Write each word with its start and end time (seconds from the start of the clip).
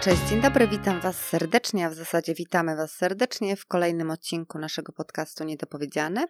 Cześć, 0.00 0.22
dzień 0.28 0.40
dobry, 0.40 0.68
witam 0.68 1.00
Was 1.00 1.16
serdecznie, 1.16 1.86
a 1.86 1.90
w 1.90 1.94
zasadzie 1.94 2.34
witamy 2.34 2.76
Was 2.76 2.92
serdecznie 2.92 3.56
w 3.56 3.66
kolejnym 3.66 4.10
odcinku 4.10 4.58
naszego 4.58 4.92
podcastu 4.92 5.44
Niedopowiedziane, 5.44 6.26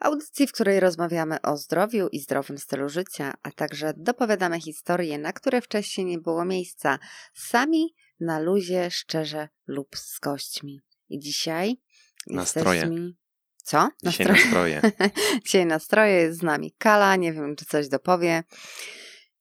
audycji, 0.00 0.46
w 0.46 0.52
której 0.52 0.80
rozmawiamy 0.80 1.42
o 1.42 1.56
zdrowiu 1.56 2.08
i 2.08 2.20
zdrowym 2.20 2.58
stylu 2.58 2.88
życia, 2.88 3.34
a 3.42 3.50
także 3.50 3.94
dopowiadamy 3.96 4.60
historie, 4.60 5.18
na 5.18 5.32
które 5.32 5.60
wcześniej 5.60 6.06
nie 6.06 6.18
było 6.18 6.44
miejsca, 6.44 6.98
sami, 7.34 7.94
na 8.20 8.38
luzie, 8.38 8.90
szczerze 8.90 9.48
lub 9.66 9.96
z 9.96 10.18
gośćmi. 10.20 10.80
I 11.08 11.18
dzisiaj 11.18 11.76
Nastroje. 12.30 12.80
jesteśmy... 12.80 13.12
Co? 13.64 13.88
Dzisiaj 14.04 14.26
nastroje. 14.26 14.82
dzisiaj 15.44 15.66
nastroje, 15.66 16.14
jest 16.14 16.38
z 16.38 16.42
nami 16.42 16.74
Kala, 16.78 17.16
nie 17.16 17.32
wiem, 17.32 17.56
czy 17.56 17.64
coś 17.64 17.88
dopowie. 17.88 18.42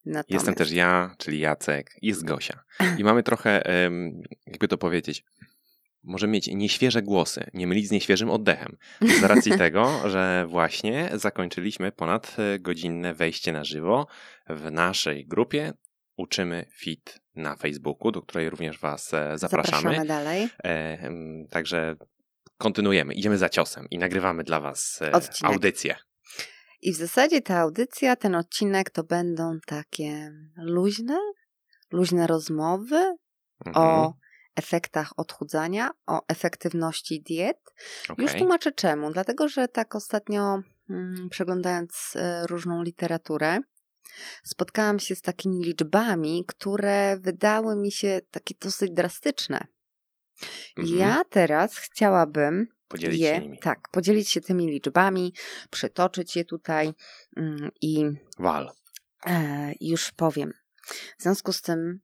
Natomiast... 0.06 0.30
Jestem 0.30 0.56
też 0.56 0.72
ja, 0.72 1.16
czyli 1.18 1.40
Jacek, 1.40 1.98
jest 2.02 2.26
Gosia. 2.26 2.64
I 2.98 3.04
mamy 3.04 3.24
trochę, 3.24 3.64
jakby 4.48 4.68
to 4.68 4.78
powiedzieć, 4.78 5.24
możemy 6.04 6.34
mieć 6.34 6.48
nieświeże 6.48 7.02
głosy, 7.02 7.50
nie 7.54 7.68
mylić 7.68 7.88
z 7.88 7.92
nieświeżym 7.92 8.30
oddechem. 8.30 8.78
Z 9.20 9.24
racji 9.24 9.58
tego, 9.58 10.10
że 10.10 10.46
właśnie 10.50 11.10
zakończyliśmy 11.14 11.92
ponad 11.92 12.36
e, 12.40 12.60
godzinne 12.60 13.14
wejście 13.14 13.52
na 13.52 13.64
żywo 13.64 14.08
w 14.50 14.72
naszej 14.72 15.26
grupie 15.28 15.74
Uczymy 16.18 16.66
Fit 16.72 17.20
na 17.36 17.56
Facebooku, 17.56 18.12
do 18.12 18.22
której 18.22 18.50
również 18.50 18.80
Was 18.80 19.14
e, 19.14 19.38
zapraszamy. 19.38 19.82
Zapraszamy 19.82 20.08
dalej. 20.08 20.50
E, 20.64 21.10
także 21.50 21.96
kontynuujemy, 22.58 23.14
idziemy 23.14 23.38
za 23.38 23.50
ciosem 23.50 23.88
i 23.92 23.98
nagrywamy 23.98 24.44
dla 24.44 24.60
Was 24.60 25.00
e, 25.02 25.12
Odcinek. 25.12 25.54
audycję. 25.54 25.96
I 26.84 26.94
w 26.94 26.96
zasadzie 26.96 27.42
ta 27.42 27.60
audycja, 27.60 28.16
ten 28.16 28.36
odcinek 28.36 28.90
to 28.90 29.04
będą 29.04 29.60
takie 29.66 30.32
luźne, 30.58 31.18
luźne 31.92 32.28
rozmowy 32.28 33.16
Mhm, 33.66 33.88
o 33.88 34.14
efektach 34.56 35.14
odchudzania, 35.18 35.92
o 36.08 36.22
efektywności 36.28 37.22
diet. 37.22 37.58
Już 38.18 38.30
okej. 38.32 38.40
tłumaczę 38.42 38.72
czemu. 38.72 39.12
Dlatego, 39.12 39.48
że 39.48 39.68
tak 39.68 39.96
ostatnio 39.96 40.60
mm, 40.90 41.30
przeglądając 41.30 42.14
e, 42.16 42.48
różną 42.48 42.84
literaturę, 42.84 43.60
spotkałam 44.44 45.00
się 45.00 45.16
z 45.16 45.22
takimi 45.22 45.64
liczbami, 45.64 46.46
które 46.48 47.18
wydały 47.20 47.76
mi 47.76 47.92
się 47.92 48.22
takie 48.32 48.56
dosyć 48.62 48.92
drastyczne. 48.92 49.68
Mhm. 50.78 50.98
Ja 50.98 51.24
teraz 51.30 51.78
chciałabym 51.78 52.68
Podzielić 52.88 53.20
je, 53.22 53.36
się 53.36 53.42
nimi. 53.42 53.60
tak, 53.60 53.80
podzielić 53.92 54.30
się 54.30 54.42
tymi 54.42 54.68
liczbami, 54.68 55.34
przytoczyć 55.70 56.36
je 56.36 56.46
tutaj 56.46 56.94
mm, 57.38 57.70
i 57.82 58.06
Wal. 58.40 58.72
e, 59.26 59.72
już 59.82 60.12
powiem. 60.12 60.54
W 61.20 61.24
związku 61.24 61.54
z 61.54 61.62
tym, 61.62 62.00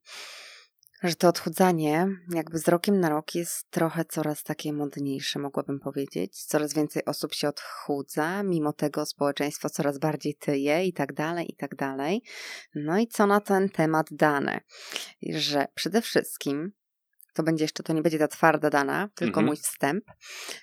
że 1.04 1.16
to 1.16 1.28
odchudzanie 1.28 2.08
jakby 2.34 2.60
z 2.60 2.68
rokiem 2.68 3.00
na 3.00 3.10
rok 3.10 3.36
jest 3.36 3.72
trochę 3.72 4.06
coraz 4.06 4.44
takie 4.44 4.74
modniejsze, 4.74 5.40
mogłabym 5.40 5.80
powiedzieć. 5.80 6.44
Coraz 6.46 6.74
więcej 6.74 7.06
osób 7.06 7.34
się 7.34 7.48
odchudza, 7.48 8.44
mimo 8.44 8.74
tego 8.74 9.06
społeczeństwo 9.06 9.70
coraz 9.70 9.98
bardziej 10.00 10.36
tyje 10.36 10.86
i 10.86 10.94
tak 10.94 11.14
dalej, 11.14 11.52
i 11.52 11.56
tak 11.56 11.76
dalej. 11.76 12.22
No 12.76 13.00
i 13.00 13.08
co 13.08 13.28
na 13.28 13.42
ten 13.42 13.70
temat 13.70 14.08
dane? 14.12 14.62
Że 15.30 15.68
przede 15.76 16.02
wszystkim, 16.02 16.72
to 17.34 17.44
będzie 17.44 17.64
jeszcze, 17.64 17.84
to 17.84 17.94
nie 17.94 18.02
będzie 18.02 18.20
ta 18.20 18.28
twarda 18.28 18.70
dana, 18.70 19.10
tylko 19.16 19.30
Mhm. 19.40 19.46
mój 19.46 19.58
wstęp, 19.58 20.04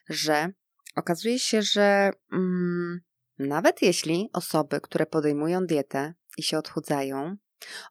że 0.08 0.48
okazuje 0.96 1.38
się, 1.38 1.62
że 1.62 2.10
mm, 2.32 3.00
nawet 3.38 3.82
jeśli 3.82 4.30
osoby, 4.32 4.80
które 4.80 5.06
podejmują 5.06 5.66
dietę 5.66 6.14
i 6.38 6.42
się 6.42 6.58
odchudzają, 6.58 7.36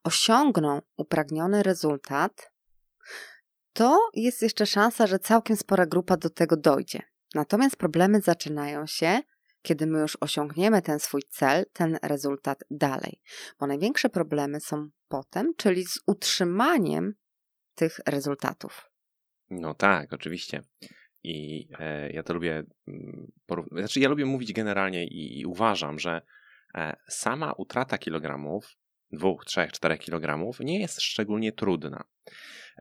osiągną 0.04 0.82
upragniony 0.98 1.64
rezultat, 1.64 2.52
to 3.74 4.00
jest 4.14 4.42
jeszcze 4.42 4.66
szansa, 4.66 5.08
że 5.08 5.20
całkiem 5.20 5.58
spora 5.58 5.86
grupa 5.86 6.18
do 6.18 6.30
tego 6.30 6.58
dojdzie. 6.58 7.02
Natomiast 7.36 7.76
problemy 7.76 8.22
zaczynają 8.22 8.88
się, 8.88 9.20
kiedy 9.62 9.88
my 9.88 10.00
już 10.00 10.18
osiągniemy 10.22 10.82
ten 10.82 11.00
swój 11.00 11.22
cel, 11.30 11.66
ten 11.74 12.00
rezultat 12.02 12.64
dalej. 12.72 13.22
Bo 13.60 13.68
największe 13.68 14.10
problemy 14.10 14.60
są 14.60 14.90
potem, 15.08 15.54
czyli 15.58 15.86
z 15.86 16.00
utrzymaniem 16.08 17.14
tych 17.76 18.00
rezultatów. 18.08 18.90
No 19.50 19.74
tak, 19.74 20.14
oczywiście. 20.14 20.62
I 21.24 21.68
e, 21.80 22.10
ja 22.12 22.24
to 22.24 22.34
lubię, 22.34 22.64
mm, 22.88 23.32
porów- 23.48 23.80
znaczy 23.80 24.00
ja 24.00 24.10
lubię 24.10 24.26
mówić 24.26 24.54
generalnie 24.54 25.04
i, 25.08 25.40
i 25.40 25.46
uważam, 25.46 26.00
że 26.00 26.22
e, 26.76 26.96
sama 27.10 27.54
utrata 27.54 27.98
kilogramów, 27.98 28.78
dwóch, 29.12 29.46
trzech, 29.46 29.72
czterech 29.72 30.00
kilogramów 30.00 30.60
nie 30.60 30.80
jest 30.80 31.02
szczególnie 31.02 31.52
trudna. 31.52 32.04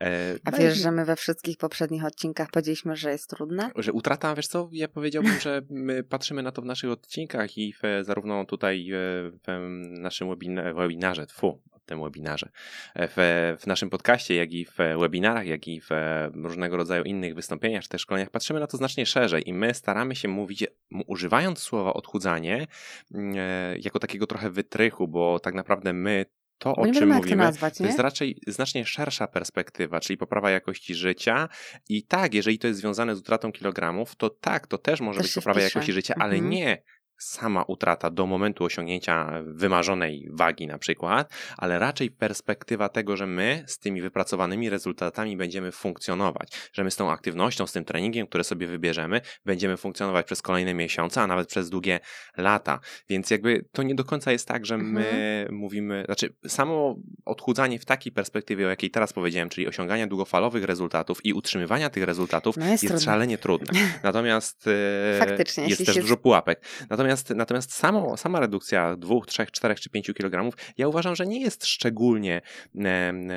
E, 0.00 0.34
A 0.44 0.50
wydaje 0.50 0.68
wiesz, 0.68 0.78
że 0.78 0.90
my 0.90 1.04
we 1.04 1.16
wszystkich 1.16 1.56
poprzednich 1.58 2.04
odcinkach 2.04 2.50
powiedzieliśmy, 2.50 2.96
że 2.96 3.10
jest 3.10 3.30
trudne? 3.30 3.70
że 3.76 3.92
utrata, 3.92 4.34
wiesz 4.34 4.46
co, 4.48 4.68
ja 4.72 4.88
powiedziałbym, 4.88 5.40
że 5.40 5.62
my 5.70 6.02
patrzymy 6.04 6.42
na 6.42 6.52
to 6.52 6.62
w 6.62 6.64
naszych 6.64 6.90
odcinkach 6.90 7.58
i 7.58 7.72
w, 7.72 7.80
zarówno 8.02 8.44
tutaj 8.44 8.90
e, 8.90 8.96
w 9.30 9.70
naszym 10.00 10.28
webina- 10.28 10.74
webinarze, 10.74 11.26
fu, 11.26 11.62
w 11.72 11.73
tym 11.84 12.02
webinarze, 12.02 12.48
w, 12.96 13.56
w 13.60 13.66
naszym 13.66 13.90
podcaście, 13.90 14.34
jak 14.34 14.52
i 14.52 14.64
w 14.64 14.76
webinarach, 15.00 15.46
jak 15.46 15.68
i 15.68 15.80
w 15.80 15.88
różnego 16.34 16.76
rodzaju 16.76 17.04
innych 17.04 17.34
wystąpieniach 17.34 17.82
czy 17.82 17.88
też 17.88 18.02
szkoleniach, 18.02 18.30
patrzymy 18.30 18.60
na 18.60 18.66
to 18.66 18.76
znacznie 18.76 19.06
szerzej 19.06 19.48
i 19.48 19.52
my 19.52 19.74
staramy 19.74 20.16
się 20.16 20.28
mówić, 20.28 20.66
używając 21.06 21.58
słowa 21.58 21.94
odchudzanie, 21.94 22.66
mm, 23.14 23.34
e, 23.38 23.78
jako 23.78 23.98
takiego 23.98 24.26
trochę 24.26 24.50
wytrychu, 24.50 25.08
bo 25.08 25.38
tak 25.38 25.54
naprawdę 25.54 25.92
my 25.92 26.26
to, 26.58 26.72
Bo 26.72 26.82
o 26.82 26.84
czym 26.84 26.94
jak 26.94 27.00
to 27.00 27.06
mówimy, 27.06 27.44
nazwać, 27.44 27.78
to 27.78 27.84
jest 27.84 27.98
raczej 27.98 28.40
znacznie 28.46 28.86
szersza 28.86 29.26
perspektywa, 29.26 30.00
czyli 30.00 30.16
poprawa 30.16 30.50
jakości 30.50 30.94
życia. 30.94 31.48
I 31.88 32.02
tak, 32.02 32.34
jeżeli 32.34 32.58
to 32.58 32.66
jest 32.66 32.80
związane 32.80 33.16
z 33.16 33.18
utratą 33.18 33.52
kilogramów, 33.52 34.16
to 34.16 34.30
tak, 34.30 34.66
to 34.66 34.78
też 34.78 35.00
może 35.00 35.20
Też 35.20 35.26
być 35.26 35.34
poprawa 35.34 35.60
jakości 35.60 35.92
życia, 35.92 36.14
ale 36.18 36.34
Mhm. 36.34 36.50
nie 36.50 36.82
sama 37.18 37.62
utrata 37.62 38.10
do 38.10 38.26
momentu 38.26 38.64
osiągnięcia 38.64 39.30
wymarzonej 39.46 40.28
wagi 40.32 40.66
na 40.66 40.78
przykład, 40.78 41.32
ale 41.56 41.78
raczej 41.78 42.10
perspektywa 42.10 42.88
tego, 42.88 43.16
że 43.16 43.26
my 43.26 43.64
z 43.66 43.78
tymi 43.78 44.00
wypracowanymi 44.00 44.70
rezultatami 44.70 45.36
będziemy 45.36 45.72
funkcjonować, 45.72 46.48
że 46.72 46.84
my 46.84 46.90
z 46.90 46.96
tą 46.96 47.10
aktywnością, 47.10 47.66
z 47.66 47.72
tym 47.72 47.84
treningiem, 47.84 48.26
które 48.26 48.44
sobie 48.44 48.66
wybierzemy, 48.66 49.20
będziemy 49.44 49.76
funkcjonować 49.76 50.26
przez 50.26 50.42
kolejne 50.42 50.74
miesiące, 50.74 51.20
a 51.22 51.26
nawet 51.26 51.48
przez 51.48 51.70
długie 51.70 52.00
lata. 52.36 52.80
Więc 53.08 53.30
jakby 53.30 53.64
to 53.72 53.82
nie 53.82 53.94
do 53.94 54.04
końca 54.04 54.32
jest 54.32 54.48
tak, 54.48 54.66
że 54.66 54.78
my 54.78 55.04
Mhm. 55.08 55.54
mówimy, 55.54 56.02
znaczy 56.06 56.34
samo 56.48 56.96
odchudzanie 57.24 57.78
w 57.78 57.84
takiej 57.84 58.12
perspektywie, 58.12 58.66
o 58.66 58.70
jakiej 58.70 58.90
teraz 58.90 59.12
powiedziałem, 59.12 59.48
czyli 59.48 59.68
osiągania 59.68 60.06
długofalowych 60.06 60.64
rezultatów 60.64 61.24
i 61.24 61.32
utrzymywania 61.32 61.90
tych 61.90 62.04
rezultatów 62.04 62.56
No 62.56 62.66
jest 62.66 62.82
jest 62.82 62.92
trudne. 62.94 63.04
szalenie 63.04 63.38
trudne. 63.38 63.80
Natomiast 64.02 64.66
e, 65.14 65.18
Faktycznie, 65.18 65.66
jest 65.66 65.86
też 65.86 65.94
się- 65.94 66.00
dużo 66.00 66.16
pułapek. 66.16 66.60
Natomiast, 66.90 67.03
natomiast 67.34 67.72
samo, 67.74 68.16
sama 68.16 68.40
redukcja 68.40 68.96
dwóch, 68.96 69.26
trzech, 69.26 69.50
czterech 69.50 69.80
czy 69.80 69.90
pięciu 69.90 70.14
kilogramów, 70.14 70.54
ja 70.78 70.88
uważam, 70.88 71.16
że 71.16 71.26
nie 71.26 71.40
jest 71.40 71.66
szczególnie, 71.66 72.40
e, 72.84 72.88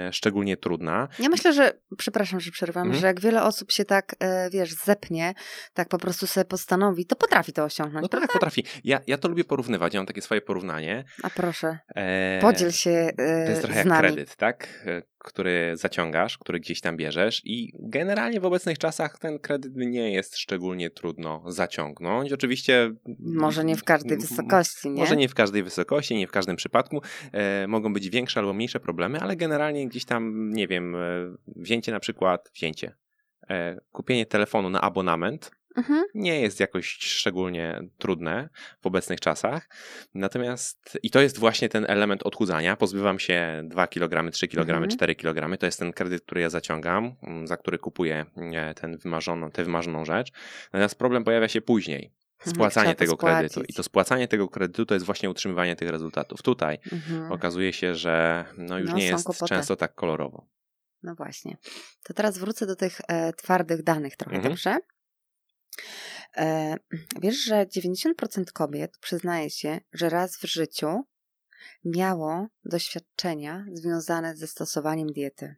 e, 0.07 0.13
szczególnie 0.13 0.57
trudna. 0.57 1.07
Ja 1.19 1.29
myślę, 1.29 1.53
że, 1.53 1.71
przepraszam, 1.97 2.39
że 2.39 2.51
przerwam, 2.51 2.83
Mhm. 2.83 3.01
że 3.01 3.07
jak 3.07 3.19
wiele 3.19 3.43
osób 3.43 3.71
się 3.71 3.85
tak, 3.85 4.15
e, 4.19 4.49
wiesz, 4.49 4.73
zepnie, 4.73 5.33
tak 5.73 5.87
po 5.89 5.97
prostu 5.97 6.27
sobie 6.27 6.45
postanowi, 6.45 7.05
to 7.05 7.15
potrafi 7.15 7.53
to 7.53 7.63
osiągnąć. 7.63 8.03
No 8.11 8.19
tak, 8.19 8.31
potrafi. 8.31 8.63
Ja, 8.83 8.99
ja 9.07 9.17
to 9.17 9.27
lubię 9.27 9.43
porównywać, 9.43 9.93
ja 9.93 9.99
mam 9.99 10.07
takie 10.07 10.21
swoje 10.21 10.41
porównanie. 10.41 11.03
A 11.23 11.29
proszę, 11.29 11.77
E, 11.95 12.39
podziel 12.41 12.71
się 12.71 12.89
e, 12.91 13.13
To 13.15 13.49
jest 13.49 13.61
trochę 13.61 13.77
jak 13.77 13.87
nami. 13.87 13.99
kredyt, 14.07 14.35
tak? 14.35 14.67
Który 15.27 15.77
zaciągasz, 15.77 16.37
który 16.37 16.59
gdzieś 16.59 16.81
tam 16.81 16.97
bierzesz 16.97 17.41
i 17.45 17.73
generalnie 17.79 18.39
w 18.39 18.45
obecnych 18.45 18.77
czasach 18.77 19.19
ten 19.19 19.39
kredyt 19.39 19.75
nie 19.75 20.11
jest 20.11 20.37
szczególnie 20.37 20.89
trudno 20.89 21.43
zaciągnąć. 21.47 22.33
Oczywiście. 22.33 22.91
Może 23.19 23.65
nie 23.65 23.75
w 23.75 23.83
każdej 23.83 24.17
wysokości, 24.17 24.89
nie? 24.89 24.99
Może 24.99 25.15
nie 25.15 25.29
w 25.29 25.33
każdej 25.33 25.63
wysokości, 25.63 26.15
nie 26.15 26.27
w 26.27 26.31
każdym 26.31 26.55
przypadku. 26.55 27.01
E, 27.31 27.67
mogą 27.67 27.93
być 27.93 28.09
większe 28.09 28.39
albo 28.39 28.53
mniejsze 28.53 28.79
problemy, 28.79 29.19
ale 29.19 29.35
generalnie 29.35 29.87
gdzieś 29.87 30.05
tam, 30.05 30.53
nie 30.53 30.67
wiem, 30.67 30.95
e, 30.95 30.99
wzięcie 31.55 31.91
na 31.91 31.99
przykład, 31.99 32.51
wzięcie, 32.53 32.95
e, 33.49 33.79
kupienie 33.91 34.25
telefonu 34.25 34.69
na 34.69 34.81
abonament 34.81 35.51
Mhm. 35.77 36.03
nie 36.13 36.41
jest 36.41 36.59
jakoś 36.59 36.87
szczególnie 36.87 37.79
trudne 37.97 38.49
w 38.81 38.85
obecnych 38.87 39.19
czasach. 39.19 39.69
Natomiast 40.13 40.99
i 41.03 41.09
to 41.09 41.21
jest 41.21 41.39
właśnie 41.39 41.69
ten 41.69 41.85
element 41.89 42.23
odchudzania. 42.23 42.75
Pozbywam 42.75 43.19
się 43.19 43.61
2 43.65 43.87
kg, 43.87 44.31
3 44.31 44.47
kg, 44.47 44.69
Mhm. 44.71 44.89
4 44.89 45.15
kg. 45.15 45.57
To 45.57 45.65
jest 45.65 45.79
ten 45.79 45.93
kredyt, 45.93 46.23
który 46.23 46.41
ja 46.41 46.49
zaciągam, 46.49 47.15
mm, 47.23 47.47
za 47.47 47.57
który 47.57 47.77
kupuję 47.77 48.25
e, 48.53 48.73
ten 48.73 48.97
wymarzoną, 48.97 49.51
tę 49.51 49.63
wymarzoną 49.63 50.05
rzecz. 50.05 50.31
Natomiast 50.73 50.95
problem 50.95 51.23
pojawia 51.23 51.47
się 51.47 51.61
później. 51.61 52.13
Mhm, 52.39 52.55
Spłacanie 52.55 52.95
tego 52.95 53.17
kredytu. 53.17 53.53
spłacić. 53.53 53.71
I 53.71 53.73
to 53.73 53.83
spłacanie 53.83 54.27
tego 54.27 54.47
kredytu 54.49 54.85
to 54.85 54.93
jest 54.93 55.05
właśnie 55.05 55.29
utrzymywanie 55.29 55.75
tych 55.75 55.89
rezultatów. 55.89 56.41
Tutaj 56.41 56.79
Mhm. 56.91 57.31
okazuje 57.31 57.73
się, 57.73 57.95
że 57.95 58.45
no 58.57 58.79
już 58.79 58.89
No, 58.89 58.97
nie 58.97 59.05
jest 59.05 59.25
kłopoty. 59.25 59.49
często 59.49 59.75
tak 59.75 59.95
kolorowo. 59.95 60.47
No 61.03 61.15
właśnie. 61.15 61.57
To 62.03 62.13
teraz 62.13 62.37
wrócę 62.37 62.65
do 62.65 62.75
tych 62.75 63.01
e, 63.07 63.33
twardych 63.33 63.83
danych 63.83 64.15
trochę, 64.17 64.35
Mhm. 64.35 64.53
dobrze? 64.53 64.77
E, 66.37 66.75
wiesz, 67.21 67.35
że 67.43 67.65
90% 67.65 68.51
kobiet 68.53 68.97
przyznaje 68.97 69.49
się, 69.49 69.79
że 69.93 70.09
raz 70.09 70.37
w 70.37 70.43
życiu 70.43 71.03
miało 71.85 72.47
doświadczenia 72.65 73.65
związane 73.73 74.35
ze 74.35 74.47
stosowaniem 74.47 75.07
diety. 75.07 75.55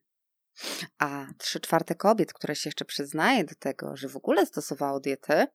A 0.97 1.27
trzy 1.37 1.59
czwarte 1.59 1.95
kobiet, 1.95 2.33
które 2.33 2.55
się 2.55 2.67
jeszcze 2.67 2.85
przyznaje 2.85 3.43
do 3.43 3.55
tego, 3.55 3.95
że 3.97 4.09
w 4.09 4.17
ogóle 4.17 4.45
stosowało 4.45 4.99
dietę, 4.99 5.47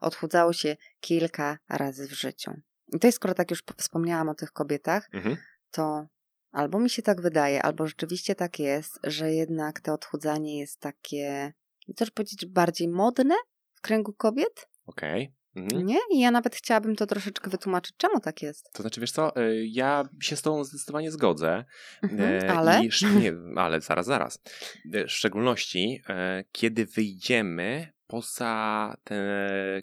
odchudzało 0.00 0.52
się 0.52 0.76
kilka 1.00 1.58
razy 1.68 2.08
w 2.08 2.12
życiu. 2.12 2.52
I 2.94 2.98
to 2.98 3.08
jest, 3.08 3.16
skoro 3.16 3.34
tak 3.34 3.50
już 3.50 3.62
wspomniałam 3.76 4.28
o 4.28 4.34
tych 4.34 4.52
kobietach, 4.52 5.08
Mhm. 5.12 5.36
to 5.70 6.06
albo 6.52 6.78
mi 6.78 6.90
się 6.90 7.02
tak 7.02 7.20
wydaje, 7.20 7.62
albo 7.62 7.86
rzeczywiście 7.86 8.34
tak 8.34 8.58
jest, 8.58 8.98
że 9.04 9.32
jednak 9.32 9.80
to 9.80 9.92
odchudzanie 9.92 10.58
jest 10.58 10.80
takie, 10.80 11.52
chcesz 11.94 12.10
powiedzieć, 12.10 12.46
bardziej 12.46 12.88
modne 12.88 13.34
kręgu 13.86 14.12
kobiet? 14.12 14.68
Okej. 14.86 15.32
Mhm. 15.56 15.86
Nie? 15.86 15.98
I 16.10 16.20
ja 16.20 16.30
nawet 16.30 16.56
chciałabym 16.56 16.96
to 16.96 17.06
troszeczkę 17.06 17.50
wytłumaczyć, 17.50 17.94
czemu 17.96 18.20
tak 18.20 18.42
jest. 18.42 18.70
To 18.72 18.82
znaczy, 18.82 19.00
wiesz 19.00 19.10
co, 19.12 19.40
y, 19.40 19.66
ja 19.66 20.08
się 20.20 20.36
z 20.36 20.42
tobą 20.42 20.64
zdecydowanie 20.64 21.10
zgodzę. 21.10 21.64
Mhm, 22.02 22.44
E, 22.44 22.50
ale? 22.52 22.80
I, 22.84 22.90
nie, 23.20 23.32
ale 23.56 23.80
zaraz, 23.80 24.06
zaraz. 24.06 24.38
E, 24.94 25.04
W 25.04 25.10
szczególności, 25.12 26.02
kiedy 26.52 26.86
wyjdziemy 26.86 27.92
poza 28.06 28.96
te 29.04 29.16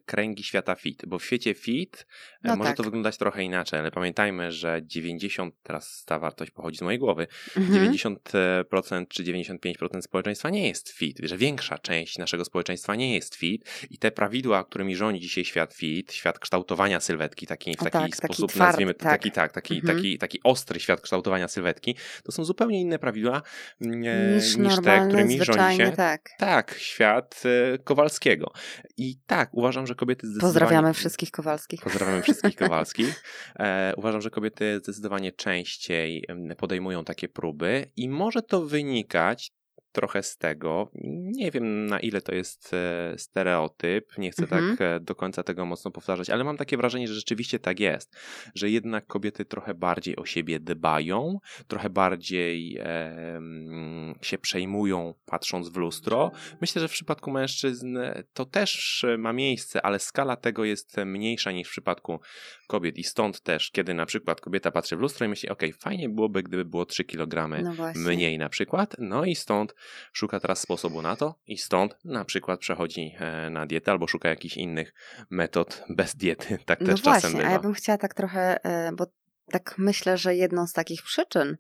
kręgi 0.06 0.44
świata 0.44 0.76
fit, 0.76 1.04
bo 1.08 1.20
w 1.20 1.26
świecie 1.26 1.54
fit 1.54 2.06
e, 2.44 2.48
No 2.48 2.56
może 2.56 2.70
tak. 2.70 2.78
to 2.78 2.84
wyglądać 2.84 3.18
trochę 3.18 3.44
inaczej, 3.44 3.80
ale 3.80 3.92
pamiętajmy, 3.92 4.52
że 4.52 4.82
90, 4.84 5.56
teraz 5.64 6.04
ta 6.06 6.20
wartość 6.20 6.52
pochodzi 6.52 6.78
z 6.78 6.82
mojej 6.82 7.00
głowy, 7.00 7.28
Mhm. 7.58 7.92
90% 7.94 9.08
czy 9.10 9.24
95% 9.24 10.02
społeczeństwa 10.02 10.50
nie 10.50 10.68
jest 10.68 10.90
fit, 10.90 11.18
że 11.24 11.38
większa 11.38 11.78
część 11.78 12.18
naszego 12.18 12.46
społeczeństwa 12.46 12.96
nie 12.96 13.16
jest 13.16 13.36
fit 13.36 13.86
i 13.90 13.98
te 13.98 14.12
prawidła, 14.12 14.64
którymi 14.64 14.96
rządzi 14.96 15.20
dzisiaj 15.22 15.46
świat 15.46 15.74
fit, 15.74 16.14
świat 16.14 16.40
kształtowania 16.40 17.00
sylwetki, 17.00 17.48
taki, 17.48 17.74
w 17.74 17.78
taki 17.78 17.92
tak, 17.92 18.02
taki 18.02 18.14
sposób 18.14 18.52
twardy, 18.52 18.72
nazwijmy, 18.72 18.94
tak. 18.94 19.12
taki 19.12 19.32
tak, 19.32 19.52
taki, 19.52 19.76
Mhm. 19.76 19.96
taki, 19.98 20.18
taki 20.18 20.40
ostry 20.44 20.80
świat 20.80 21.02
kształtowania 21.02 21.48
sylwetki, 21.48 21.96
to 22.24 22.32
są 22.32 22.46
zupełnie 22.46 22.82
inne 22.82 23.00
prawidła 23.00 23.42
mm, 23.82 24.04
e, 24.06 24.36
Niż, 24.36 24.58
niż 24.58 24.76
te, 24.84 25.06
którymi 25.08 25.44
rządzi 25.44 25.78
się 25.78 25.92
tak. 25.92 26.30
tak, 26.38 26.76
świat 26.78 27.44
e, 27.74 27.78
Kowalskiego. 28.14 28.52
I 28.98 29.16
tak, 29.26 29.50
uważam, 29.54 29.88
że 29.88 29.96
kobiety 29.96 30.28
zdecydowanie... 30.28 30.54
Pozdrawiamy 30.54 30.94
wszystkich 30.94 31.32
Kowalskich. 31.32 31.82
Pozdrawiamy 31.82 32.22
wszystkich 32.22 32.56
Kowalskich. 32.64 33.24
E, 33.60 33.94
uważam, 33.98 34.22
że 34.22 34.30
kobiety 34.30 34.80
zdecydowanie 34.84 35.32
częściej 35.32 36.26
podejmują 36.58 37.04
takie 37.04 37.30
próby 37.30 37.92
i 37.96 38.10
może 38.10 38.42
to 38.42 38.66
wynikać 38.66 39.52
trochę 39.94 40.24
z 40.24 40.38
tego, 40.38 40.92
nie 41.22 41.52
wiem 41.52 41.86
na 41.86 42.00
ile 42.00 42.22
to 42.22 42.36
jest 42.36 42.74
e, 42.74 43.14
stereotyp, 43.18 44.18
nie 44.18 44.32
chcę 44.32 44.44
Mhm. 44.44 44.78
tak 44.78 44.82
e, 44.82 45.00
do 45.00 45.16
końca 45.16 45.44
tego 45.44 45.66
mocno 45.66 45.92
powtarzać, 45.92 46.30
ale 46.30 46.44
mam 46.44 46.58
takie 46.58 46.78
wrażenie, 46.78 47.08
że 47.08 47.14
rzeczywiście 47.14 47.60
tak 47.60 47.80
jest, 47.80 48.18
że 48.56 48.70
jednak 48.70 49.08
kobiety 49.08 49.46
trochę 49.46 49.74
bardziej 49.74 50.16
o 50.16 50.26
siebie 50.26 50.60
dbają, 50.60 51.40
trochę 51.68 51.90
bardziej 51.90 52.78
em, 52.80 54.16
się 54.22 54.38
przejmują 54.38 55.14
patrząc 55.26 55.70
w 55.70 55.78
lustro. 55.78 56.32
Myślę, 56.62 56.82
że 56.82 56.88
w 56.88 56.92
przypadku 56.92 57.32
mężczyzn 57.32 57.98
to 58.34 58.46
też 58.46 59.04
e, 59.04 59.18
ma 59.18 59.34
miejsce, 59.34 59.82
ale 59.82 60.00
skala 60.00 60.36
tego 60.36 60.66
jest 60.66 60.98
mniejsza 61.06 61.52
niż 61.52 61.68
w 61.68 61.72
przypadku 61.72 62.20
kobiet. 62.68 62.98
I 62.98 63.04
stąd 63.04 63.42
też, 63.42 63.72
kiedy 63.72 63.94
na 63.94 64.06
przykład 64.06 64.42
kobieta 64.42 64.72
patrzy 64.72 64.98
w 64.98 65.00
lustro 65.00 65.26
i 65.26 65.30
myśli, 65.30 65.50
ok, 65.50 65.62
fajnie 65.80 66.10
byłoby, 66.10 66.44
gdyby 66.44 66.66
było 66.66 66.86
3 66.86 67.04
kg 67.04 67.50
No 67.64 67.74
mniej 67.96 68.38
na 68.38 68.50
przykład, 68.50 68.96
no 69.00 69.26
i 69.26 69.36
stąd 69.36 69.76
szuka 70.14 70.40
teraz 70.40 70.60
sposobu 70.60 71.02
na 71.02 71.16
to 71.16 71.36
i 71.48 71.58
stąd 71.58 71.96
na 72.06 72.26
przykład 72.26 72.60
przechodzi 72.60 73.16
e, 73.20 73.50
na 73.50 73.66
dietę 73.66 73.92
albo 73.92 74.08
szuka 74.08 74.30
jakichś 74.30 74.58
innych 74.58 74.94
metod 75.30 75.84
bez 75.90 76.16
diety. 76.16 76.58
Tak 76.66 76.82
No 76.82 76.88
też 76.88 77.02
czasem 77.02 77.22
właśnie, 77.22 77.38
bywa. 77.38 77.50
a 77.50 77.52
ja 77.52 77.60
bym 77.60 77.74
chciała 77.74 77.98
tak 77.98 78.14
trochę, 78.14 78.64
e, 78.64 78.92
bo 78.92 79.06
tak 79.52 79.76
myślę, 79.78 80.18
że 80.18 80.36
jedną 80.36 80.68
z 80.68 80.74
takich 80.74 81.02
przyczyn, 81.04 81.58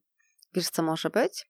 wiesz 0.53 0.69
co 0.69 0.83
może 0.83 1.09
być? 1.09 1.45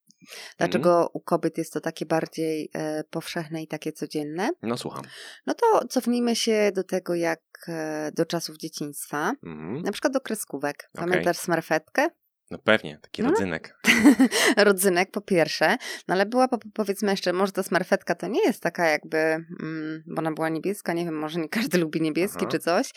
Dlaczego 0.57 0.89
Mhm. 0.89 1.07
u 1.13 1.19
kobiet 1.19 1.57
jest 1.57 1.73
to 1.73 1.81
takie 1.81 2.05
bardziej 2.05 2.69
e, 2.73 3.03
powszechne 3.03 3.63
i 3.63 3.67
takie 3.67 3.91
codzienne? 3.91 4.49
No 4.61 4.77
słucham. 4.77 5.03
No 5.45 5.53
to 5.53 5.87
cofnijmy 5.87 6.35
się 6.35 6.71
do 6.75 6.83
tego, 6.83 7.15
jak 7.15 7.41
e, 7.67 8.11
do 8.15 8.25
czasów 8.25 8.57
dzieciństwa, 8.57 9.31
Mhm. 9.43 9.81
na 9.81 9.91
przykład 9.91 10.13
do 10.13 10.21
kreskówek. 10.21 10.89
Pamiętasz 10.93 11.37
smerfetkę? 11.37 12.09
No 12.51 12.57
pewnie, 12.57 12.99
taki 13.01 13.23
No. 13.23 13.29
rodzynek. 13.29 13.75
rodzynek 14.57 15.11
po 15.11 15.21
pierwsze, 15.21 15.77
no 16.07 16.13
ale 16.15 16.25
była 16.25 16.47
po- 16.47 16.57
powiedzmy 16.73 17.11
jeszcze, 17.11 17.33
może 17.33 17.51
ta 17.51 17.63
smarfetka 17.63 18.15
to 18.15 18.27
nie 18.27 18.43
jest 18.43 18.61
taka 18.63 18.85
jakby, 18.87 19.17
mm, 19.17 20.03
bo 20.07 20.19
ona 20.19 20.31
była 20.31 20.49
niebieska, 20.49 20.93
nie 20.93 21.05
wiem, 21.05 21.15
może 21.19 21.39
nie 21.39 21.49
każdy 21.49 21.77
lubi 21.83 22.01
niebieski 22.01 22.39
Aha. 22.41 22.47
czy 22.51 22.59
coś. 22.59 22.91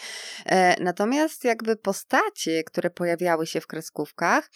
E, 0.47 0.83
natomiast 0.83 1.45
jakby 1.45 1.77
postacie, 1.77 2.65
które 2.65 2.91
pojawiały 2.91 3.47
się 3.47 3.61
w 3.61 3.67
kreskówkach, 3.67 4.51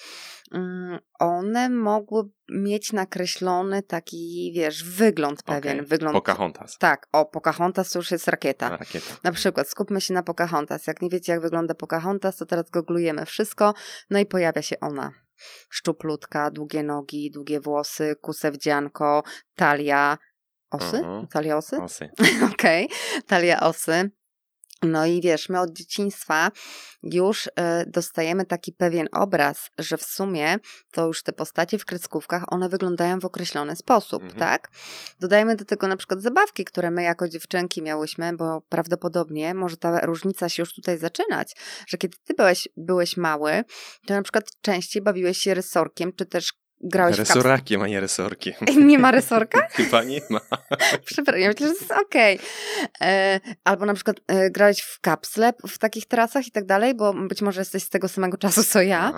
mm, 0.53 0.99
one 1.19 1.69
mogły 1.69 2.23
mieć 2.53 2.93
nakreślony 2.93 3.83
taki, 3.83 4.53
wiesz, 4.57 4.85
wygląd 4.85 5.43
pewien, 5.43 5.77
Okej. 5.77 5.87
wygląd... 5.87 6.15
Pocahontas. 6.15 6.79
Tak, 6.79 7.07
o, 7.13 7.27
Pocahontas 7.27 7.91
to 7.91 7.99
już 7.99 8.11
jest 8.11 8.29
rakieta. 8.29 8.69
Na 8.69 8.77
rakieta. 8.77 9.07
Na 9.25 9.33
przykład 9.33 9.69
skupmy 9.69 10.01
się 10.01 10.15
na 10.15 10.23
Pocahontas. 10.23 10.87
Jak 10.87 11.03
nie 11.03 11.09
wiecie, 11.09 11.33
jak 11.33 11.41
wygląda 11.41 11.75
Pocahontas, 11.75 12.37
to 12.37 12.47
teraz 12.47 12.71
googlujemy 12.71 13.27
wszystko, 13.27 13.75
no 14.11 14.19
i 14.19 14.27
pojawia 14.27 14.63
się 14.63 14.81
Szczuplutka, 15.71 16.51
długie 16.51 16.83
nogi, 16.83 17.31
długie 17.31 17.61
włosy, 17.61 18.17
kusewdzianko, 18.21 19.23
talia 19.55 20.19
osy? 20.71 21.03
Aha. 21.05 21.27
Talia 21.33 21.57
osy? 21.57 21.83
Osy. 21.83 22.11
Okej, 22.53 22.89
talia 23.27 23.61
osy. 23.61 24.11
No 24.83 25.07
i 25.07 25.21
wiesz, 25.21 25.49
my 25.49 25.61
od 25.61 25.73
dzieciństwa 25.73 26.51
już 27.03 27.49
e, 27.57 27.85
dostajemy 27.87 28.47
taki 28.47 28.73
pewien 28.73 29.09
obraz, 29.13 29.71
że 29.79 29.97
w 29.97 30.03
sumie 30.03 30.57
to 30.93 31.07
już 31.07 31.23
te 31.23 31.33
postacie 31.33 31.79
w 31.79 31.85
kreskówkach, 31.85 32.45
one 32.53 32.69
wyglądają 32.69 33.21
w 33.21 33.25
określony 33.25 33.77
sposób, 33.77 34.23
Mhm. 34.23 34.39
tak? 34.39 34.69
Dodajmy 35.21 35.57
do 35.57 35.65
tego 35.65 35.89
na 35.89 35.97
przykład 35.97 36.23
zabawki, 36.23 36.65
które 36.65 36.91
my 36.91 37.03
jako 37.03 37.29
dziewczynki 37.29 37.83
miałyśmy, 37.83 38.33
bo 38.37 38.61
prawdopodobnie 38.69 39.55
może 39.55 39.77
ta 39.77 40.01
różnica 40.01 40.49
się 40.49 40.63
już 40.63 40.75
tutaj 40.75 40.99
zaczynać, 40.99 41.57
że 41.87 41.99
kiedy 41.99 42.17
ty 42.25 42.35
byłeś, 42.35 42.69
byłeś 42.77 43.17
mały, 43.17 43.65
to 44.07 44.15
na 44.15 44.23
przykład 44.23 44.45
częściej 44.61 45.03
bawiłeś 45.03 45.39
się 45.39 45.55
rysorkiem, 45.55 46.13
czy 46.13 46.27
też 46.27 46.53
grałeś 46.81 47.17
w. 47.17 47.19
Resorakiem, 47.19 47.83
a 47.83 47.89
nie 47.89 48.01
resorkiem. 48.01 48.55
Nie 48.89 48.99
ma 48.99 49.11
rysorka? 49.11 49.67
Chyba 49.71 50.03
nie 50.03 50.21
ma. 50.31 50.41
Przepraszam, 51.05 51.41
ja 51.41 51.49
myślę, 51.49 51.67
że 51.69 51.75
to 51.75 51.81
jest 51.81 51.93
okej. 52.07 52.39
E, 53.01 53.41
Albo 53.65 53.87
na 53.87 53.95
przykład 53.95 54.17
e, 54.27 54.51
grałeś 54.51 54.81
w 54.81 55.01
kapsle 55.01 55.53
w 55.69 55.79
takich 55.79 56.07
trasach 56.07 56.47
i 56.47 56.51
tak 56.51 56.67
dalej, 56.67 56.95
bo 56.95 57.15
być 57.15 57.43
może 57.43 57.61
jesteś 57.61 57.83
z 57.83 57.89
tego 57.89 58.09
samego 58.09 58.37
czasu 58.39 58.65
co 58.65 58.83
ja. 58.83 59.13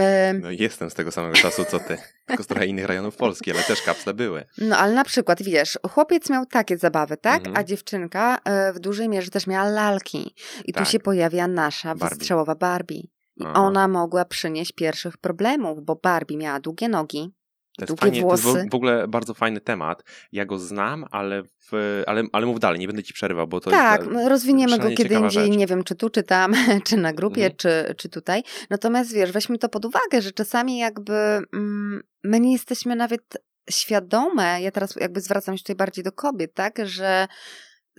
E, 0.00 0.34
No 0.42 0.50
jestem 0.50 0.90
z 0.90 0.94
tego 0.94 1.12
samego 1.12 1.34
czasu 1.34 1.64
co 1.64 1.78
ty. 1.78 1.98
Tylko 2.26 2.42
z 2.42 2.46
trochę 2.46 2.66
innych 2.66 2.84
rejonów 2.86 3.16
Polski, 3.16 3.52
ale 3.52 3.62
też 3.62 3.82
kapsle 3.82 4.14
były. 4.14 4.44
No 4.58 4.76
ale 4.78 4.94
na 4.94 5.04
przykład, 5.04 5.42
wiesz, 5.42 5.78
chłopiec 5.90 6.30
miał 6.30 6.46
takie 6.46 6.78
zabawy, 6.78 7.16
tak? 7.16 7.36
Mhm. 7.38 7.56
A 7.56 7.64
dziewczynka 7.64 8.38
e, 8.44 8.72
w 8.72 8.78
dużej 8.78 9.08
mierze 9.08 9.30
też 9.30 9.46
miała 9.46 9.68
lalki. 9.68 10.34
I 10.64 10.72
Tak. 10.72 10.84
tu 10.84 10.90
się 10.92 10.98
pojawia 10.98 11.48
nasza 11.48 11.94
Barbie. 11.94 12.16
wystrzałowa 12.16 12.54
Barbie. 12.54 13.02
I 13.38 13.44
Aha. 13.44 13.52
ona 13.54 13.88
mogła 13.88 14.24
przynieść 14.24 14.72
pierwszych 14.72 15.16
problemów, 15.16 15.84
bo 15.84 15.96
Barbie 16.02 16.36
miała 16.36 16.60
długie 16.60 16.88
nogi, 16.88 17.30
To 17.78 17.84
jest, 17.84 18.00
fajnie, 18.00 18.22
to 18.22 18.30
jest 18.30 18.42
włosy. 18.44 18.66
w- 18.70 18.74
ogóle 18.74 19.08
bardzo 19.08 19.34
fajny 19.34 19.60
temat. 19.60 20.02
Ja 20.32 20.44
go 20.44 20.58
znam, 20.58 21.04
ale, 21.10 21.42
w, 21.42 22.02
ale, 22.06 22.22
ale 22.32 22.46
mów 22.46 22.60
dalej, 22.60 22.80
nie 22.80 22.86
będę 22.86 23.02
ci 23.02 23.12
przerywał, 23.14 23.46
bo 23.46 23.60
to 23.60 23.70
tak, 23.70 24.00
jest. 24.00 24.12
my 24.12 24.28
rozwiniemy 24.28 24.78
go 24.78 24.88
kiedy 24.90 25.14
indziej, 25.14 25.46
rzecz. 25.46 25.56
nie 25.56 25.66
wiem, 25.66 25.84
czy 25.84 25.94
tu, 25.94 26.10
czy 26.10 26.22
tam, 26.22 26.52
czy 26.86 26.96
na 26.96 27.12
grupie, 27.12 27.42
Mhm. 27.44 27.56
czy, 27.56 27.94
czy 27.96 28.08
tutaj. 28.08 28.42
Natomiast 28.70 29.14
wiesz, 29.14 29.32
weźmy 29.32 29.58
to 29.58 29.68
pod 29.68 29.84
uwagę, 29.84 30.22
że 30.22 30.32
czasami 30.32 30.78
jakby 30.78 31.12
mm, 31.52 32.02
my 32.24 32.40
nie 32.40 32.52
jesteśmy 32.52 32.96
nawet 32.96 33.22
świadome, 33.70 34.62
ja 34.62 34.70
teraz 34.70 34.96
jakby 34.96 35.20
zwracam 35.20 35.56
się 35.56 35.62
tutaj 35.64 35.76
bardziej 35.76 36.04
do 36.04 36.12
kobiet, 36.12 36.54
tak, 36.54 36.78
że 36.86 37.26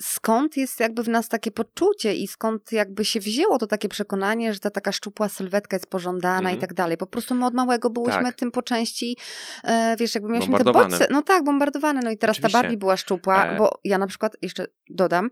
skąd 0.02 0.58
jest 0.58 0.80
jakby 0.80 1.04
w 1.04 1.10
nas 1.10 1.30
takie 1.30 1.52
poczucie 1.52 2.14
i 2.16 2.28
skąd 2.28 2.72
jakby 2.72 3.06
się 3.06 3.20
wzięło 3.20 3.58
to 3.58 3.68
takie 3.68 3.90
przekonanie, 3.90 4.54
że 4.54 4.60
ta 4.60 4.70
taka 4.70 4.92
szczupła 4.92 5.30
sylwetka 5.30 5.76
jest 5.76 5.88
pożądana 5.88 6.38
Mhm. 6.40 6.58
i 6.58 6.62
tak 6.62 6.74
dalej. 6.74 6.98
Po 6.98 7.08
prostu 7.08 7.36
my 7.36 7.46
od 7.46 7.54
małego 7.54 7.90
byłyśmy 7.90 8.24
Tak. 8.24 8.36
tym 8.36 8.52
po 8.52 8.62
części, 8.62 9.18
e, 9.64 9.96
wiesz, 10.00 10.16
jakby 10.16 10.30
mieliśmy 10.32 10.58
te 10.58 10.64
bodźce. 10.64 11.08
No 11.10 11.22
tak, 11.22 11.44
bombardowane. 11.44 12.02
No 12.04 12.12
i 12.12 12.18
teraz 12.18 12.34
Oczywiście. 12.38 12.58
ta 12.58 12.62
Barbie 12.62 12.78
była 12.78 12.98
szczupła, 12.98 13.46
E. 13.46 13.58
bo 13.58 13.80
ja 13.84 13.98
na 13.98 14.08
przykład 14.08 14.36
jeszcze 14.42 14.66
dodam, 14.90 15.30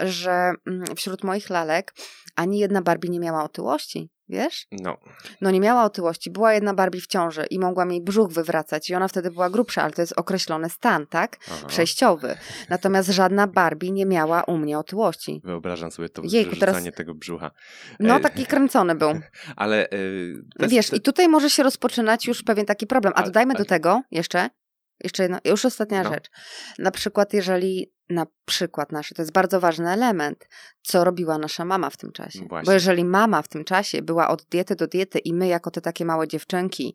że 0.00 0.52
mm, 0.66 0.96
wśród 0.96 1.24
moich 1.24 1.50
lalek 1.50 1.94
ani 2.36 2.58
jedna 2.58 2.82
Barbie 2.82 3.08
nie 3.08 3.20
miała 3.20 3.44
otyłości. 3.44 4.10
Wiesz? 4.28 4.66
No, 4.72 4.96
No 5.40 5.50
nie 5.50 5.60
miała 5.60 5.84
otyłości. 5.84 6.30
Była 6.30 6.54
jedna 6.54 6.74
Barbie 6.74 7.00
w 7.00 7.06
ciąży 7.06 7.46
i 7.50 7.58
mogłam 7.58 7.90
jej 7.90 8.00
brzuch 8.02 8.32
wywracać 8.32 8.90
i 8.90 8.94
ona 8.94 9.08
wtedy 9.08 9.30
była 9.30 9.50
grubsza, 9.50 9.82
ale 9.82 9.92
to 9.92 10.02
jest 10.02 10.12
określony 10.16 10.70
stan, 10.70 11.06
tak? 11.06 11.36
aha. 11.50 11.66
Przejściowy. 11.66 12.36
Natomiast 12.68 13.08
żadna 13.08 13.46
Barbie 13.46 13.90
nie 13.90 14.06
miała 14.06 14.42
u 14.42 14.58
mnie 14.58 14.78
otyłości. 14.78 15.40
Wyobrażam 15.44 15.90
sobie 15.90 16.08
to 16.08 16.22
Jejku, 16.24 16.56
teraz- 16.56 16.84
tego 16.96 17.14
brzucha. 17.14 17.50
No 18.00 18.16
E, 18.16 18.20
taki 18.20 18.46
kręcony 18.46 18.94
był. 18.94 19.08
Ale. 19.56 19.88
jest- 20.58 20.72
Wiesz, 20.72 20.92
i 20.92 21.00
tutaj 21.00 21.28
może 21.28 21.50
się 21.50 21.62
rozpoczynać 21.62 22.26
już 22.26 22.42
pewien 22.42 22.66
taki 22.66 22.86
problem. 22.86 23.12
A 23.16 23.22
dodajmy 23.22 23.52
ale- 23.54 23.64
do 23.64 23.68
tego 23.68 24.02
jeszcze, 24.10 24.50
jeszcze 25.04 25.22
jedna, 25.22 25.38
już 25.44 25.64
ostatnia 25.64 26.02
No. 26.02 26.10
rzecz. 26.12 26.30
Na 26.78 26.90
przykład, 26.90 27.32
jeżeli 27.32 27.92
na 28.10 28.26
przykład 28.44 28.92
nasze, 28.92 29.14
to 29.14 29.22
jest 29.22 29.32
bardzo 29.32 29.60
ważny 29.60 29.90
element, 29.90 30.48
co 30.82 31.04
robiła 31.04 31.38
nasza 31.38 31.64
mama 31.64 31.90
w 31.90 31.96
tym 31.96 32.12
czasie. 32.12 32.38
Właśnie. 32.48 32.66
Bo 32.66 32.72
jeżeli 32.72 33.04
mama 33.04 33.42
w 33.42 33.48
tym 33.48 33.64
czasie 33.64 34.02
była 34.02 34.28
od 34.28 34.44
diety 34.44 34.76
do 34.76 34.86
diety 34.86 35.18
i 35.18 35.34
my 35.34 35.48
jako 35.48 35.70
te 35.70 35.80
takie 35.80 36.04
małe 36.04 36.28
dziewczynki 36.28 36.94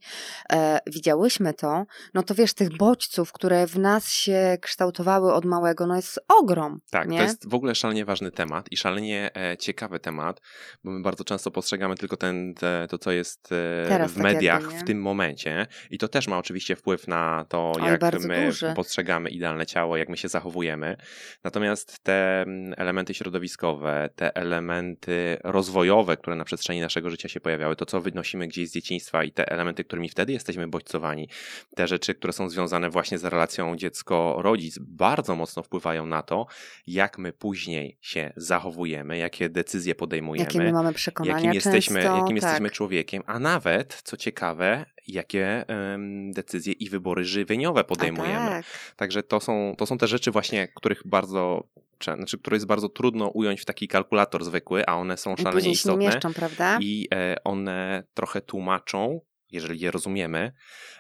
e, 0.53 0.79
widziałyśmy 0.87 1.53
to, 1.53 1.85
no 2.13 2.23
to 2.23 2.35
wiesz, 2.35 2.53
tych 2.53 2.77
bodźców, 2.77 3.31
które 3.31 3.67
w 3.67 3.79
nas 3.79 4.09
się 4.09 4.57
kształtowały 4.61 5.33
od 5.33 5.45
małego, 5.45 5.87
no 5.87 5.95
jest 5.95 6.19
ogrom. 6.27 6.79
Tak, 6.91 7.07
nie? 7.07 7.17
to 7.17 7.23
jest 7.23 7.49
w 7.49 7.53
ogóle 7.53 7.75
szalenie 7.75 8.05
ważny 8.05 8.31
temat 8.31 8.71
i 8.71 8.77
szalenie 8.77 9.31
e, 9.35 9.57
ciekawy 9.57 9.99
temat, 9.99 10.41
bo 10.83 10.91
my 10.91 11.01
bardzo 11.01 11.23
często 11.23 11.51
postrzegamy 11.51 11.95
tylko 11.95 12.17
ten, 12.17 12.53
te, 12.53 12.87
to, 12.89 12.97
co 12.97 13.11
jest 13.11 13.51
e, 13.51 13.85
Teraz 13.89 14.11
w 14.11 14.15
tak 14.15 14.23
mediach 14.23 14.61
jakby, 14.61 14.79
w 14.79 14.83
tym 14.83 15.01
momencie 15.01 15.67
i 15.89 15.97
to 15.97 16.07
też 16.07 16.27
ma 16.27 16.37
oczywiście 16.37 16.75
wpływ 16.75 17.07
na 17.07 17.45
to, 17.49 17.71
Oj, 17.75 17.91
jak 17.91 18.19
my 18.19 18.45
duży. 18.45 18.73
postrzegamy 18.75 19.29
idealne 19.29 19.65
ciało, 19.65 19.97
jak 19.97 20.09
my 20.09 20.17
się 20.17 20.27
zachowujemy. 20.27 20.97
Natomiast 21.43 22.03
te 22.03 22.41
mm, 22.41 22.73
elementy 22.77 23.13
środowiskowe, 23.13 24.09
te 24.15 24.35
elementy 24.35 25.37
rozwojowe, 25.43 26.17
które 26.17 26.35
na 26.35 26.45
przestrzeni 26.45 26.81
naszego 26.81 27.09
życia 27.09 27.29
się 27.29 27.39
pojawiały, 27.39 27.75
to 27.75 27.85
co 27.85 28.01
wynosimy 28.01 28.47
gdzieś 28.47 28.69
z 28.69 28.73
dzieciństwa 28.73 29.23
i 29.23 29.31
te 29.31 29.51
elementy, 29.51 29.83
którymi 29.83 30.09
wtedy 30.09 30.33
jesteśmy 30.33 30.67
bodźcowani, 30.67 31.29
te 31.75 31.87
rzeczy, 31.87 32.15
które 32.15 32.33
są 32.33 32.49
związane 32.49 32.89
właśnie 32.89 33.17
z 33.17 33.23
relacją 33.23 33.75
dziecko-rodzic, 33.75 34.79
bardzo 34.79 35.35
mocno 35.35 35.63
wpływają 35.63 36.05
na 36.05 36.23
to, 36.23 36.45
jak 36.87 37.17
my 37.17 37.33
później 37.33 37.97
się 38.01 38.33
zachowujemy, 38.37 39.17
jakie 39.17 39.49
decyzje 39.49 39.95
podejmujemy. 39.95 40.45
Jakie 40.45 40.59
my 40.59 40.71
mamy 40.71 40.93
przekonania 40.93 41.35
Jakim 41.35 41.53
jesteśmy, 41.53 42.01
często, 42.01 42.17
jakim 42.17 42.37
tak. 42.37 42.43
jesteśmy 42.43 42.69
człowiekiem, 42.69 43.23
a 43.25 43.39
nawet, 43.39 44.01
co 44.03 44.17
ciekawe, 44.17 44.85
jakie 45.07 45.65
em, 45.67 46.31
decyzje 46.31 46.73
i 46.73 46.89
wybory 46.89 47.25
żywieniowe 47.25 47.83
podejmujemy. 47.83 48.49
Tak. 48.49 48.65
Także 48.95 49.23
to 49.23 49.39
są, 49.39 49.75
to 49.77 49.85
są 49.85 49.97
te 49.97 50.07
rzeczy 50.07 50.31
właśnie, 50.31 50.67
których 50.67 51.01
bardzo, 51.05 51.67
znaczy, 52.03 52.37
które 52.37 52.55
jest 52.55 52.65
bardzo 52.65 52.89
trudno 52.89 53.27
ująć 53.27 53.61
w 53.61 53.65
taki 53.65 53.87
kalkulator 53.87 54.45
zwykły, 54.45 54.85
a 54.85 54.95
one 54.95 55.17
są 55.17 55.35
szalenie 55.35 55.71
istotne 55.71 56.05
mieszczą, 56.05 56.33
prawda? 56.33 56.77
i 56.81 57.07
e, 57.13 57.35
one 57.43 58.03
trochę 58.13 58.41
tłumaczą, 58.41 59.21
jeżeli 59.51 59.79
je 59.79 59.91
rozumiemy, 59.91 60.51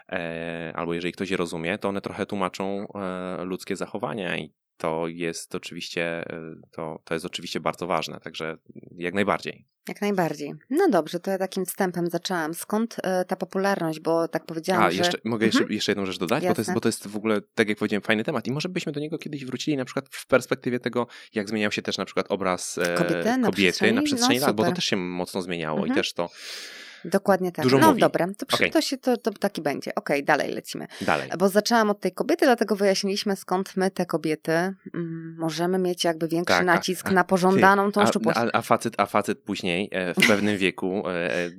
e, 0.09 0.73
albo 0.75 0.93
jeżeli 0.93 1.13
ktoś 1.13 1.29
je 1.29 1.37
rozumie, 1.37 1.77
to 1.77 1.89
one 1.89 2.01
trochę 2.01 2.25
tłumaczą 2.25 2.87
e, 2.95 3.43
ludzkie 3.43 3.75
zachowania 3.75 4.37
i 4.37 4.53
to 4.77 5.07
jest 5.07 5.55
oczywiście, 5.55 6.03
e, 6.03 6.55
to, 6.71 7.01
to 7.03 7.13
jest 7.13 7.25
oczywiście 7.25 7.59
bardzo 7.59 7.87
ważne, 7.87 8.19
także 8.19 8.57
jak 8.97 9.13
najbardziej. 9.13 9.65
Jak 9.87 10.01
najbardziej. 10.01 10.53
No 10.69 10.89
dobrze, 10.89 11.19
to 11.19 11.31
ja 11.31 11.37
takim 11.37 11.65
wstępem 11.65 12.07
zaczęłam. 12.09 12.53
Skąd 12.53 12.95
e, 13.03 13.25
ta 13.25 13.35
popularność? 13.35 13.99
Bo 13.99 14.27
tak 14.27 14.45
powiedziałam, 14.45 14.83
A, 14.83 14.91
że... 14.91 14.97
jeszcze, 14.97 15.17
mogę 15.23 15.45
Mhm. 15.45 15.61
jeszcze, 15.61 15.73
jeszcze 15.73 15.91
jedną 15.91 16.05
rzecz 16.05 16.17
dodać, 16.17 16.43
bo 16.47 16.53
to, 16.53 16.61
jest, 16.61 16.73
bo 16.73 16.79
to 16.79 16.87
jest 16.89 17.07
w 17.07 17.15
ogóle, 17.15 17.41
tak 17.55 17.69
jak 17.69 17.77
powiedziałem, 17.77 18.01
fajny 18.01 18.23
temat 18.23 18.47
i 18.47 18.51
może 18.51 18.69
byśmy 18.69 18.91
do 18.91 18.99
niego 18.99 19.17
kiedyś 19.17 19.45
wrócili 19.45 19.77
na 19.77 19.85
przykład 19.85 20.05
w 20.11 20.27
perspektywie 20.27 20.79
tego, 20.79 21.07
jak 21.33 21.49
zmieniał 21.49 21.71
się 21.71 21.81
też 21.81 21.97
na 21.97 22.05
przykład 22.05 22.25
obraz 22.29 22.77
e, 22.77 22.95
Kobiety 22.95 23.37
na 23.37 23.47
kobiety 23.47 23.61
przestrzeni? 23.61 23.93
na 23.95 24.01
przestrzeni 24.01 24.39
No, 24.39 24.47
lat, 24.47 24.55
bo 24.55 24.63
to 24.63 24.71
też 24.71 24.85
się 24.85 24.95
mocno 24.97 25.41
zmieniało 25.41 25.79
i 25.79 25.81
Mhm. 25.81 25.95
też 25.95 26.13
to 26.13 26.29
Dokładnie 27.05 27.51
tak. 27.51 27.63
Dużo 27.65 27.77
no 27.77 27.87
mówi. 27.87 28.01
dobra, 28.01 28.27
to, 28.37 28.55
Okej. 28.55 28.71
to, 28.71 28.81
się, 28.81 28.97
to, 28.97 29.17
to 29.17 29.31
taki 29.31 29.61
będzie. 29.61 29.95
Okej, 29.95 30.23
dalej 30.23 30.51
lecimy. 30.51 30.87
dalej. 31.01 31.29
Bo 31.39 31.49
zaczęłam 31.49 31.89
od 31.89 31.99
tej 31.99 32.11
kobiety, 32.11 32.45
dlatego 32.45 32.75
wyjaśniliśmy, 32.75 33.35
skąd 33.35 33.77
my, 33.77 33.91
te 33.91 34.05
kobiety, 34.05 34.51
mm, 34.51 35.35
możemy 35.39 35.79
mieć 35.79 36.03
jakby 36.03 36.27
większy 36.27 36.53
Tak, 36.53 36.61
a- 36.61 36.65
nacisk 36.65 37.07
a- 37.07 37.11
na 37.11 37.23
pożądaną 37.23 37.91
tą 37.91 38.01
A, 38.01 38.07
szczupłość. 38.07 38.37
a, 38.37 38.47
a, 38.53 38.61
facet, 38.61 38.93
a 38.97 39.05
facet 39.05 39.39
później 39.39 39.89
e, 39.91 40.13
w 40.13 40.27
pewnym 40.27 40.57
wieku 40.63 41.03
e, 41.07 41.35
e, 41.35 41.49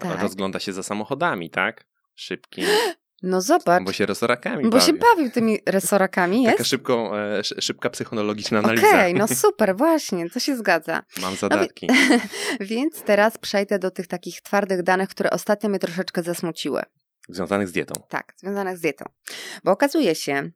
Tak. 0.00 0.22
rozgląda 0.22 0.58
się 0.60 0.72
za 0.72 0.82
samochodami, 0.82 1.50
tak? 1.50 1.84
Szybkim, 2.14 2.64
No 3.22 3.40
zobacz, 3.40 3.84
bo 3.84 3.92
się 3.92 4.06
resorakami 4.06 4.70
bo 4.70 4.80
się 4.80 4.92
bawi. 4.92 4.98
bawił 5.16 5.30
tymi 5.30 5.58
resorakami, 5.66 6.44
Taka 6.44 6.58
jest? 6.58 6.70
szybką, 6.70 7.14
e, 7.16 7.38
sz- 7.38 7.64
szybka 7.64 7.90
psychologiczna 7.90 8.58
Okej, 8.60 8.78
analiza. 8.88 9.18
no 9.18 9.28
super, 9.48 9.76
właśnie, 9.76 10.30
to 10.30 10.40
się 10.40 10.56
zgadza. 10.56 11.02
Mam 11.20 11.36
zadatki. 11.36 11.88
Więc 12.60 13.02
teraz 13.02 13.38
przejdę 13.38 13.78
do 13.78 13.90
tych 13.90 14.06
takich 14.06 14.40
twardych 14.40 14.82
danych, 14.82 15.08
które 15.08 15.30
ostatnio 15.30 15.68
mnie 15.68 15.78
troszeczkę 15.78 16.22
zasmuciły. 16.22 16.82
Związanych 17.28 17.68
z 17.68 17.72
dietą. 17.72 17.94
Tak, 18.08 18.34
związanych 18.36 18.78
z 18.78 18.80
dietą. 18.80 19.04
Bo 19.64 19.70
okazuje 19.72 20.14
się, 20.14 20.50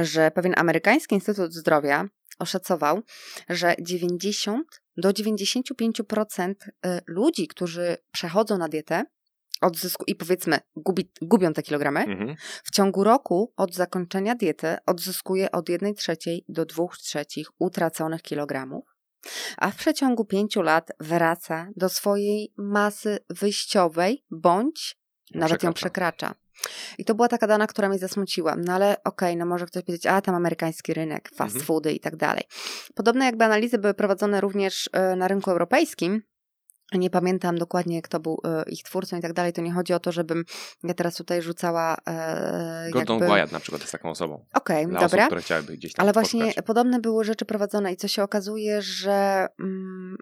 że 0.00 0.30
pewien 0.30 0.54
amerykański 0.56 1.14
Instytut 1.14 1.52
Zdrowia 1.54 2.04
oszacował, 2.38 3.02
że 3.48 3.74
90 3.80 4.66
do 4.96 5.10
95% 5.10 6.54
y, 6.86 7.00
ludzi, 7.06 7.48
którzy 7.48 7.96
przechodzą 8.12 8.58
na 8.58 8.68
dietę, 8.68 9.04
odzysku 9.60 10.04
i 10.06 10.14
powiedzmy 10.14 10.58
gubi, 10.76 11.10
gubią 11.22 11.52
te 11.52 11.62
kilogramy, 11.62 12.00
Mhm. 12.00 12.36
w 12.64 12.70
ciągu 12.70 13.04
roku 13.04 13.52
od 13.56 13.74
zakończenia 13.74 14.34
diety 14.34 14.76
odzyskuje 14.86 15.50
od 15.52 15.68
1 15.68 15.94
trzeciej 15.94 16.44
do 16.48 16.64
2 16.66 16.96
trzecich 17.00 17.48
utraconych 17.58 18.22
kilogramów, 18.22 18.84
a 19.56 19.70
w 19.70 19.76
przeciągu 19.76 20.24
5 20.24 20.62
lat 20.62 20.88
wraca 21.00 21.68
do 21.76 21.88
swojej 21.88 22.52
masy 22.56 23.18
wyjściowej 23.30 24.24
bądź 24.30 24.98
nawet 25.34 25.62
ją 25.62 25.72
przekracza. 25.72 26.34
I 26.98 27.04
to 27.04 27.14
była 27.14 27.28
taka 27.28 27.46
dana, 27.46 27.66
która 27.66 27.88
mnie 27.88 27.98
zasmuciła. 27.98 28.56
No 28.56 28.72
ale 28.72 28.96
okej, 29.04 29.36
no 29.36 29.46
może 29.46 29.66
ktoś 29.66 29.82
powiedzieć, 29.84 30.06
a 30.06 30.20
tam 30.20 30.34
amerykański 30.34 30.94
rynek, 30.94 31.28
fast 31.34 31.54
Mhm. 31.54 31.64
foody 31.66 31.92
i 31.92 32.00
tak 32.00 32.16
dalej. 32.16 32.42
Podobne 32.94 33.24
jakby 33.24 33.44
analizy 33.44 33.78
były 33.78 33.94
prowadzone 33.94 34.40
również 34.40 34.90
e, 34.92 35.16
na 35.16 35.28
rynku 35.28 35.50
europejskim. 35.50 36.22
Nie 36.92 37.10
pamiętam 37.10 37.58
dokładnie, 37.58 38.02
kto 38.02 38.20
był 38.20 38.40
e, 38.44 38.64
ich 38.70 38.82
twórcą 38.82 39.16
i 39.16 39.20
tak 39.20 39.32
dalej. 39.32 39.52
To 39.52 39.62
nie 39.62 39.72
chodzi 39.72 39.92
o 39.92 40.00
to, 40.00 40.12
żebym 40.12 40.44
ja 40.82 40.94
teraz 40.94 41.14
tutaj 41.14 41.42
rzucała 41.42 41.96
e, 42.08 42.88
Gordon 42.92 43.18
jakby... 43.20 43.34
Wyatt 43.34 43.52
na 43.52 43.60
przykład 43.60 43.80
jest 43.82 43.92
taką 43.92 44.10
osobą. 44.10 44.44
Okej, 44.54 44.86
Dla 44.86 45.00
dobra. 45.00 45.26
osób, 45.26 45.42
które 45.44 45.62
gdzieś 45.76 45.92
tam 45.92 46.04
Ale 46.04 46.12
właśnie 46.12 46.40
poszukać. 46.44 46.64
podobne 46.66 47.00
były 47.00 47.24
rzeczy 47.24 47.44
prowadzone 47.44 47.92
i 47.92 47.96
co 47.96 48.08
się 48.08 48.22
okazuje, 48.22 48.82
że 48.82 49.46
mm, 49.60 50.16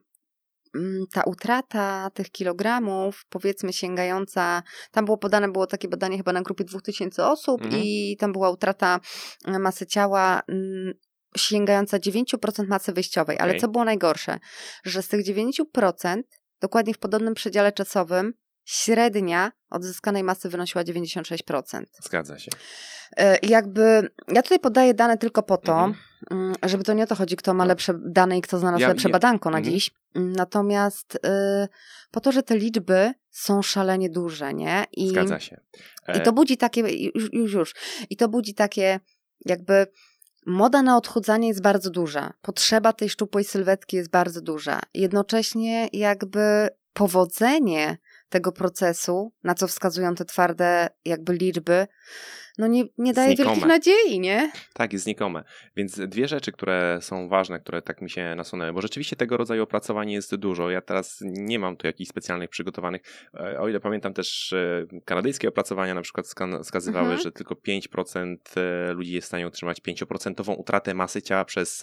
mm, 0.75 1.05
ta 1.13 1.23
utrata 1.23 2.11
tych 2.15 2.31
kilogramów, 2.31 3.25
powiedzmy 3.29 3.73
sięgająca, 3.73 4.63
tam 4.91 5.05
było 5.05 5.19
podane, 5.19 5.49
było 5.53 5.67
takie 5.67 5.89
badanie 5.89 6.17
chyba 6.17 6.33
na 6.33 6.43
grupie 6.43 6.65
2000 6.65 7.27
osób 7.27 7.63
Mhm. 7.63 7.83
i 7.85 8.17
tam 8.21 8.33
była 8.33 8.51
utrata 8.51 9.01
e, 9.45 9.59
masy 9.59 9.87
ciała 9.87 10.43
mm, 10.49 10.93
sięgająca 11.37 11.99
9% 11.99 12.67
masy 12.69 12.93
wyjściowej. 12.93 13.39
Ale 13.39 13.51
Okej. 13.51 13.61
co 13.61 13.69
było 13.69 13.85
najgorsze? 13.85 14.39
Że 14.85 15.03
z 15.03 15.09
tych 15.09 15.27
9% 15.27 16.23
dokładnie 16.63 16.95
w 16.95 16.99
podobnym 16.99 17.35
przedziale 17.35 17.73
czasowym 17.73 18.35
średnia 18.65 19.53
odzyskanej 19.71 20.23
masy 20.25 20.49
wynosiła 20.49 20.85
96%. 20.85 21.83
Zgadza 22.03 22.39
się. 22.39 22.51
E, 23.17 23.39
Jakby, 23.43 24.09
ja 24.29 24.43
tutaj 24.43 24.59
podaję 24.61 24.95
dane 24.95 25.19
tylko 25.19 25.43
po 25.43 25.57
to, 25.57 25.73
Mhm. 25.85 25.95
mm, 26.31 26.55
żeby 26.63 26.85
to 26.85 26.93
nie 26.93 27.03
o 27.03 27.07
to 27.07 27.15
chodzi, 27.15 27.37
kto 27.37 27.55
ma 27.55 27.65
No. 27.65 27.69
lepsze 27.69 27.95
dane 28.07 28.39
i 28.39 28.43
kto 28.43 28.59
znalazł 28.59 28.83
Ja- 28.83 28.89
lepsze 28.89 29.09
ja- 29.09 29.13
badanko 29.13 29.51
na 29.51 29.59
mhm. 29.59 29.75
dziś. 29.75 29.91
Mm, 30.15 30.33
Natomiast 30.33 31.15
y, 31.15 31.19
po 32.11 32.21
to, 32.21 32.33
że 32.33 32.43
te 32.43 32.57
liczby 32.57 33.13
są 33.31 33.63
szalenie 33.63 34.11
duże, 34.11 34.55
nie? 34.55 34.85
I, 34.93 35.09
Zgadza 35.09 35.41
się. 35.41 35.61
I 36.09 36.13
E, 36.13 36.21
to 36.21 36.33
budzi 36.33 36.57
takie, 36.57 36.81
już, 37.15 37.33
już, 37.33 37.53
już, 37.53 37.75
i 38.11 38.17
to 38.17 38.29
budzi 38.29 38.55
takie 38.55 39.01
jakby 39.47 39.87
moda 40.47 40.83
na 40.83 40.97
odchudzanie 40.97 41.49
jest 41.49 41.63
bardzo 41.63 41.91
duża. 41.91 42.33
Potrzeba 42.43 42.93
tej 42.93 43.09
szczupłej 43.09 43.45
sylwetki 43.45 43.97
jest 43.97 44.11
bardzo 44.11 44.41
duża. 44.41 44.81
Jednocześnie 44.95 45.89
jakby 45.93 46.69
powodzenie 46.93 47.99
tego 48.29 48.53
procesu, 48.53 49.33
na 49.45 49.55
co 49.55 49.69
wskazują 49.69 50.15
te 50.15 50.25
twarde 50.25 50.89
jakby 51.05 51.33
liczby, 51.33 51.87
no 52.59 52.67
nie, 52.67 52.85
nie 52.99 53.13
daje 53.13 53.29
Znikome. 53.29 53.49
wielkich 53.55 53.69
nadziei, 53.69 54.21
nie? 54.21 54.53
Tak, 54.75 54.93
jest 54.93 55.05
znikome. 55.05 55.45
Więc 55.77 56.01
dwie 56.01 56.29
rzeczy, 56.29 56.53
które 56.53 56.99
są 57.03 57.29
ważne, 57.29 57.61
które 57.61 57.83
tak 57.83 58.03
mi 58.03 58.11
się 58.11 58.35
nasunęły, 58.35 58.73
bo 58.73 58.81
rzeczywiście 58.81 59.17
tego 59.17 59.37
rodzaju 59.37 59.63
opracowań 59.63 60.11
jest 60.11 60.35
dużo. 60.37 60.71
Ja 60.71 60.81
teraz 60.81 61.19
nie 61.23 61.59
mam 61.59 61.77
tu 61.77 61.87
jakichś 61.87 62.11
specjalnych 62.11 62.51
przygotowanych. 62.51 63.03
E, 63.35 63.61
O 63.61 63.69
ile 63.69 63.81
pamiętam 63.81 64.15
też 64.15 64.53
e, 64.53 64.87
kanadyjskie 65.05 65.49
opracowania 65.49 65.95
na 65.95 66.03
przykład 66.03 66.27
ska- 66.27 66.63
wskazywały, 66.63 67.05
Mhm. 67.07 67.23
że 67.23 67.33
tylko 67.33 67.55
5% 67.55 68.37
e, 68.57 68.93
ludzi 68.93 69.13
jest 69.13 69.25
w 69.25 69.29
stanie 69.29 69.47
utrzymać 69.47 69.81
5% 69.81 70.55
utratę 70.59 70.95
masy 70.95 71.23
ciała 71.23 71.45
przez 71.45 71.81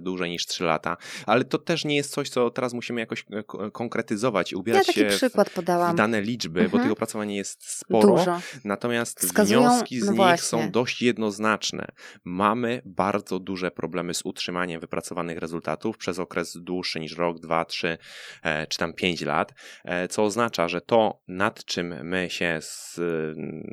dłużej 0.00 0.30
niż 0.30 0.46
3 0.46 0.64
lata. 0.64 0.96
Ale 1.26 1.44
to 1.44 1.58
też 1.58 1.84
nie 1.84 1.96
jest 1.96 2.10
coś, 2.10 2.28
co 2.30 2.50
teraz 2.50 2.72
musimy 2.74 3.00
jakoś 3.00 3.24
ko- 3.46 3.70
konkretyzować 3.70 4.52
i 4.52 4.54
Ja 4.54 4.58
ubierać 4.60 4.86
taki 4.86 5.00
się 5.00 5.10
w, 5.10 5.16
przykład 5.16 5.50
w 5.50 5.54
podałam. 5.54 5.96
dane 5.96 6.20
liczby, 6.20 6.60
bo 6.60 6.64
Mhm. 6.64 6.82
tych 6.82 6.92
opracowań 6.92 7.32
jest 7.32 7.70
sporo. 7.78 8.08
Dużo. 8.08 8.40
Natomiast 8.64 9.20
Wskazują- 9.20 9.60
wnioski 9.60 10.01
z 10.02 10.06
no 10.06 10.12
nich 10.12 10.16
właśnie. 10.16 10.44
są 10.48 10.70
dość 10.70 11.02
jednoznaczne. 11.02 11.86
Mamy 12.24 12.82
bardzo 12.84 13.38
duże 13.38 13.70
problemy 13.70 14.14
z 14.14 14.22
utrzymaniem 14.24 14.80
wypracowanych 14.80 15.38
rezultatów 15.38 15.96
przez 15.98 16.18
okres 16.18 16.56
dłuższy 16.60 17.00
niż 17.00 17.16
rok, 17.16 17.38
dwa, 17.40 17.64
trzy 17.64 17.98
e, 18.42 18.66
czy 18.66 18.78
tam 18.78 18.92
pięć 18.92 19.20
lat, 19.20 19.54
e, 19.84 20.08
co 20.08 20.24
oznacza, 20.24 20.68
że 20.68 20.80
to, 20.80 21.20
nad 21.28 21.64
czym 21.64 22.06
my 22.06 22.30
się 22.30 22.46
s- 22.46 23.00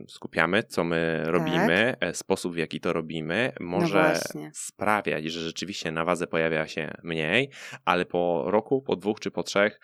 skupiamy, 0.08 0.64
co 0.64 0.84
my 0.84 1.24
robimy, 1.26 1.96
e, 2.00 2.14
sposób 2.14 2.54
w 2.54 2.58
jaki 2.58 2.80
to 2.80 2.94
robimy, 2.94 3.52
może 3.60 4.20
No 4.36 4.42
sprawiać, 4.54 5.26
że 5.26 5.40
rzeczywiście 5.42 5.92
na 5.92 6.06
wadze 6.06 6.28
pojawia 6.28 6.68
się 6.68 6.92
mniej, 7.04 7.50
ale 7.86 8.06
po 8.06 8.44
roku, 8.48 8.82
po 8.82 8.96
dwóch 8.96 9.20
czy 9.20 9.32
po 9.32 9.44
trzech 9.44 9.80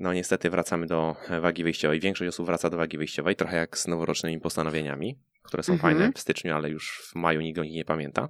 no 0.00 0.12
niestety 0.12 0.50
wracamy 0.50 0.86
do 0.86 1.16
wagi 1.40 1.64
wyjściowej. 1.64 2.00
Większość 2.00 2.28
osób 2.28 2.46
wraca 2.46 2.70
do 2.70 2.76
wagi 2.76 2.98
wyjściowej, 2.98 3.36
trochę 3.36 3.56
jak 3.56 3.78
z 3.78 3.86
noworocznymi 3.86 4.40
postanowieniami, 4.40 5.18
które 5.48 5.62
są 5.62 5.72
Mhm. 5.72 5.94
fajne 5.94 6.12
w 6.12 6.18
styczniu, 6.18 6.54
ale 6.54 6.70
już 6.70 7.02
w 7.10 7.14
maju 7.14 7.40
nikt 7.40 7.58
o 7.58 7.64
nich 7.64 7.74
nie 7.74 7.84
pamięta. 7.84 8.28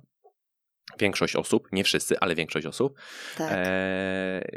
Większość 0.98 1.36
osób, 1.36 1.68
nie 1.72 1.84
wszyscy, 1.84 2.18
ale 2.20 2.34
większość 2.34 2.66
osób. 2.66 2.98
Tak. 3.36 3.52
E, 3.52 4.48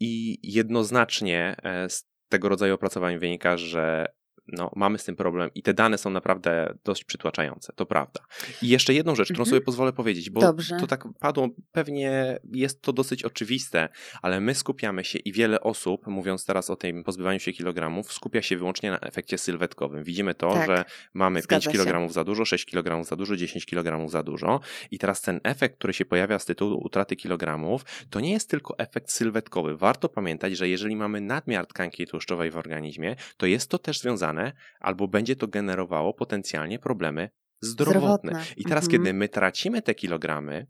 I 0.00 0.38
jednoznacznie 0.54 1.56
e, 1.62 1.88
z 1.88 2.08
tego 2.28 2.48
rodzaju 2.48 2.74
opracowań 2.74 3.18
wynika, 3.18 3.56
że 3.56 4.06
no, 4.52 4.70
mamy 4.76 4.98
z 4.98 5.04
tym 5.04 5.16
problem 5.16 5.50
i 5.54 5.62
te 5.62 5.74
dane 5.74 5.98
są 5.98 6.10
naprawdę 6.10 6.74
dość 6.84 7.04
przytłaczające, 7.04 7.72
to 7.76 7.86
prawda. 7.86 8.20
I 8.62 8.68
jeszcze 8.68 8.94
jedną 8.94 9.14
rzecz, 9.14 9.26
którą 9.28 9.42
Mhm. 9.42 9.50
sobie 9.50 9.60
pozwolę 9.60 9.92
powiedzieć, 9.92 10.30
bo 10.30 10.40
Dobrze. 10.40 10.76
to 10.80 10.86
tak 10.86 11.04
padło, 11.20 11.48
pewnie 11.72 12.38
jest 12.52 12.82
to 12.82 12.92
dosyć 12.92 13.24
oczywiste, 13.24 13.88
ale 14.22 14.40
my 14.40 14.54
skupiamy 14.54 15.04
się 15.04 15.18
i 15.18 15.32
wiele 15.32 15.60
osób, 15.60 16.06
mówiąc 16.06 16.46
teraz 16.46 16.70
o 16.70 16.76
tym 16.76 17.04
pozbywaniu 17.04 17.40
się 17.40 17.52
kilogramów, 17.52 18.12
skupia 18.12 18.42
się 18.42 18.56
wyłącznie 18.56 18.90
na 18.90 18.98
efekcie 19.00 19.38
sylwetkowym. 19.38 20.04
Widzimy 20.04 20.34
to, 20.34 20.52
Tak. 20.52 20.66
że 20.66 20.84
mamy 21.14 21.42
Zgadza 21.42 21.70
5 21.70 21.76
się. 21.78 21.84
kg 21.84 22.12
za 22.12 22.24
dużo, 22.24 22.44
6 22.44 22.64
kg 22.66 23.04
za 23.04 23.16
dużo, 23.16 23.36
10 23.36 23.66
kg 23.66 24.08
za 24.10 24.22
dużo 24.22 24.60
i 24.90 24.98
teraz 24.98 25.20
ten 25.22 25.40
efekt, 25.44 25.76
który 25.76 25.92
się 25.92 26.04
pojawia 26.04 26.38
z 26.38 26.44
tytułu 26.44 26.80
utraty 26.84 27.16
kilogramów, 27.16 27.84
to 28.10 28.20
nie 28.20 28.32
jest 28.32 28.50
tylko 28.50 28.78
efekt 28.78 29.10
sylwetkowy. 29.12 29.76
Warto 29.76 30.08
pamiętać, 30.08 30.56
że 30.56 30.68
jeżeli 30.68 30.96
mamy 30.96 31.20
nadmiar 31.20 31.66
tkanki 31.66 32.06
tłuszczowej 32.06 32.50
w 32.50 32.56
organizmie, 32.56 33.16
to 33.36 33.46
jest 33.46 33.70
to 33.70 33.78
też 33.78 33.98
związane 34.00 34.39
albo 34.80 35.08
będzie 35.08 35.36
to 35.36 35.48
generowało 35.48 36.14
potencjalnie 36.14 36.78
problemy 36.78 37.30
zdrowotne. 37.60 38.30
Zdrowotne. 38.30 38.54
I 38.56 38.64
teraz, 38.64 38.84
Mhm. 38.84 38.90
kiedy 38.90 39.14
my 39.14 39.28
tracimy 39.28 39.82
te 39.82 39.94
kilogramy, 39.94 40.66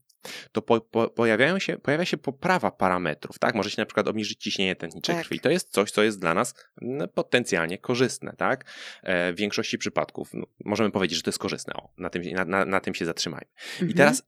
to 0.52 0.62
po, 0.62 0.80
po, 0.80 1.08
pojawiają 1.10 1.58
się, 1.58 1.78
pojawia 1.78 2.04
się 2.04 2.16
poprawa 2.16 2.70
parametrów, 2.70 3.38
tak? 3.38 3.54
Może 3.54 3.70
się 3.70 3.82
na 3.82 3.86
przykład 3.86 4.08
obniżyć 4.08 4.42
ciśnienie 4.42 4.76
tętnicze 4.76 5.12
Tak. 5.14 5.22
krwi. 5.22 5.40
To 5.40 5.50
jest 5.50 5.72
coś, 5.72 5.90
co 5.90 6.02
jest 6.02 6.20
dla 6.20 6.34
nas 6.34 6.54
no, 6.80 7.08
potencjalnie 7.08 7.78
korzystne, 7.78 8.34
tak? 8.38 8.64
E, 9.02 9.32
w 9.32 9.36
większości 9.36 9.78
przypadków 9.78 10.30
no, 10.34 10.46
możemy 10.64 10.90
powiedzieć, 10.90 11.16
że 11.16 11.22
to 11.22 11.28
jest 11.30 11.38
korzystne. 11.38 11.74
O, 11.74 11.90
na, 11.98 12.10
tym, 12.10 12.22
na, 12.22 12.44
na, 12.44 12.64
na 12.64 12.80
tym 12.80 12.94
się 12.94 13.04
zatrzymajmy. 13.04 13.46
I 13.78 13.82
Mhm. 13.82 13.96
teraz 13.96 14.22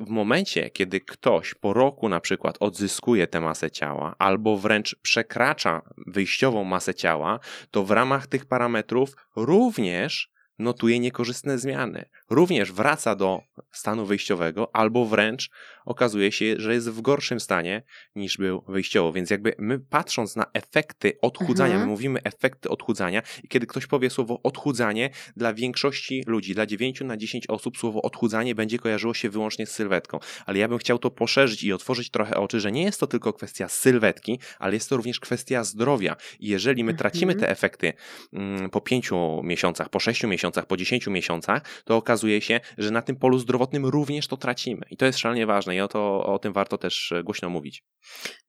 w 0.00 0.08
momencie, 0.08 0.70
kiedy 0.70 1.00
ktoś 1.00 1.54
po 1.54 1.72
roku 1.72 2.08
na 2.08 2.20
przykład 2.20 2.56
odzyskuje 2.60 3.26
tę 3.26 3.40
masę 3.40 3.70
ciała, 3.70 4.14
albo 4.18 4.56
wręcz 4.56 4.96
przekracza 5.02 5.82
wyjściową 6.06 6.64
masę 6.64 6.94
ciała, 6.94 7.40
to 7.70 7.84
w 7.84 7.90
ramach 7.90 8.26
tych 8.26 8.44
parametrów 8.44 9.16
również 9.36 10.35
notuje 10.58 10.98
niekorzystne 10.98 11.58
zmiany. 11.58 12.04
Również 12.30 12.72
wraca 12.72 13.14
do 13.14 13.40
stanu 13.72 14.06
wyjściowego, 14.06 14.76
albo 14.76 15.06
wręcz 15.06 15.50
okazuje 15.84 16.32
się, 16.32 16.54
że 16.58 16.74
jest 16.74 16.90
w 16.90 17.00
gorszym 17.00 17.40
stanie 17.40 17.82
niż 18.14 18.36
był 18.36 18.64
wyjściowo. 18.68 19.12
Więc 19.12 19.30
jakby 19.30 19.54
my 19.58 19.78
patrząc 19.78 20.36
na 20.36 20.46
efekty 20.52 21.12
odchudzania, 21.22 21.74
Mhm. 21.74 21.80
my 21.80 21.86
mówimy 21.92 22.22
efekty 22.22 22.68
odchudzania 22.68 23.22
i 23.44 23.48
kiedy 23.48 23.66
ktoś 23.66 23.86
powie 23.86 24.10
słowo 24.10 24.40
odchudzanie, 24.42 25.10
dla 25.36 25.54
większości 25.54 26.24
ludzi, 26.26 26.54
dla 26.54 26.66
9 26.66 27.00
na 27.00 27.16
10 27.16 27.46
osób 27.46 27.78
słowo 27.78 28.02
odchudzanie 28.02 28.54
będzie 28.54 28.78
kojarzyło 28.78 29.14
się 29.14 29.30
wyłącznie 29.30 29.66
z 29.66 29.70
sylwetką. 29.72 30.18
Ale 30.46 30.58
ja 30.58 30.68
bym 30.68 30.78
chciał 30.78 30.98
to 30.98 31.10
poszerzyć 31.10 31.64
i 31.64 31.72
otworzyć 31.72 32.10
trochę 32.10 32.36
oczy, 32.36 32.60
że 32.60 32.72
nie 32.72 32.82
jest 32.82 33.00
to 33.00 33.06
tylko 33.06 33.32
kwestia 33.32 33.68
sylwetki, 33.68 34.38
ale 34.58 34.74
jest 34.74 34.88
to 34.88 34.96
również 34.96 35.20
kwestia 35.20 35.64
zdrowia. 35.64 36.16
I 36.40 36.48
jeżeli 36.48 36.84
my 36.84 36.94
tracimy 36.94 37.32
Mhm. 37.32 37.40
te 37.40 37.50
efekty 37.52 37.92
mm, 38.32 38.70
po 38.70 38.80
5 38.80 39.10
miesiącach, 39.42 39.88
po 39.88 40.00
6 40.00 40.24
miesiącach, 40.24 40.45
po 40.50 40.76
10 40.76 41.06
miesiącach, 41.06 41.62
to 41.84 41.96
okazuje 41.96 42.40
się, 42.40 42.60
że 42.78 42.90
na 42.90 43.02
tym 43.02 43.16
polu 43.16 43.38
zdrowotnym 43.38 43.86
również 43.86 44.26
to 44.28 44.36
tracimy. 44.36 44.86
I 44.90 44.96
to 44.96 45.06
jest 45.06 45.18
szalenie 45.18 45.46
ważne 45.46 45.76
i 45.76 45.80
o, 45.80 45.88
to, 45.88 46.26
o 46.26 46.38
tym 46.38 46.52
warto 46.52 46.78
też 46.78 47.12
e, 47.12 47.22
głośno 47.22 47.50
mówić. 47.50 47.84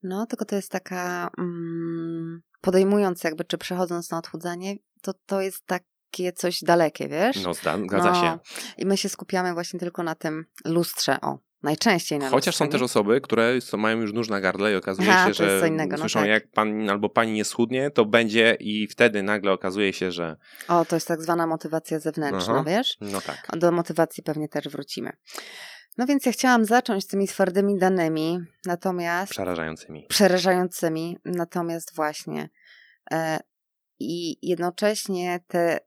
No, 0.02 0.26
tylko 0.26 0.44
to 0.44 0.56
jest 0.56 0.70
taka, 0.70 1.30
mm, 1.38 2.40
podejmując 2.60 3.24
jakby, 3.24 3.44
czy 3.44 3.58
przechodząc 3.58 4.10
na 4.10 4.18
odchudzanie, 4.18 4.76
to 5.02 5.12
to 5.26 5.40
jest 5.40 5.66
takie 5.66 6.32
coś 6.32 6.60
dalekie, 6.62 7.08
wiesz? 7.08 7.42
No, 7.44 7.54
zgadza 7.54 8.14
się. 8.14 8.26
No, 8.26 8.38
I 8.78 8.86
my 8.86 8.96
się 8.96 9.08
skupiamy 9.08 9.54
właśnie 9.54 9.80
tylko 9.80 10.02
na 10.02 10.14
tym 10.14 10.44
lustrze, 10.64 11.20
o, 11.20 11.38
najczęściej 11.62 12.18
na 12.18 12.30
Chociaż 12.30 12.56
są 12.56 12.68
też 12.68 12.82
osoby, 12.82 13.20
które 13.20 13.60
są, 13.60 13.76
mają 13.76 14.00
już 14.00 14.12
nóż 14.12 14.28
na 14.28 14.40
gardle 14.40 14.72
i 14.72 14.76
okazuje 14.76 15.08
Aha, 15.10 15.28
się, 15.28 15.34
że 15.34 15.68
innego, 15.68 15.92
no 15.92 15.98
słyszą 15.98 16.20
tak. 16.20 16.28
jak 16.28 16.48
pan 16.50 16.90
albo 16.90 17.08
pani 17.08 17.32
nie 17.32 17.44
schudnie, 17.44 17.90
to 17.90 18.04
będzie 18.04 18.56
i 18.60 18.86
wtedy 18.86 19.22
nagle 19.22 19.52
okazuje 19.52 19.92
się, 19.92 20.12
że 20.12 20.36
O, 20.68 20.84
to 20.84 20.96
jest 20.96 21.08
tak 21.08 21.22
zwana 21.22 21.46
motywacja 21.46 21.98
zewnętrzna, 21.98 22.54
Aha. 22.54 22.64
wiesz? 22.66 22.96
no 23.00 23.20
tak. 23.20 23.48
Do 23.56 23.72
motywacji 23.72 24.22
pewnie 24.22 24.48
też 24.48 24.68
wrócimy. 24.68 25.12
No 25.98 26.06
więc 26.06 26.26
ja 26.26 26.32
chciałam 26.32 26.64
zacząć 26.64 27.04
z 27.04 27.06
tymi 27.06 27.28
twardymi 27.28 27.78
danymi, 27.78 28.38
natomiast 28.66 29.32
Przerażającymi. 29.32 30.06
przerażającymi, 30.08 31.18
natomiast 31.24 31.94
właśnie 31.94 32.48
e, 33.10 33.40
i 34.00 34.38
jednocześnie 34.48 35.40
te, 35.46 35.80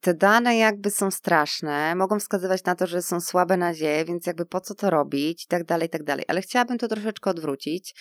te 0.00 0.14
dane 0.14 0.56
jakby 0.56 0.90
są 0.90 1.10
straszne, 1.10 1.94
mogą 1.94 2.18
wskazywać 2.18 2.64
na 2.64 2.74
to, 2.74 2.86
że 2.86 3.02
są 3.02 3.20
słabe 3.20 3.56
nadzieje, 3.56 4.04
więc 4.04 4.26
jakby 4.26 4.46
po 4.46 4.60
co 4.60 4.74
to 4.74 4.90
robić 4.90 5.44
i 5.44 5.46
tak 5.46 5.64
dalej, 5.64 5.86
i 5.86 5.90
tak 5.90 6.04
dalej. 6.04 6.24
Ale 6.28 6.42
chciałabym 6.42 6.78
to 6.78 6.88
troszeczkę 6.88 7.30
odwrócić, 7.30 7.94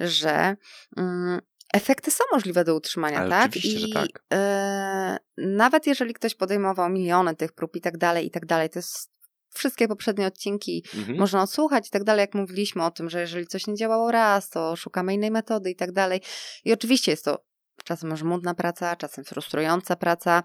że 0.00 0.56
mm, 0.96 1.40
efekty 1.74 2.10
są 2.10 2.24
możliwe 2.32 2.64
do 2.64 2.74
utrzymania, 2.74 3.18
Ale 3.18 3.30
tak? 3.30 3.50
oczywiście, 3.50 3.78
że 3.78 3.86
I 3.88 3.92
tak. 3.92 4.08
e, 4.34 5.18
nawet 5.36 5.86
jeżeli 5.86 6.14
ktoś 6.14 6.34
podejmował 6.34 6.90
miliony 6.90 7.36
tych 7.36 7.52
prób 7.52 7.76
i 7.76 7.80
tak 7.80 7.98
dalej, 7.98 8.26
i 8.26 8.30
tak 8.30 8.46
dalej, 8.46 8.70
to 8.70 8.78
jest 8.78 9.14
wszystkie 9.54 9.88
poprzednie 9.88 10.26
odcinki 10.26 10.84
Mhm. 10.94 11.18
można 11.18 11.42
odsłuchać 11.42 11.88
i 11.88 11.90
tak 11.90 12.04
dalej, 12.04 12.20
jak 12.20 12.34
mówiliśmy 12.34 12.84
o 12.84 12.90
tym, 12.90 13.10
że 13.10 13.20
jeżeli 13.20 13.46
coś 13.46 13.66
nie 13.66 13.74
działało 13.74 14.10
raz, 14.10 14.48
to 14.50 14.76
szukamy 14.76 15.14
innej 15.14 15.30
metody 15.30 15.70
i 15.70 15.76
tak 15.76 15.92
dalej. 15.92 16.20
I 16.64 16.72
oczywiście 16.72 17.10
jest 17.10 17.24
to 17.24 17.44
czasem 17.84 18.16
żmudna 18.16 18.54
praca, 18.54 18.96
czasem 18.96 19.24
frustrująca 19.24 19.96
praca. 19.96 20.42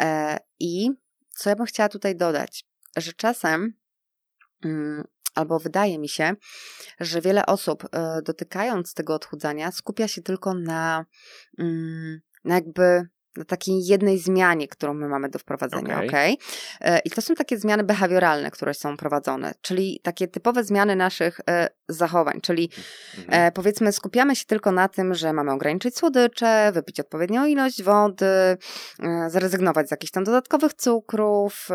E, 0.00 0.38
I 0.60 0.90
co 1.28 1.50
ja 1.50 1.56
bym 1.56 1.66
chciała 1.66 1.88
tutaj 1.88 2.16
dodać, 2.16 2.64
że 2.96 3.12
czasem, 3.12 3.74
mm, 4.64 5.04
albo 5.34 5.58
wydaje 5.58 5.98
mi 5.98 6.08
się, 6.08 6.34
że 7.00 7.20
wiele 7.20 7.46
osób 7.46 7.84
e, 7.92 8.22
dotykając 8.22 8.94
tego 8.94 9.14
odchudzania 9.14 9.72
skupia 9.72 10.08
się 10.08 10.22
tylko 10.22 10.54
na, 10.54 11.06
mm, 11.58 12.20
na 12.44 12.54
jakby 12.54 13.08
na 13.36 13.44
takiej 13.44 13.86
jednej 13.86 14.18
zmianie, 14.18 14.68
którą 14.68 14.94
my 14.94 15.08
mamy 15.08 15.28
do 15.28 15.38
wprowadzenia, 15.38 15.96
Okej. 15.96 16.08
okej? 16.08 16.38
E, 16.80 16.98
I 16.98 17.10
to 17.10 17.22
są 17.22 17.34
takie 17.34 17.58
zmiany 17.58 17.84
behawioralne, 17.84 18.50
które 18.50 18.74
są 18.74 18.96
prowadzone, 18.96 19.54
czyli 19.62 20.00
takie 20.02 20.28
typowe 20.28 20.64
zmiany 20.64 20.96
naszych 20.96 21.40
e, 21.48 21.68
zachowań, 21.88 22.40
czyli 22.40 22.70
Mhm. 23.18 23.46
E, 23.46 23.52
powiedzmy, 23.52 23.92
skupiamy 23.92 24.36
się 24.36 24.44
tylko 24.44 24.72
na 24.72 24.88
tym, 24.88 25.14
że 25.14 25.32
mamy 25.32 25.52
ograniczyć 25.52 25.96
słodycze, 25.96 26.70
wypić 26.74 27.00
odpowiednią 27.00 27.46
ilość 27.46 27.82
wody, 27.82 28.56
zrezygnować 29.28 29.88
z 29.88 29.90
jakichś 29.90 30.10
tam 30.10 30.24
dodatkowych 30.24 30.74
cukrów, 30.74 31.68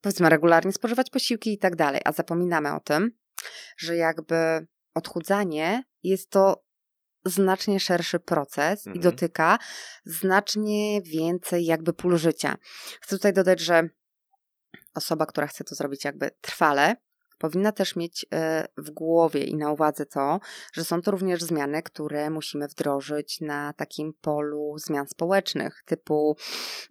powiedzmy, 0.00 0.28
regularnie 0.28 0.72
spożywać 0.72 1.10
posiłki 1.10 1.52
i 1.52 1.58
tak 1.58 1.76
dalej, 1.76 2.00
a 2.04 2.12
zapominamy 2.12 2.74
o 2.74 2.80
tym, 2.80 3.10
że 3.76 3.96
jakby 3.96 4.66
odchudzanie 4.94 5.82
jest 6.02 6.30
to 6.30 6.62
znacznie 7.24 7.80
szerszy 7.80 8.20
proces 8.20 8.86
i 8.86 8.88
Mhm. 8.88 9.02
dotyka 9.02 9.58
znacznie 10.04 11.02
więcej 11.02 11.64
jakby 11.64 11.92
pól 11.92 12.18
życia. 12.18 12.56
Chcę 13.00 13.16
tutaj 13.16 13.32
dodać, 13.32 13.60
że 13.60 13.88
osoba, 14.94 15.26
która 15.26 15.46
chce 15.46 15.64
to 15.64 15.74
zrobić 15.74 16.04
jakby 16.04 16.30
trwale, 16.40 16.96
powinna 17.38 17.72
też 17.72 17.96
mieć 17.96 18.26
e, 18.32 18.66
w 18.76 18.90
głowie 18.90 19.44
i 19.44 19.56
na 19.56 19.72
uwadze 19.72 20.06
to, 20.06 20.40
że 20.72 20.84
są 20.84 21.02
to 21.02 21.10
również 21.10 21.42
zmiany, 21.42 21.82
które 21.82 22.30
musimy 22.30 22.68
wdrożyć 22.68 23.40
na 23.40 23.72
takim 23.72 24.12
polu 24.20 24.74
zmian 24.78 25.06
społecznych, 25.08 25.82
typu 25.86 26.36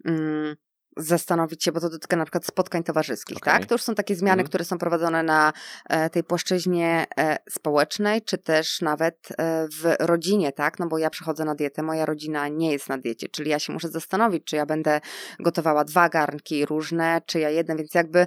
mm, 0.06 0.56
zastanowić 1.00 1.64
się, 1.64 1.72
bo 1.72 1.80
to 1.80 1.90
dotyka 1.90 2.18
na 2.18 2.26
przykład 2.26 2.46
spotkań 2.46 2.84
towarzyskich, 2.84 3.38
Okej. 3.38 3.54
tak? 3.54 3.66
To 3.66 3.76
już 3.76 3.82
są 3.84 3.96
takie 3.96 4.16
zmiany, 4.16 4.32
Mhm. 4.42 4.48
które 4.48 4.66
są 4.66 4.78
prowadzone 4.78 5.24
na 5.24 5.54
e, 5.90 6.10
tej 6.10 6.24
płaszczyźnie 6.24 7.06
e, 7.20 7.38
społecznej, 7.50 8.22
czy 8.22 8.38
też 8.38 8.82
nawet 8.82 9.16
e, 9.38 9.68
w 9.82 9.96
rodzinie, 10.00 10.52
tak? 10.52 10.80
No 10.80 10.88
bo 10.88 10.98
ja 10.98 11.10
przechodzę 11.10 11.46
na 11.46 11.56
dietę, 11.56 11.84
moja 11.84 12.06
rodzina 12.06 12.48
nie 12.48 12.72
jest 12.72 12.90
na 12.90 12.98
diecie, 12.98 13.28
czyli 13.30 13.50
ja 13.50 13.60
się 13.60 13.74
muszę 13.74 13.90
zastanowić, 13.90 14.44
czy 14.44 14.56
ja 14.56 14.66
będę 14.66 15.02
gotowała 15.40 15.84
dwa 15.84 16.10
garnki 16.10 16.66
różne, 16.66 17.22
czy 17.26 17.40
ja 17.40 17.50
jeden, 17.50 17.78
więc 17.78 17.94
jakby 17.94 18.26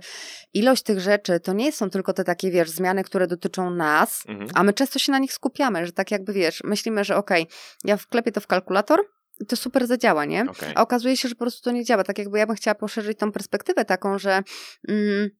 ilość 0.54 0.82
tych 0.82 1.00
rzeczy 1.00 1.40
to 1.40 1.52
nie 1.52 1.72
są 1.72 1.90
tylko 1.90 2.12
te 2.12 2.24
takie, 2.24 2.50
wiesz, 2.50 2.70
zmiany, 2.70 3.04
które 3.04 3.26
dotyczą 3.26 3.70
nas, 3.70 4.22
Mhm. 4.28 4.50
a 4.54 4.62
my 4.62 4.72
często 4.72 4.98
się 4.98 5.12
na 5.12 5.18
nich 5.18 5.32
skupiamy, 5.32 5.86
że 5.86 5.92
tak 5.92 6.10
jakby, 6.10 6.32
wiesz, 6.32 6.60
myślimy, 6.64 7.04
że 7.04 7.16
okej, 7.16 7.46
ja 7.84 7.96
wklepię 7.96 8.32
to 8.32 8.40
w 8.40 8.46
kalkulator 8.46 9.00
to 9.48 9.56
super 9.56 9.86
zadziała, 9.86 10.24
nie? 10.24 10.46
Okej. 10.50 10.72
A 10.74 10.82
okazuje 10.82 11.16
się, 11.16 11.28
że 11.28 11.34
po 11.34 11.38
prostu 11.38 11.62
to 11.62 11.70
nie 11.70 11.84
działa. 11.84 12.04
Tak 12.04 12.18
jakby 12.18 12.38
ja 12.38 12.46
bym 12.46 12.56
chciała 12.56 12.74
poszerzyć 12.74 13.18
tą 13.18 13.32
perspektywę 13.32 13.84
taką, 13.84 14.18
że 14.18 14.42
mm, 14.88 15.30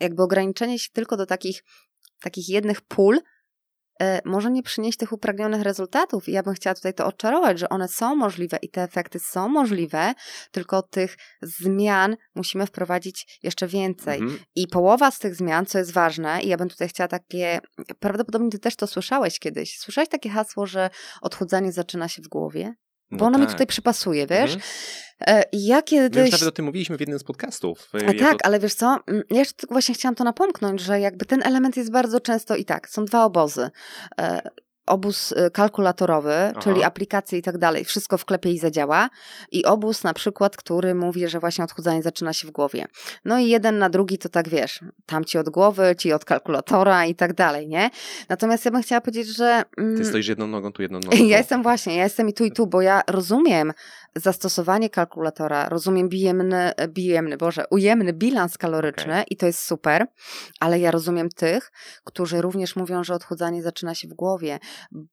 jakby 0.00 0.22
ograniczenie 0.22 0.78
się 0.78 0.88
tylko 0.92 1.16
do 1.16 1.26
takich, 1.26 1.64
takich 2.22 2.48
jednych 2.48 2.80
pól 2.80 3.20
e, 4.00 4.20
może 4.24 4.50
nie 4.50 4.62
przynieść 4.62 4.98
tych 4.98 5.12
upragnionych 5.12 5.62
rezultatów. 5.62 6.28
I 6.28 6.32
ja 6.32 6.42
bym 6.42 6.54
chciała 6.54 6.74
tutaj 6.74 6.94
to 6.94 7.06
odczarować, 7.06 7.58
że 7.58 7.68
one 7.68 7.88
są 7.88 8.16
możliwe 8.16 8.58
i 8.62 8.70
te 8.70 8.82
efekty 8.82 9.18
są 9.18 9.48
możliwe, 9.48 10.14
tylko 10.50 10.82
tych 10.82 11.16
zmian 11.42 12.16
musimy 12.34 12.66
wprowadzić 12.66 13.38
jeszcze 13.42 13.66
więcej. 13.66 14.18
Mhm. 14.18 14.40
I 14.54 14.68
połowa 14.68 15.10
z 15.10 15.18
tych 15.18 15.34
zmian, 15.34 15.66
co 15.66 15.78
jest 15.78 15.92
ważne, 15.92 16.42
i 16.42 16.48
ja 16.48 16.56
bym 16.56 16.68
tutaj 16.68 16.88
chciała 16.88 17.08
takie, 17.08 17.60
prawdopodobnie 17.98 18.50
ty 18.50 18.58
też 18.58 18.76
to 18.76 18.86
słyszałeś 18.86 19.38
kiedyś. 19.38 19.78
Słyszałeś 19.78 20.08
takie 20.08 20.30
hasło, 20.30 20.66
że 20.66 20.90
odchudzanie 21.22 21.72
zaczyna 21.72 22.08
się 22.08 22.22
w 22.22 22.28
głowie? 22.28 22.74
Bo 23.10 23.16
No 23.18 23.26
ono 23.26 23.38
mi 23.38 23.44
tak. 23.44 23.52
tutaj 23.54 23.66
przypasuje, 23.66 24.26
wiesz? 24.26 24.54
Mhm. 24.54 24.60
E, 25.26 25.42
ja 25.52 25.76
My 25.76 25.82
kiedyś... 25.82 26.32
nawet 26.32 26.48
o 26.48 26.52
tym 26.52 26.64
mówiliśmy 26.64 26.96
w 26.96 27.00
jednym 27.00 27.18
z 27.18 27.24
podcastów. 27.24 27.88
A 27.94 27.98
Ja 27.98 28.18
tak, 28.18 28.38
to- 28.38 28.46
ale 28.46 28.58
wiesz 28.60 28.74
co, 28.74 28.98
mm, 29.06 29.22
ja 29.30 29.42
właśnie 29.70 29.94
chciałam 29.94 30.14
to 30.14 30.24
napomknąć, 30.24 30.80
że 30.80 31.00
jakby 31.00 31.24
ten 31.24 31.42
element 31.42 31.76
jest 31.76 31.90
bardzo 31.92 32.20
często 32.20 32.56
i 32.56 32.64
tak, 32.64 32.88
są 32.88 33.04
dwa 33.04 33.24
obozy. 33.24 33.70
Obóz 34.88 35.32
e, 35.32 35.50
kalkulatorowy, 35.50 36.52
czyli 36.60 36.84
aplikacje 36.84 37.38
i 37.38 37.42
tak 37.42 37.58
dalej, 37.58 37.84
wszystko 37.84 38.18
wklepie 38.18 38.52
i 38.52 38.58
zadziała 38.58 39.08
i 39.52 39.64
obóz 39.64 40.04
na 40.04 40.14
przykład, 40.14 40.56
który 40.56 40.94
mówi, 40.94 41.28
że 41.28 41.40
właśnie 41.40 41.64
odchudzanie 41.64 42.02
zaczyna 42.02 42.32
się 42.32 42.48
w 42.48 42.50
głowie. 42.50 42.86
No 43.24 43.38
i 43.38 43.48
jeden 43.48 43.78
na 43.78 43.90
drugi 43.90 44.18
to 44.18 44.28
tak 44.28 44.48
wiesz, 44.48 44.80
tam 45.06 45.24
ci 45.24 45.38
od 45.38 45.48
głowy, 45.48 45.94
ci 45.98 46.12
od 46.12 46.24
kalkulatora 46.24 47.06
i 47.06 47.14
tak 47.14 47.34
dalej, 47.34 47.68
nie? 47.68 47.90
Natomiast 48.28 48.64
ja 48.64 48.70
bym 48.70 48.82
chciała 48.82 49.00
powiedzieć, 49.00 49.36
że... 49.36 49.62
mm, 49.78 49.96
Ty 49.96 50.04
stoisz 50.04 50.28
jedną 50.28 50.46
nogą 50.46 50.72
tu, 50.72 50.82
jedną 50.82 51.00
nogą 51.00 51.16
ja 51.24 51.38
jestem 51.38 51.62
właśnie, 51.62 51.96
ja 51.96 52.04
jestem 52.04 52.28
i 52.28 52.32
tu 52.32 52.44
i 52.44 52.52
tu, 52.52 52.66
bo 52.66 52.82
ja 52.82 53.02
rozumiem 53.08 53.72
zastosowanie 54.16 54.90
kalkulatora, 54.90 55.68
rozumiem 55.68 56.08
bijemny, 56.08 56.72
bijemny, 56.88 57.36
boże, 57.36 57.64
ujemny 57.70 58.12
bilans 58.12 58.58
kaloryczny 58.58 59.12
Okej. 59.12 59.24
i 59.30 59.36
to 59.36 59.46
jest 59.46 59.62
super, 59.62 60.06
ale 60.60 60.78
ja 60.78 60.90
rozumiem 60.90 61.28
tych, 61.28 61.72
którzy 62.04 62.40
również 62.42 62.76
mówią, 62.76 63.04
że 63.04 63.14
odchudzanie 63.14 63.62
zaczyna 63.62 63.94
się 63.94 64.08
w 64.08 64.14
głowie, 64.14 64.58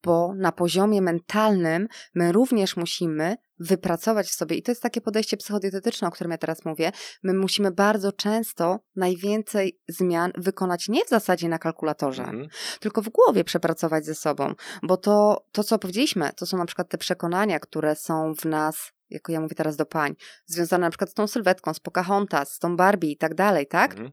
bo 0.04 0.34
na 0.38 0.52
poziomie 0.52 1.02
mentalnym 1.02 1.88
my 2.16 2.32
również 2.32 2.78
musimy 2.78 3.36
wypracować 3.60 4.28
w 4.28 4.36
sobie, 4.36 4.56
i 4.56 4.64
to 4.64 4.72
jest 4.72 4.82
takie 4.82 5.02
podejście 5.02 5.38
psychodietetyczne, 5.38 6.08
o 6.08 6.12
którym 6.12 6.32
ja 6.32 6.38
teraz 6.38 6.66
mówię, 6.66 6.92
my 7.24 7.34
musimy 7.34 7.72
bardzo 7.72 8.12
często 8.12 8.80
najwięcej 8.96 9.80
zmian 9.88 10.32
wykonać 10.38 10.88
nie 10.90 11.06
w 11.06 11.10
zasadzie 11.10 11.50
na 11.50 11.60
kalkulatorze, 11.60 12.24
Mhm. 12.24 12.48
tylko 12.80 13.02
w 13.02 13.10
głowie 13.10 13.44
przepracować 13.44 14.06
ze 14.06 14.16
sobą, 14.16 14.54
bo 14.84 14.98
to, 14.98 15.46
to 15.52 15.64
co 15.64 15.80
powiedzieliśmy, 15.80 16.30
to 16.38 16.46
są 16.46 16.58
na 16.58 16.66
przykład 16.66 16.90
te 16.90 16.98
przekonania, 16.98 17.60
które 17.60 17.96
są 17.96 18.34
w 18.36 18.46
nas, 18.46 18.92
jako 19.10 19.32
ja 19.32 19.42
mówię 19.42 19.56
teraz 19.56 19.76
do 19.76 19.86
pań, 19.86 20.16
związane 20.46 20.82
na 20.86 20.90
przykład 20.90 21.10
z 21.10 21.14
tą 21.14 21.28
sylwetką, 21.28 21.74
z 21.74 21.80
Pocahontas, 21.80 22.52
z 22.52 22.60
tą 22.60 22.76
Barbie 22.78 23.12
i 23.12 23.18
tak 23.18 23.36
dalej, 23.36 23.68
tak? 23.68 23.92
Mhm. 23.92 24.12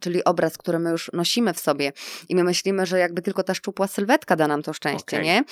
Czyli 0.00 0.24
obraz, 0.24 0.58
który 0.58 0.78
my 0.78 0.90
już 0.90 1.10
nosimy 1.12 1.52
w 1.54 1.58
sobie 1.60 1.92
i 2.28 2.34
my 2.36 2.44
myślimy, 2.44 2.86
że 2.86 2.98
jakby 2.98 3.22
tylko 3.22 3.42
ta 3.42 3.54
szczupła 3.54 3.86
sylwetka 3.86 4.36
da 4.36 4.48
nam 4.48 4.62
to 4.62 4.72
szczęście, 4.72 5.16
Okej. 5.16 5.24
nie? 5.26 5.44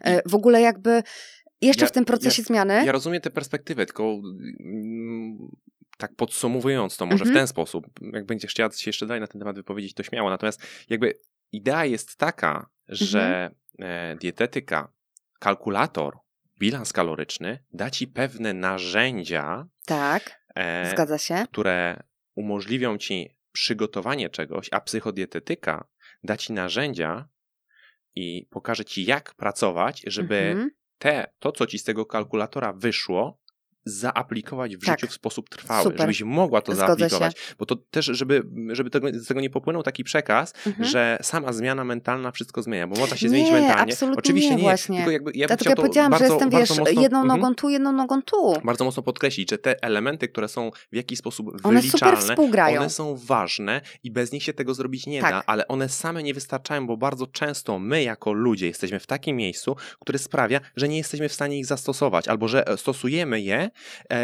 E, 0.00 0.22
W 0.28 0.34
ogóle 0.34 0.60
jakby 0.60 1.02
jeszcze 1.60 1.84
Ja- 1.84 1.88
w 1.88 1.92
tym 1.92 2.04
procesie 2.04 2.42
zmiany... 2.42 2.84
Ja 2.86 2.92
rozumiem 2.92 3.20
tę 3.20 3.30
perspektywę, 3.30 3.86
tylko 3.86 4.02
mm, 4.60 5.38
tak 5.98 6.14
podsumowując 6.16 6.96
to 6.96 7.06
może 7.06 7.22
Mhm. 7.24 7.30
w 7.30 7.38
ten 7.38 7.46
sposób, 7.46 7.86
jak 8.12 8.26
będziesz 8.26 8.50
chciała 8.50 8.70
się 8.72 8.88
jeszcze 8.88 9.06
dalej 9.06 9.20
na 9.20 9.26
ten 9.26 9.38
temat 9.40 9.56
wypowiedzieć, 9.56 9.94
to 9.94 10.02
śmiało. 10.02 10.30
Natomiast 10.30 10.62
jakby 10.88 11.18
idea 11.52 11.84
jest 11.84 12.16
taka, 12.16 12.66
że 12.88 13.50
Mhm. 13.80 14.12
e, 14.12 14.16
dietetyka, 14.20 14.92
kalkulator, 15.40 16.18
bilans 16.60 16.92
kaloryczny 16.92 17.58
da 17.72 17.90
ci 17.90 18.06
pewne 18.06 18.52
narzędzia, 18.54 19.66
Tak, 19.86 20.40
e, 20.54 20.90
zgadza 20.90 21.18
się. 21.18 21.44
które 21.52 22.02
umożliwią 22.34 22.98
ci 22.98 23.33
przygotowanie 23.54 24.30
czegoś, 24.30 24.68
a 24.72 24.80
psychodietetyka 24.80 25.84
da 26.24 26.36
ci 26.36 26.52
narzędzia 26.52 27.28
i 28.14 28.46
pokaże 28.50 28.84
ci, 28.84 29.04
jak 29.04 29.34
pracować, 29.34 30.02
żeby 30.06 30.36
Mhm. 30.36 30.70
te, 30.98 31.32
to, 31.38 31.52
co 31.52 31.66
ci 31.66 31.78
z 31.78 31.84
tego 31.84 32.06
kalkulatora 32.06 32.72
wyszło, 32.72 33.38
zaaplikować 33.84 34.76
w 34.76 34.84
Tak. 34.84 35.00
życiu 35.00 35.10
w 35.10 35.14
sposób 35.14 35.48
trwały, 35.48 35.82
Super. 35.84 36.00
żebyś 36.00 36.22
mogła 36.22 36.60
to 36.60 36.72
Zgodzę 36.74 36.86
zaaplikować. 36.86 37.36
Bo 37.58 37.66
to 37.66 37.76
też, 37.76 38.04
żeby, 38.06 38.42
żeby 38.72 38.90
tego, 38.90 39.08
z 39.12 39.26
tego 39.26 39.40
nie 39.40 39.50
popłynął 39.50 39.82
taki 39.82 40.04
przekaz, 40.04 40.52
Mhm. 40.66 40.88
że 40.88 41.18
sama 41.22 41.52
zmiana 41.52 41.84
mentalna 41.84 42.30
wszystko 42.32 42.62
zmienia, 42.62 42.86
bo 42.86 42.96
można 43.00 43.16
się 43.16 43.26
Nie, 43.26 43.30
zmienić 43.30 43.52
mentalnie. 43.52 43.92
absolutnie 43.92 44.18
Oczywiście 44.18 44.50
nie, 44.50 44.56
nie, 44.56 44.62
właśnie. 44.62 44.96
tylko 44.96 45.10
jakby 45.10 45.30
ja 45.34 45.46
Dlatego 45.46 45.70
ja 45.70 45.76
powiedziałam, 45.76 46.10
bardzo, 46.10 46.26
że 46.26 46.32
jestem, 46.32 46.50
wiesz, 46.50 46.70
mocno, 46.70 47.02
jedną 47.02 47.20
mhm, 47.22 47.26
nogą 47.40 47.54
tu, 47.54 47.68
jedną 47.70 47.92
nogą 47.92 48.22
tu. 48.22 48.54
bardzo 48.64 48.84
mocno 48.84 49.02
podkreślić, 49.02 49.50
że 49.50 49.58
te 49.58 49.82
elementy, 49.82 50.28
które 50.28 50.48
są 50.48 50.70
w 50.92 50.96
jakiś 50.96 51.18
sposób 51.18 51.46
One 51.62 51.80
wyliczalne, 51.80 52.36
one 52.78 52.90
są 52.90 53.16
ważne 53.16 53.80
i 54.02 54.10
bez 54.10 54.32
nich 54.32 54.42
się 54.42 54.52
tego 54.52 54.74
zrobić 54.74 55.06
nie 55.06 55.20
Tak. 55.20 55.30
da, 55.30 55.42
ale 55.46 55.68
one 55.68 55.88
same 55.88 56.22
nie 56.22 56.34
wystarczają, 56.34 56.86
bo 56.86 56.96
bardzo 56.96 57.26
często 57.26 57.78
my 57.78 58.02
jako 58.02 58.32
ludzie 58.32 58.66
jesteśmy 58.66 59.00
w 59.00 59.06
takim 59.06 59.36
miejscu, 59.36 59.76
które 60.00 60.18
sprawia, 60.18 60.60
że 60.76 60.88
nie 60.88 60.96
jesteśmy 60.96 61.28
w 61.28 61.32
stanie 61.32 61.58
ich 61.58 61.66
zastosować, 61.66 62.28
albo 62.28 62.48
że 62.48 62.64
stosujemy 62.76 63.40
je, 63.40 63.70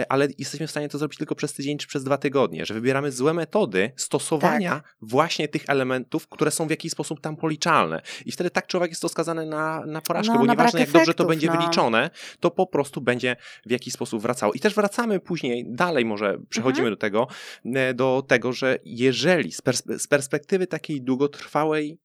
ale 0.09 0.29
jesteśmy 0.39 0.67
w 0.67 0.71
stanie 0.71 0.89
to 0.89 0.99
zrobić 0.99 1.19
tylko 1.19 1.35
przez 1.35 1.53
tydzień 1.53 1.79
czy 1.79 1.87
przez 1.87 2.05
dwa 2.05 2.19
tygodnie, 2.19 2.67
że 2.67 2.75
wybieramy 2.75 3.13
złe 3.13 3.35
metody 3.35 3.93
stosowania 3.97 4.71
Tak. 4.71 4.97
właśnie 5.03 5.49
tych 5.49 5.63
elementów, 5.69 6.29
które 6.29 6.51
są 6.51 6.67
w 6.67 6.71
jakiś 6.71 6.93
sposób 6.93 7.21
tam 7.21 7.37
policzalne. 7.37 8.03
I 8.27 8.33
wtedy 8.33 8.51
tak 8.51 8.67
człowiek 8.67 8.91
jest 8.91 9.03
to 9.03 9.09
skazany 9.09 9.47
na, 9.47 9.87
na 9.87 10.01
porażkę, 10.01 10.33
No, 10.33 10.39
bo 10.39 10.45
na 10.47 10.53
nieważne 10.53 10.81
jak 10.81 10.89
dobrze 10.89 11.05
to 11.05 11.11
efektów, 11.11 11.27
będzie 11.27 11.47
no. 11.47 11.53
wyliczone, 11.57 12.11
to 12.41 12.51
po 12.51 12.67
prostu 12.67 13.01
będzie 13.01 13.37
w 13.67 13.71
jakiś 13.71 13.95
sposób 13.95 14.23
wracało. 14.23 14.53
I 14.53 14.61
też 14.61 14.75
wracamy 14.75 15.21
później, 15.21 15.65
dalej 15.69 16.05
może 16.05 16.39
przechodzimy 16.49 16.89
Mhm. 16.89 16.93
do 16.93 16.97
tego, 17.01 17.29
e, 17.75 17.95
do 17.95 18.25
tego, 18.29 18.53
że 18.53 18.79
jeżeli 18.85 19.53
z, 19.53 19.63
pers- 19.63 19.99
z 19.99 20.07
perspektywy 20.07 20.67
takiej 20.67 21.03
długotrwałej 21.03 21.99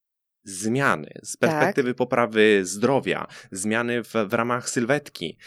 zmiany, 0.44 1.10
z 1.24 1.38
Tak. 1.38 1.50
perspektywy 1.50 1.94
poprawy 1.94 2.66
zdrowia, 2.66 3.28
zmiany 3.52 4.04
w, 4.04 4.14
w 4.28 4.34
ramach 4.34 4.70
sylwetki, 4.70 5.38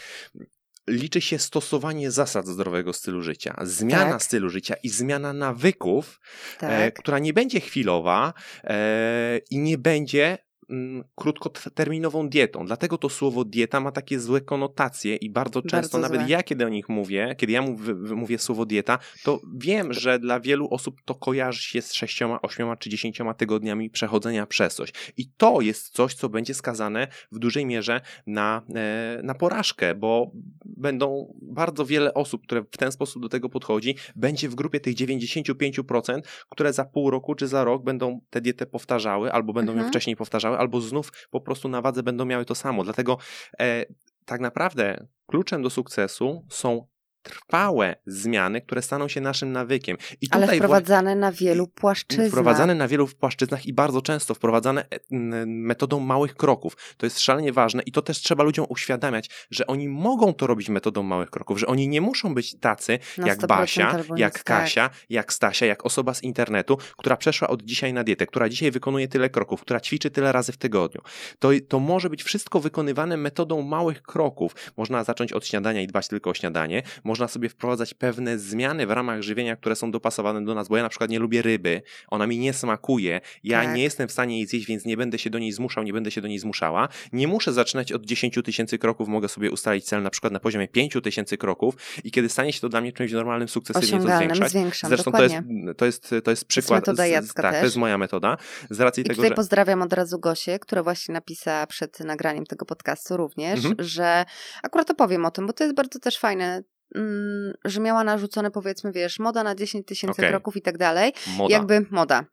liczy 0.89 1.21
się 1.21 1.39
stosowanie 1.39 2.11
zasad 2.11 2.47
zdrowego 2.47 2.93
stylu 2.93 3.21
życia, 3.21 3.55
zmiana 3.63 4.11
Tak. 4.11 4.23
stylu 4.23 4.49
życia 4.49 4.75
i 4.83 4.89
zmiana 4.89 5.33
nawyków, 5.33 6.19
e, 6.57 6.59
Tak. 6.59 6.99
która 6.99 7.19
nie 7.19 7.33
będzie 7.33 7.59
chwilowa 7.59 8.33
e, 8.63 9.39
i 9.49 9.59
nie 9.59 9.77
będzie 9.77 10.37
mm, 10.69 11.03
krótkoterminową 11.15 12.29
dietą. 12.29 12.65
Dlatego 12.65 12.97
to 12.97 13.09
słowo 13.09 13.45
dieta 13.45 13.79
ma 13.79 13.91
takie 13.91 14.19
złe 14.19 14.41
konotacje 14.41 15.15
i 15.15 15.29
bardzo 15.29 15.61
często 15.61 15.77
Bardzo 15.77 15.97
nawet 15.99 16.21
złe. 16.21 16.29
ja, 16.29 16.43
kiedy 16.43 16.65
o 16.65 16.69
nich 16.69 16.89
mówię, 16.89 17.35
kiedy 17.37 17.53
ja 17.53 17.61
mów, 17.61 17.81
mówię 18.15 18.37
słowo 18.39 18.65
dieta, 18.65 18.99
to 19.23 19.39
wiem, 19.57 19.93
że 19.93 20.19
dla 20.19 20.39
wielu 20.39 20.67
osób 20.69 21.01
to 21.05 21.15
kojarzy 21.15 21.61
się 21.61 21.81
z 21.81 21.93
sześcioma, 21.93 22.41
ośmioma 22.41 22.75
czy 22.77 22.89
dziesięcioma 22.89 23.33
tygodniami 23.33 23.89
przechodzenia 23.89 24.45
przez 24.45 24.75
coś. 24.75 24.91
I 25.17 25.25
to 25.37 25.61
jest 25.61 25.89
coś, 25.89 26.13
co 26.13 26.29
będzie 26.29 26.53
skazane 26.53 27.07
w 27.31 27.39
dużej 27.39 27.65
mierze 27.65 28.01
na, 28.27 28.61
e, 28.75 29.21
na 29.23 29.33
porażkę, 29.35 29.95
bo 29.95 30.31
będą 30.65 31.33
bardzo 31.41 31.85
wiele 31.85 32.13
osób, 32.13 32.43
które 32.43 32.61
w 32.71 32.77
ten 32.77 32.91
sposób 32.91 33.21
do 33.21 33.29
tego 33.29 33.49
podchodzi, 33.49 33.95
będzie 34.15 34.49
w 34.49 34.55
grupie 34.55 34.79
tych 34.79 34.95
95%, 34.95 36.21
które 36.49 36.73
za 36.73 36.85
pół 36.85 37.09
roku 37.09 37.35
czy 37.35 37.47
za 37.47 37.63
rok 37.63 37.83
będą 37.83 38.21
tę 38.29 38.41
dietę 38.41 38.65
powtarzały, 38.65 39.31
albo 39.31 39.53
będą 39.53 39.71
ją 39.71 39.77
Mhm. 39.79 39.91
wcześniej 39.91 40.15
powtarzały, 40.15 40.57
albo 40.59 40.81
znów 40.81 41.11
po 41.29 41.41
prostu 41.41 41.69
na 41.69 41.81
wadze 41.81 42.03
będą 42.03 42.25
miały 42.25 42.45
to 42.45 42.55
samo. 42.55 42.83
Dlatego 42.83 43.17
e, 43.59 43.85
tak 44.25 44.41
naprawdę 44.41 45.07
kluczem 45.27 45.63
do 45.63 45.69
sukcesu 45.69 46.45
są 46.49 46.87
trwałe 47.23 47.95
zmiany, 48.05 48.61
które 48.61 48.81
staną 48.81 49.07
się 49.07 49.21
naszym 49.21 49.51
nawykiem. 49.51 49.97
I 50.21 50.27
Ale 50.31 50.47
wprowadzane 50.47 51.15
na 51.15 51.31
wielu 51.31 51.67
płaszczyznach. 51.67 52.27
Wprowadzane 52.27 52.75
na 52.75 52.87
wielu 52.87 53.07
płaszczyznach 53.07 53.65
i 53.65 53.73
bardzo 53.73 54.01
często 54.01 54.33
wprowadzane 54.33 54.85
e, 54.91 54.97
metodą 55.45 55.99
małych 55.99 56.35
kroków. 56.35 56.77
To 56.97 57.05
jest 57.05 57.19
szalenie 57.19 57.53
ważne 57.53 57.83
i 57.83 57.91
to 57.91 58.01
też 58.01 58.17
trzeba 58.17 58.43
ludziom 58.43 58.65
uświadamiać, 58.69 59.29
że 59.51 59.67
oni 59.67 59.89
mogą 59.89 60.33
to 60.33 60.47
robić 60.47 60.69
metodą 60.69 61.03
małych 61.03 61.29
kroków, 61.29 61.59
że 61.59 61.67
oni 61.67 61.87
nie 61.87 62.01
muszą 62.01 62.33
być 62.33 62.59
tacy 62.59 62.99
Na 63.17 63.27
jak 63.27 63.39
100% 63.39 63.47
Basia, 63.47 64.03
jak 64.15 64.33
tak. 64.33 64.43
Kasia, 64.43 64.89
jak 65.09 65.33
Stasia, 65.33 65.65
jak 65.65 65.85
osoba 65.85 66.13
z 66.13 66.23
internetu, 66.23 66.77
która 66.97 67.17
przeszła 67.17 67.47
od 67.47 67.63
dzisiaj 67.63 67.93
na 67.93 68.03
dietę, 68.03 68.25
która 68.25 68.49
dzisiaj 68.49 68.71
wykonuje 68.71 69.07
tyle 69.07 69.29
kroków, 69.29 69.61
która 69.61 69.79
ćwiczy 69.79 70.11
tyle 70.11 70.31
razy 70.31 70.51
w 70.51 70.57
tygodniu. 70.57 71.01
To, 71.39 71.49
to 71.67 71.79
może 71.79 72.09
być 72.09 72.23
wszystko 72.23 72.59
wykonywane 72.59 73.17
metodą 73.17 73.61
małych 73.61 74.01
kroków. 74.01 74.55
Można 74.77 75.03
zacząć 75.03 75.33
od 75.33 75.47
śniadania 75.47 75.81
i 75.81 75.87
dbać 75.87 76.07
tylko 76.07 76.29
o 76.29 76.33
śniadanie. 76.33 76.83
Można 77.09 77.27
sobie 77.27 77.49
wprowadzać 77.49 77.93
pewne 77.93 78.39
zmiany 78.39 78.87
w 78.87 78.91
ramach 78.91 79.21
żywienia, 79.21 79.55
które 79.55 79.75
są 79.75 79.91
dopasowane 79.91 80.45
do 80.45 80.55
nas, 80.55 80.67
bo 80.67 80.77
ja 80.77 80.83
na 80.83 80.89
przykład 80.89 81.09
nie 81.09 81.19
lubię 81.19 81.41
ryby, 81.41 81.81
ona 82.07 82.27
mi 82.27 82.37
nie 82.39 82.53
smakuje, 82.53 83.21
ja 83.43 83.63
Tak. 83.63 83.75
nie 83.75 83.83
jestem 83.83 84.07
w 84.07 84.11
stanie 84.11 84.37
jej 84.37 84.47
zjeść, 84.47 84.65
więc 84.67 84.85
nie 84.85 84.97
będę 84.97 85.17
się 85.19 85.29
do 85.29 85.39
niej 85.39 85.51
zmuszał, 85.51 85.83
nie 85.83 85.93
będę 85.93 86.11
się 86.11 86.21
do 86.21 86.27
niej 86.27 86.39
zmuszała. 86.39 86.89
Nie 87.13 87.27
muszę 87.27 87.53
zaczynać 87.53 87.91
od 87.91 88.05
10 88.05 88.39
tysięcy 88.43 88.77
kroków, 88.77 89.07
mogę 89.07 89.27
sobie 89.27 89.51
ustalić 89.51 89.85
cel 89.85 90.03
na 90.03 90.09
przykład 90.09 90.33
na 90.33 90.39
poziomie 90.39 90.67
5 90.67 90.93
tysięcy 91.03 91.37
kroków 91.37 91.75
i 92.03 92.11
kiedy 92.11 92.29
stanie 92.29 92.53
się 92.53 92.59
to 92.61 92.69
dla 92.69 92.81
mnie 92.81 92.93
czymś 92.93 93.11
normalnym, 93.11 93.47
sukcesywnie 93.47 93.99
to 94.09 94.17
zwiększać. 94.17 94.51
zwiększam, 94.51 94.89
Zresztą 94.89 95.11
to 95.11 95.23
jest, 95.23 95.35
to, 95.77 95.85
jest, 95.85 96.15
to 96.23 96.31
jest 96.31 96.45
przykład. 96.45 96.79
metoda 96.81 97.03
z- 97.07 97.09
Jacka 97.09 97.41
tak, 97.41 97.51
też. 97.51 97.59
to 97.61 97.65
jest 97.65 97.77
moja 97.77 97.97
metoda. 97.97 98.37
Z 98.69 98.79
racji 98.79 99.01
I 99.01 99.03
tego, 99.03 99.15
tutaj 99.15 99.29
że. 99.29 99.35
pozdrawiam 99.35 99.81
od 99.81 99.93
razu 99.93 100.19
Gosię, 100.19 100.59
która 100.59 100.83
właśnie 100.83 101.13
napisała 101.13 101.67
przed 101.67 101.99
nagraniem 101.99 102.45
tego 102.45 102.65
podcastu 102.65 103.17
również, 103.17 103.65
Mhm. 103.65 103.75
że 103.79 104.25
akurat 104.63 104.91
opowiem 104.91 105.25
o 105.25 105.31
tym, 105.31 105.47
bo 105.47 105.53
to 105.53 105.63
jest 105.63 105.75
bardzo 105.75 105.99
też 105.99 106.17
fajne, 106.19 106.63
mm, 106.95 107.53
że 107.65 107.81
miała 107.81 108.03
narzucone 108.03 108.51
powiedzmy, 108.51 108.91
wiesz, 108.91 109.19
moda 109.19 109.43
na 109.43 109.55
10 109.55 109.87
tysięcy 109.87 110.21
Okej. 110.21 110.29
kroków 110.29 110.57
i 110.57 110.61
tak 110.61 110.77
dalej. 110.77 111.13
Moda. 111.37 111.53
Jakby 111.53 111.85
moda. 111.91 112.25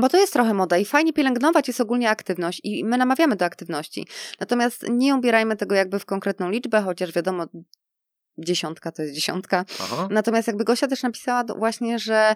Bo 0.00 0.08
to 0.08 0.16
jest 0.16 0.32
trochę 0.32 0.54
moda 0.54 0.76
i 0.76 0.84
fajnie 0.84 1.12
pielęgnować 1.12 1.68
jest 1.68 1.80
ogólnie 1.80 2.10
aktywność 2.10 2.60
i 2.64 2.84
my 2.84 2.98
namawiamy 2.98 3.36
do 3.36 3.44
aktywności. 3.44 4.06
Natomiast 4.40 4.86
nie 4.90 5.14
ubierajmy 5.14 5.56
tego 5.56 5.74
jakby 5.74 5.98
w 5.98 6.04
konkretną 6.04 6.50
liczbę, 6.50 6.82
chociaż 6.82 7.12
wiadomo, 7.12 7.46
dziesiątka 8.38 8.92
to 8.92 9.02
jest 9.02 9.14
dziesiątka. 9.14 9.64
Aha. 9.80 10.08
Natomiast 10.10 10.46
jakby 10.48 10.64
Gosia 10.64 10.88
też 10.88 11.02
napisała 11.02 11.44
właśnie, 11.44 11.98
że 11.98 12.34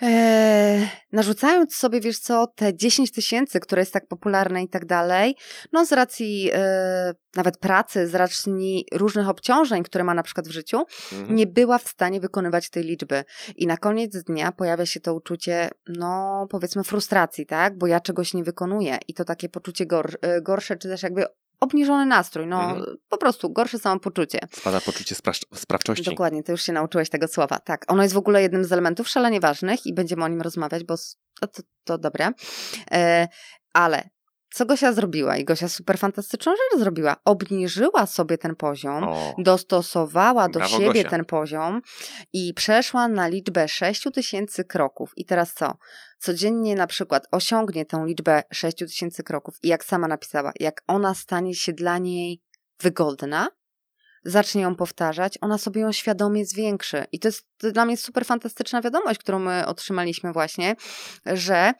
Eee, 0.00 0.88
narzucając 1.12 1.76
sobie, 1.76 2.00
wiesz 2.00 2.18
co, 2.18 2.46
te 2.46 2.76
10 2.76 3.12
tysięcy, 3.12 3.60
które 3.60 3.82
jest 3.82 3.92
tak 3.92 4.08
popularne 4.08 4.62
i 4.62 4.68
tak 4.68 4.86
dalej, 4.86 5.36
no 5.72 5.86
z 5.86 5.92
racji 5.92 6.50
e, 6.54 7.14
nawet 7.36 7.58
pracy, 7.58 8.08
z 8.08 8.14
racji 8.14 8.86
różnych 8.92 9.28
obciążeń, 9.28 9.82
które 9.82 10.04
ma 10.04 10.14
na 10.14 10.22
przykład 10.22 10.48
w 10.48 10.50
życiu, 10.50 10.84
mhm. 11.12 11.36
nie 11.36 11.46
była 11.46 11.78
w 11.78 11.88
stanie 11.88 12.20
wykonywać 12.20 12.70
tej 12.70 12.84
liczby. 12.84 13.24
I 13.56 13.66
na 13.66 13.76
koniec 13.76 14.22
dnia 14.22 14.52
pojawia 14.52 14.86
się 14.86 15.00
to 15.00 15.14
uczucie, 15.14 15.70
no 15.88 16.46
powiedzmy 16.50 16.84
frustracji, 16.84 17.46
tak? 17.46 17.78
Bo 17.78 17.86
ja 17.86 18.00
czegoś 18.00 18.34
nie 18.34 18.44
wykonuję 18.44 18.98
i 19.08 19.14
to 19.14 19.24
takie 19.24 19.48
poczucie 19.48 19.86
gor 19.86 20.18
e, 20.20 20.42
gorsze, 20.42 20.76
czy 20.76 20.88
też 20.88 21.02
jakby 21.02 21.26
obniżony 21.60 22.06
nastrój, 22.06 22.46
no 22.46 22.62
mhm. 22.62 22.96
po 23.08 23.18
prostu 23.18 23.50
gorsze 23.50 23.78
samopoczucie. 23.78 24.38
Spada 24.52 24.80
poczucie 24.80 25.14
spra- 25.14 25.56
sprawczości. 25.58 26.04
Dokładnie, 26.04 26.42
ty 26.42 26.52
już 26.52 26.62
się 26.62 26.72
nauczyłeś 26.72 27.10
tego 27.10 27.28
słowa. 27.28 27.58
Tak, 27.58 27.84
ono 27.92 28.02
jest 28.02 28.14
w 28.14 28.18
ogóle 28.18 28.42
jednym 28.42 28.64
z 28.64 28.72
elementów 28.72 29.08
szalenie 29.08 29.40
ważnych 29.40 29.86
i 29.86 29.94
będziemy 29.94 30.24
o 30.24 30.28
nim 30.28 30.40
rozmawiać, 30.42 30.84
bo 30.84 30.94
to, 31.40 31.46
to, 31.46 31.62
to 31.84 31.98
dobre. 31.98 32.30
E, 32.90 33.28
ale 33.72 34.10
co 34.50 34.66
Gosia 34.66 34.92
zrobiła? 34.92 35.36
I 35.36 35.44
Gosia 35.44 35.68
super 35.68 35.98
fantastyczną 35.98 36.52
rzecz 36.52 36.80
zrobiła. 36.80 37.16
Obniżyła 37.24 38.06
sobie 38.06 38.38
ten 38.38 38.56
poziom, 38.56 39.04
o, 39.04 39.34
dostosowała 39.38 40.48
do 40.48 40.64
siebie 40.66 40.86
Gosia. 40.86 41.10
ten 41.10 41.24
poziom 41.24 41.82
i 42.32 42.54
przeszła 42.54 43.08
na 43.08 43.28
liczbę 43.28 43.68
6 43.68 44.06
tysięcy 44.14 44.64
kroków. 44.64 45.12
I 45.16 45.24
teraz 45.24 45.54
co? 45.54 45.76
Codziennie 46.18 46.74
na 46.74 46.86
przykład 46.86 47.26
osiągnie 47.30 47.86
tę 47.86 48.04
liczbę 48.06 48.42
6 48.52 48.76
tysięcy 48.76 49.22
kroków 49.22 49.54
i 49.62 49.68
jak 49.68 49.84
sama 49.84 50.08
napisała, 50.08 50.52
jak 50.60 50.82
ona 50.86 51.14
stanie 51.14 51.54
się 51.54 51.72
dla 51.72 51.98
niej 51.98 52.42
wygodna, 52.80 53.48
zacznie 54.24 54.62
ją 54.62 54.74
powtarzać, 54.74 55.38
ona 55.40 55.58
sobie 55.58 55.80
ją 55.80 55.92
świadomie 55.92 56.46
zwiększy. 56.46 57.04
I 57.12 57.18
to 57.18 57.28
jest 57.28 57.46
to 57.58 57.72
dla 57.72 57.84
mnie 57.84 57.96
super 57.96 58.24
fantastyczna 58.24 58.82
wiadomość, 58.82 59.20
którą 59.20 59.38
my 59.38 59.66
otrzymaliśmy 59.66 60.32
właśnie, 60.32 60.76
że 61.26 61.72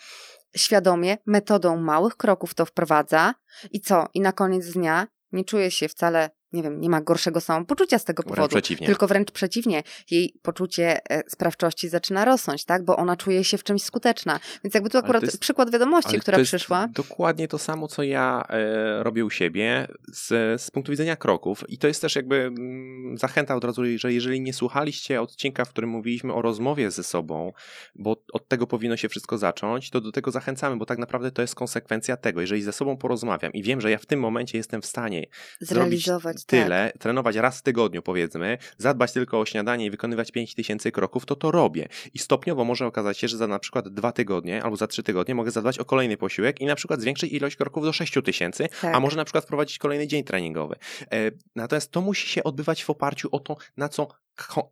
świadomie, 0.57 1.19
metodą 1.27 1.77
małych 1.77 2.17
kroków 2.17 2.55
to 2.55 2.67
wprowadza 2.67 3.35
i 3.71 3.81
co? 3.81 4.09
I 4.15 4.21
na 4.21 4.33
koniec 4.33 4.73
dnia 4.73 5.07
nie 5.33 5.45
czuje 5.45 5.71
się 5.71 5.89
wcale 5.89 6.31
nie 6.57 6.63
wiem, 6.63 6.81
nie 6.81 6.91
ma 6.91 7.01
gorszego 7.01 7.41
samopoczucia 7.41 7.99
z 7.99 8.05
tego 8.05 8.23
powodu. 8.23 8.41
Wręcz 8.41 8.51
przeciwnie. 8.51 8.87
Tylko 8.87 9.07
wręcz 9.07 9.31
przeciwnie. 9.31 9.83
Jej 10.11 10.35
poczucie 10.43 11.11
e, 11.11 11.23
sprawczości 11.31 11.89
zaczyna 11.89 12.25
rosnąć, 12.25 12.65
tak? 12.65 12.85
Bo 12.85 12.97
ona 12.97 13.17
czuje 13.17 13.45
się 13.45 13.59
w 13.59 13.65
czymś 13.65 13.83
skuteczna. 13.83 14.41
Więc 14.65 14.75
jakby 14.75 14.91
tu 14.91 14.99
akurat 14.99 15.23
jest, 15.23 15.39
przykład 15.39 15.73
wiadomości, 15.73 16.21
która 16.21 16.39
przyszła. 16.39 16.89
Dokładnie 16.89 17.49
to 17.49 17.59
samo, 17.59 17.89
co 17.89 18.03
ja 18.03 18.45
e, 18.49 19.03
robię 19.03 19.25
u 19.25 19.31
siebie 19.31 19.89
z, 20.13 20.63
z 20.63 20.71
punktu 20.71 20.93
widzenia 20.93 21.17
kroków. 21.17 21.65
I 21.69 21.79
to 21.79 21.89
jest 21.89 22.03
też 22.03 22.17
jakby 22.17 22.37
m, 22.37 22.55
mm, 22.57 23.19
zachęta 23.19 23.55
od 23.55 23.65
razu, 23.65 23.83
że 23.97 24.13
jeżeli 24.13 24.41
nie 24.41 24.53
słuchaliście 24.53 25.23
odcinka, 25.23 25.65
w 25.65 25.69
którym 25.69 25.91
mówiliśmy 25.91 26.35
o 26.35 26.43
rozmowie 26.43 26.91
ze 26.91 27.05
sobą, 27.05 27.53
bo 27.95 28.17
od 28.33 28.49
tego 28.49 28.67
powinno 28.67 28.97
się 28.97 29.09
wszystko 29.09 29.39
zacząć, 29.39 29.91
to 29.91 30.01
do 30.01 30.13
tego 30.13 30.31
zachęcamy, 30.31 30.77
bo 30.77 30.87
tak 30.87 30.99
naprawdę 30.99 31.31
to 31.31 31.43
jest 31.43 31.55
konsekwencja 31.55 32.17
tego. 32.17 32.41
Jeżeli 32.41 32.63
ze 32.63 32.73
sobą 32.73 32.97
porozmawiam 32.97 33.53
i 33.53 33.63
wiem, 33.63 33.81
że 33.81 33.91
ja 33.91 33.99
w 33.99 34.07
tym 34.07 34.21
momencie 34.21 34.59
jestem 34.59 34.83
w 34.83 34.87
stanie 34.87 35.27
zrealizować 35.61 36.45
tyle, 36.47 36.91
tak. 36.93 37.03
trenować 37.03 37.37
raz 37.37 37.59
w 37.59 37.63
tygodniu 37.63 38.03
powiedzmy, 38.03 38.59
zadbać 38.79 39.13
tylko 39.13 39.41
o 39.41 39.47
śniadanie 39.47 39.87
i 39.87 39.91
wykonywać 39.91 40.33
5000 40.33 40.93
kroków, 40.93 41.27
to 41.27 41.37
to 41.37 41.51
robię. 41.51 41.89
I 42.15 42.19
stopniowo 42.19 42.65
może 42.65 42.87
okazać 42.87 43.19
się, 43.19 43.29
że 43.29 43.37
za 43.37 43.47
na 43.47 43.59
przykład 43.59 43.89
dwa 43.89 44.13
tygodnie 44.13 44.63
albo 44.63 44.77
za 44.77 44.87
trzy 44.87 45.03
tygodnie 45.03 45.35
mogę 45.35 45.51
zadbać 45.51 45.79
o 45.79 45.85
kolejny 45.85 46.17
posiłek 46.17 46.61
i 46.61 46.67
na 46.67 46.75
przykład 46.75 47.01
zwiększyć 47.01 47.33
ilość 47.33 47.57
kroków 47.57 47.85
do 47.85 47.93
6000, 47.93 48.69
tak. 48.69 48.95
a 48.95 49.01
może 49.01 49.17
na 49.17 49.25
przykład 49.25 49.45
wprowadzić 49.45 49.79
kolejny 49.79 50.07
dzień 50.07 50.25
treningowy. 50.25 50.77
E, 51.13 51.31
natomiast 51.57 51.91
to 51.91 52.01
musi 52.01 52.29
się 52.29 52.45
odbywać 52.45 52.85
w 52.85 52.91
oparciu 52.91 53.29
o 53.33 53.39
to, 53.41 53.57
na 53.77 53.89
co 53.89 54.09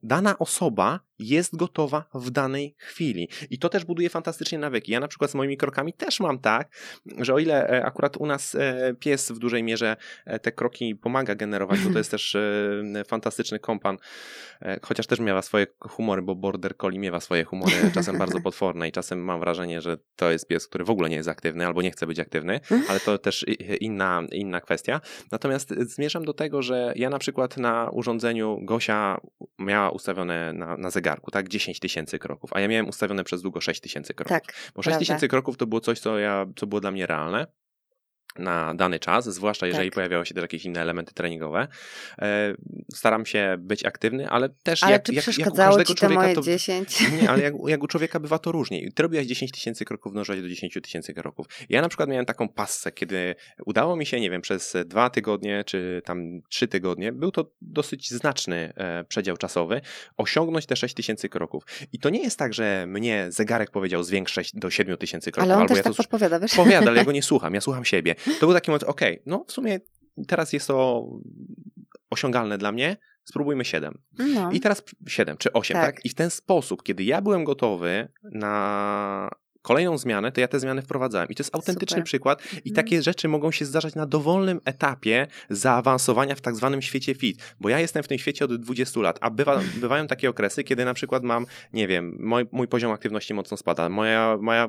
dana 0.03 0.39
osoba 0.39 1.01
jest 1.19 1.57
gotowa 1.57 2.05
w 2.15 2.31
danej 2.31 2.75
chwili. 2.79 3.29
I 3.51 3.59
to 3.59 3.69
też 3.69 3.85
buduje 3.85 4.11
fantastycznie 4.11 4.59
nawyki. 4.59 4.93
Ja 4.93 5.01
na 5.01 5.09
przykład 5.09 5.31
z 5.31 5.35
moimi 5.35 5.57
krokami 5.57 5.93
też 5.93 6.21
mam 6.21 6.39
tak, 6.39 6.69
że 7.19 7.35
o 7.35 7.39
ile 7.39 7.69
e, 7.69 7.85
akurat 7.85 8.17
u 8.17 8.27
nas 8.27 8.55
e, 8.55 8.95
pies 8.99 9.31
w 9.31 9.39
dużej 9.39 9.63
mierze 9.63 9.97
e, 10.27 10.39
te 10.39 10.53
kroki 10.53 10.97
pomaga 10.97 11.35
generować, 11.35 11.81
bo 11.81 11.93
to 11.93 11.99
jest 11.99 12.11
też 12.11 12.37
fantastyczny 13.07 13.59
kompan, 13.59 13.97
chociaż 14.83 15.07
też 15.07 15.21
miała 15.21 15.43
swoje 15.43 15.67
humory, 15.81 16.23
bo 16.23 16.35
Border 16.35 16.77
Collie 16.77 16.99
miewa 16.99 17.21
swoje 17.21 17.45
humory 17.45 17.73
czasem 17.95 18.19
bardzo 18.19 18.41
potworne 18.51 18.89
i 18.89 18.93
czasem 18.93 19.25
mam 19.25 19.41
wrażenie, 19.41 19.81
że 19.81 19.99
to 20.17 20.31
jest 20.31 20.49
pies, 20.49 20.69
który 20.69 20.85
w 20.85 20.91
ogóle 20.91 21.11
nie 21.11 21.17
jest 21.17 21.29
aktywny 21.29 21.67
albo 21.67 21.83
nie 21.83 21.91
chce 21.91 22.07
być 22.07 22.21
aktywny, 22.21 22.61
ale 22.89 23.01
to 23.01 23.19
też 23.19 23.45
inna, 23.81 24.23
inna 24.33 24.61
kwestia. 24.61 25.01
Natomiast 25.33 25.75
zmierzam 25.79 26.25
do 26.25 26.33
tego, 26.33 26.63
że 26.63 26.93
ja 26.97 27.11
na 27.11 27.19
przykład 27.19 27.57
na 27.57 27.91
urządzeniu 27.91 28.59
Gosia 28.63 29.21
miała 29.59 29.91
ustawione 29.91 30.53
na, 30.53 30.77
na 30.77 30.91
zegarku, 31.05 31.31
tak, 31.31 31.49
10 31.49 31.81
tysięcy 31.81 32.19
kroków, 32.19 32.51
a 32.53 32.61
ja 32.61 32.69
miałem 32.69 32.89
ustawione 32.89 33.25
przez 33.25 33.43
długo 33.43 33.61
6 33.61 33.81
tysięcy 33.81 34.15
kroków. 34.15 34.47
Tak, 34.47 34.73
Bo 34.75 34.83
6 34.83 34.99
tysięcy 34.99 35.29
kroków 35.29 35.57
to 35.57 35.67
było 35.67 35.81
coś, 35.81 36.01
co, 36.01 36.19
ja, 36.19 36.47
co 36.57 36.67
było 36.67 36.81
dla 36.81 36.91
mnie 36.91 37.07
realne 37.07 37.47
na 38.39 38.75
dany 38.75 38.99
czas, 38.99 39.25
zwłaszcza 39.25 39.67
jeżeli 39.67 39.89
tak. 39.91 39.95
pojawiały 39.95 40.27
się 40.27 40.35
też 40.35 40.43
jakieś 40.43 40.65
inne 40.65 40.81
elementy 40.81 41.15
treningowe. 41.15 41.69
E, 42.19 42.55
staram 42.95 43.27
się 43.27 43.57
być 43.59 43.85
aktywny, 43.85 44.29
ale 44.29 44.49
też 44.49 44.83
ale 44.83 44.93
jak, 44.93 45.03
czy 45.03 45.15
jak, 45.15 45.39
jak 45.39 45.53
u 45.53 45.57
każdego 45.57 45.95
człowieka 45.95 46.35
to, 46.35 46.41
10? 46.43 47.01
Nie, 47.23 47.31
ale 47.31 47.43
jak, 47.43 47.55
jak 47.67 47.83
u 47.83 47.87
człowieka 47.87 48.21
bywa 48.21 48.39
to 48.39 48.53
różnie. 48.53 48.93
Ty 48.93 49.03
robiłaś 49.03 49.27
10 49.27 49.53
tysięcy 49.53 49.85
kroków, 49.85 50.13
mnożyłaś 50.13 50.41
do 50.41 50.49
10 50.49 50.79
tysięcy 50.83 51.15
kroków. 51.15 51.47
Ja 51.69 51.83
na 51.83 51.89
przykład 51.89 52.09
miałem 52.09 52.27
taką 52.27 52.49
passę, 52.49 52.93
kiedy 52.93 53.35
udało 53.67 53.97
mi 53.97 54.07
się, 54.07 54.21
nie 54.21 54.31
wiem, 54.31 54.41
przez 54.41 54.77
dwa 54.87 55.11
tygodnie, 55.11 55.65
czy 55.67 56.03
tam 56.05 56.41
trzy 56.49 56.69
tygodnie, 56.69 57.13
był 57.13 57.31
to 57.31 57.51
dosyć 57.63 58.11
znaczny 58.11 58.73
e, 58.77 59.05
przedział 59.05 59.37
czasowy, 59.37 59.81
osiągnąć 60.17 60.67
te 60.67 60.77
6 60.77 60.95
tysięcy 60.95 61.29
kroków. 61.29 61.67
I 61.93 61.99
to 61.99 62.11
nie 62.11 62.23
jest 62.23 62.39
tak, 62.39 62.55
że 62.55 62.87
mnie 62.87 63.27
zegarek 63.29 63.71
powiedział 63.71 64.03
zwiększać 64.03 64.53
do 64.55 64.71
7 64.71 64.97
tysięcy 64.97 65.33
kroków. 65.33 65.45
Ale 65.45 65.55
on 65.55 65.61
albo 65.61 65.69
też 65.69 65.77
ja 65.77 65.83
tak 65.83 65.93
to 65.93 65.97
podpowiada, 65.97 66.41
wiesz? 66.41 66.55
Powiada, 66.55 66.91
ale 66.91 66.99
ja 66.99 67.05
go 67.05 67.13
nie 67.21 67.23
słucham, 67.23 67.55
ja 67.55 67.61
słucham 67.61 67.85
siebie. 67.85 68.15
To 68.41 68.47
był 68.47 68.53
taki 68.53 68.71
moment, 68.71 68.85
okej, 68.85 69.13
okay, 69.13 69.23
no 69.27 69.45
w 69.49 69.53
sumie 69.53 69.81
teraz 70.29 70.53
jest 70.53 70.67
to 70.67 71.09
osiągalne 72.11 72.59
dla 72.59 72.73
mnie, 72.73 72.97
spróbujmy 73.25 73.65
7. 73.65 73.99
No. 74.19 74.53
I 74.53 74.61
teraz 74.61 74.83
7 75.07 75.37
czy 75.37 75.53
8, 75.53 75.75
tak. 75.75 75.95
tak? 75.95 76.05
I 76.05 76.09
w 76.09 76.15
ten 76.15 76.31
sposób, 76.31 76.83
kiedy 76.83 77.05
ja 77.05 77.23
byłem 77.23 77.45
gotowy 77.45 78.09
na 78.23 79.31
kolejną 79.65 79.99
zmianę, 79.99 80.33
to 80.33 80.41
ja 80.41 80.49
te 80.49 80.61
zmiany 80.61 80.83
wprowadzałem. 80.83 81.29
I 81.29 81.35
to 81.35 81.43
jest 81.43 81.55
autentyczny 81.55 81.95
Super. 81.95 82.05
przykład. 82.05 82.43
I 82.53 82.57
mhm. 82.57 82.75
takie 82.75 83.03
rzeczy 83.03 83.29
mogą 83.29 83.51
się 83.51 83.65
zdarzać 83.65 83.95
na 83.95 84.07
dowolnym 84.07 84.61
etapie 84.65 85.27
zaawansowania 85.51 86.35
w 86.35 86.41
tak 86.41 86.57
zwanym 86.57 86.83
świecie 86.83 87.15
fit. 87.15 87.55
Bo 87.61 87.69
ja 87.69 87.81
jestem 87.81 88.03
w 88.03 88.09
tym 88.09 88.19
świecie 88.19 88.45
od 88.45 88.57
20 88.57 89.01
lat, 89.01 89.19
a 89.21 89.31
bywa, 89.31 89.61
bywają 89.81 90.07
takie 90.07 90.31
okresy, 90.31 90.65
kiedy 90.65 90.85
na 90.85 90.95
przykład 90.95 91.23
mam, 91.23 91.47
nie 91.73 91.89
wiem, 91.89 92.17
mój, 92.21 92.47
mój 92.53 92.69
poziom 92.69 92.93
aktywności 92.93 93.35
mocno 93.35 93.57
spada, 93.57 93.89
moja, 93.89 94.39
moja, 94.41 94.69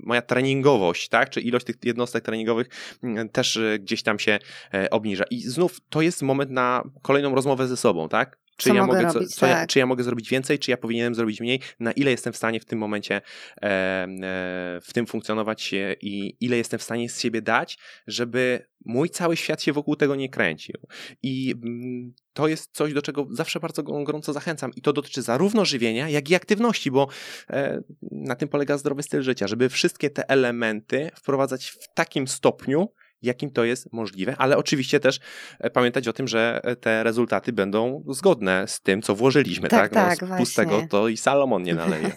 moja 0.00 0.22
treningowość, 0.22 1.08
tak, 1.08 1.30
czy 1.30 1.40
ilość 1.40 1.66
tych 1.66 1.76
jednostek 1.84 2.24
treningowych 2.24 2.66
mm, 3.02 3.28
też 3.28 3.56
e, 3.56 3.78
gdzieś 3.78 4.02
tam 4.02 4.18
się 4.18 4.38
e, 4.74 4.90
obniża. 4.90 5.24
I 5.30 5.40
znów 5.40 5.80
to 5.88 6.02
jest 6.02 6.22
moment 6.22 6.50
na 6.50 6.82
kolejną 7.02 7.34
rozmowę 7.34 7.68
ze 7.68 7.76
sobą, 7.76 8.08
tak? 8.08 8.41
Czy 8.56 8.68
co 8.68 8.74
ja 8.74 8.86
mogę, 8.86 9.02
robić, 9.02 9.34
co, 9.34 9.40
tak. 9.40 9.50
ja, 9.50 9.66
czy 9.66 9.78
ja 9.78 9.86
mogę 9.86 10.04
zrobić 10.04 10.30
więcej, 10.30 10.58
czy 10.58 10.70
ja 10.70 10.76
powinienem 10.76 11.14
zrobić 11.14 11.40
mniej, 11.40 11.60
na 11.80 11.92
ile 11.92 12.10
jestem 12.10 12.32
w 12.32 12.36
stanie 12.36 12.60
w 12.60 12.64
tym 12.64 12.78
momencie 12.78 13.14
e, 13.16 13.20
e, 13.62 14.80
w 14.82 14.92
tym 14.94 15.06
funkcjonować 15.06 15.74
i 16.00 16.36
ile 16.40 16.56
jestem 16.56 16.78
w 16.78 16.82
stanie 16.82 17.10
z 17.10 17.20
siebie 17.20 17.42
dać, 17.42 17.78
żeby 18.06 18.66
mój 18.84 19.10
cały 19.10 19.36
świat 19.36 19.62
się 19.62 19.72
wokół 19.72 19.96
tego 19.96 20.16
nie 20.16 20.28
kręcił. 20.28 20.74
I 21.22 21.54
mm, 21.62 22.14
to 22.32 22.48
jest 22.48 22.70
coś, 22.72 22.92
do 22.94 23.02
czego 23.02 23.26
zawsze 23.30 23.60
bardzo 23.60 23.82
gorąco 23.82 24.32
zachęcam. 24.32 24.70
I 24.76 24.82
to 24.82 24.92
dotyczy 24.92 25.22
zarówno 25.22 25.64
żywienia, 25.64 26.08
jak 26.08 26.30
i 26.30 26.34
aktywności, 26.34 26.90
bo 26.90 27.08
e, 27.50 27.82
na 28.02 28.34
tym 28.34 28.48
polega 28.48 28.78
zdrowy 28.78 29.02
styl 29.02 29.22
życia, 29.22 29.46
żeby 29.46 29.68
wszystkie 29.68 30.10
te 30.10 30.30
elementy 30.30 31.10
wprowadzać 31.14 31.68
w 31.68 31.94
takim 31.94 32.28
stopniu, 32.28 32.88
jakim 33.22 33.50
to 33.50 33.64
jest 33.64 33.92
możliwe, 33.92 34.36
ale 34.38 34.56
oczywiście 34.56 35.00
też 35.00 35.20
e, 35.58 35.70
pamiętać 35.70 36.08
o 36.08 36.12
tym, 36.12 36.28
że 36.28 36.60
e, 36.64 36.76
te 36.76 37.02
rezultaty 37.02 37.52
będą 37.52 38.04
zgodne 38.08 38.68
z 38.68 38.80
tym, 38.80 39.02
co 39.02 39.14
włożyliśmy, 39.14 39.68
tak? 39.68 39.92
tak? 39.92 40.22
No, 40.22 40.36
z 40.36 40.38
pustego 40.38 40.82
to 40.90 41.08
i 41.08 41.16
Salomon 41.16 41.62
nie 41.62 41.74
naleje. 41.74 42.12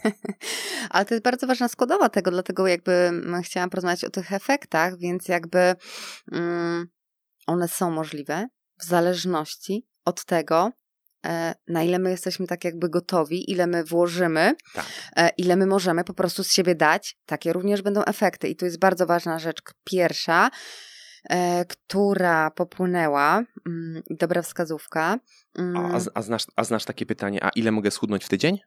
ale 0.90 1.06
to 1.06 1.14
jest 1.14 1.24
bardzo 1.24 1.48
ważna 1.48 1.68
składowa 1.68 2.10
tego, 2.10 2.32
dlatego 2.32 2.68
jakby 2.68 2.92
mm, 2.92 3.44
chciałam 3.44 3.70
porozmawiać 3.70 4.04
o 4.04 4.10
tych 4.10 4.34
efektach, 4.34 4.98
więc 4.98 5.28
jakby 5.28 5.76
mm, 6.32 6.88
one 7.48 7.68
są 7.68 7.92
możliwe 7.92 8.48
w 8.80 8.84
zależności 8.84 9.88
od 10.06 10.26
tego, 10.26 10.72
e, 11.26 11.56
na 11.68 11.84
ile 11.84 12.00
my 12.00 12.10
jesteśmy 12.10 12.48
tak 12.48 12.64
jakby 12.64 12.90
gotowi, 12.90 13.52
ile 13.52 13.68
my 13.68 13.84
włożymy, 13.84 14.54
tak. 14.74 14.86
ile 15.38 15.56
my 15.56 15.66
możemy 15.66 16.04
po 16.04 16.14
prostu 16.14 16.44
z 16.44 16.52
siebie 16.52 16.76
dać, 16.76 17.18
takie 17.26 17.54
również 17.54 17.82
będą 17.82 18.04
efekty. 18.04 18.48
I 18.48 18.56
tu 18.56 18.66
jest 18.66 18.80
bardzo 18.80 19.06
ważna 19.06 19.40
rzecz 19.40 19.62
pierwsza, 19.84 20.50
która 21.68 22.52
popłynęła, 22.52 23.44
mm, 23.68 24.04
dobra 24.10 24.42
wskazówka. 24.42 25.20
A, 25.58 25.62
mm. 25.62 25.96
a, 26.14 26.22
znasz, 26.22 26.46
a 26.56 26.64
znasz 26.64 26.86
takie 26.86 27.06
pytanie, 27.06 27.44
a 27.44 27.50
ile 27.50 27.72
mogę 27.72 27.92
schudnąć 27.92 28.26
w 28.26 28.30
tydzień? 28.30 28.60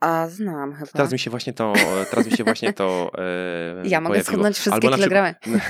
A 0.00 0.28
znam 0.28 0.74
chyba. 0.74 0.92
Teraz 0.92 1.12
mi 1.12 1.18
się 1.18 1.30
właśnie 1.30 1.52
to, 1.52 1.72
teraz 2.10 2.26
mi 2.26 2.32
się 2.32 2.44
właśnie 2.44 2.72
to 2.72 3.10
e, 3.18 3.88
Ja 3.88 4.00
mogę 4.00 4.24
schudnąć 4.24 4.56
wszystkie 4.56 4.74
albo 4.74 4.96
kilogramy. 4.96 5.34
Przykład, 5.40 5.62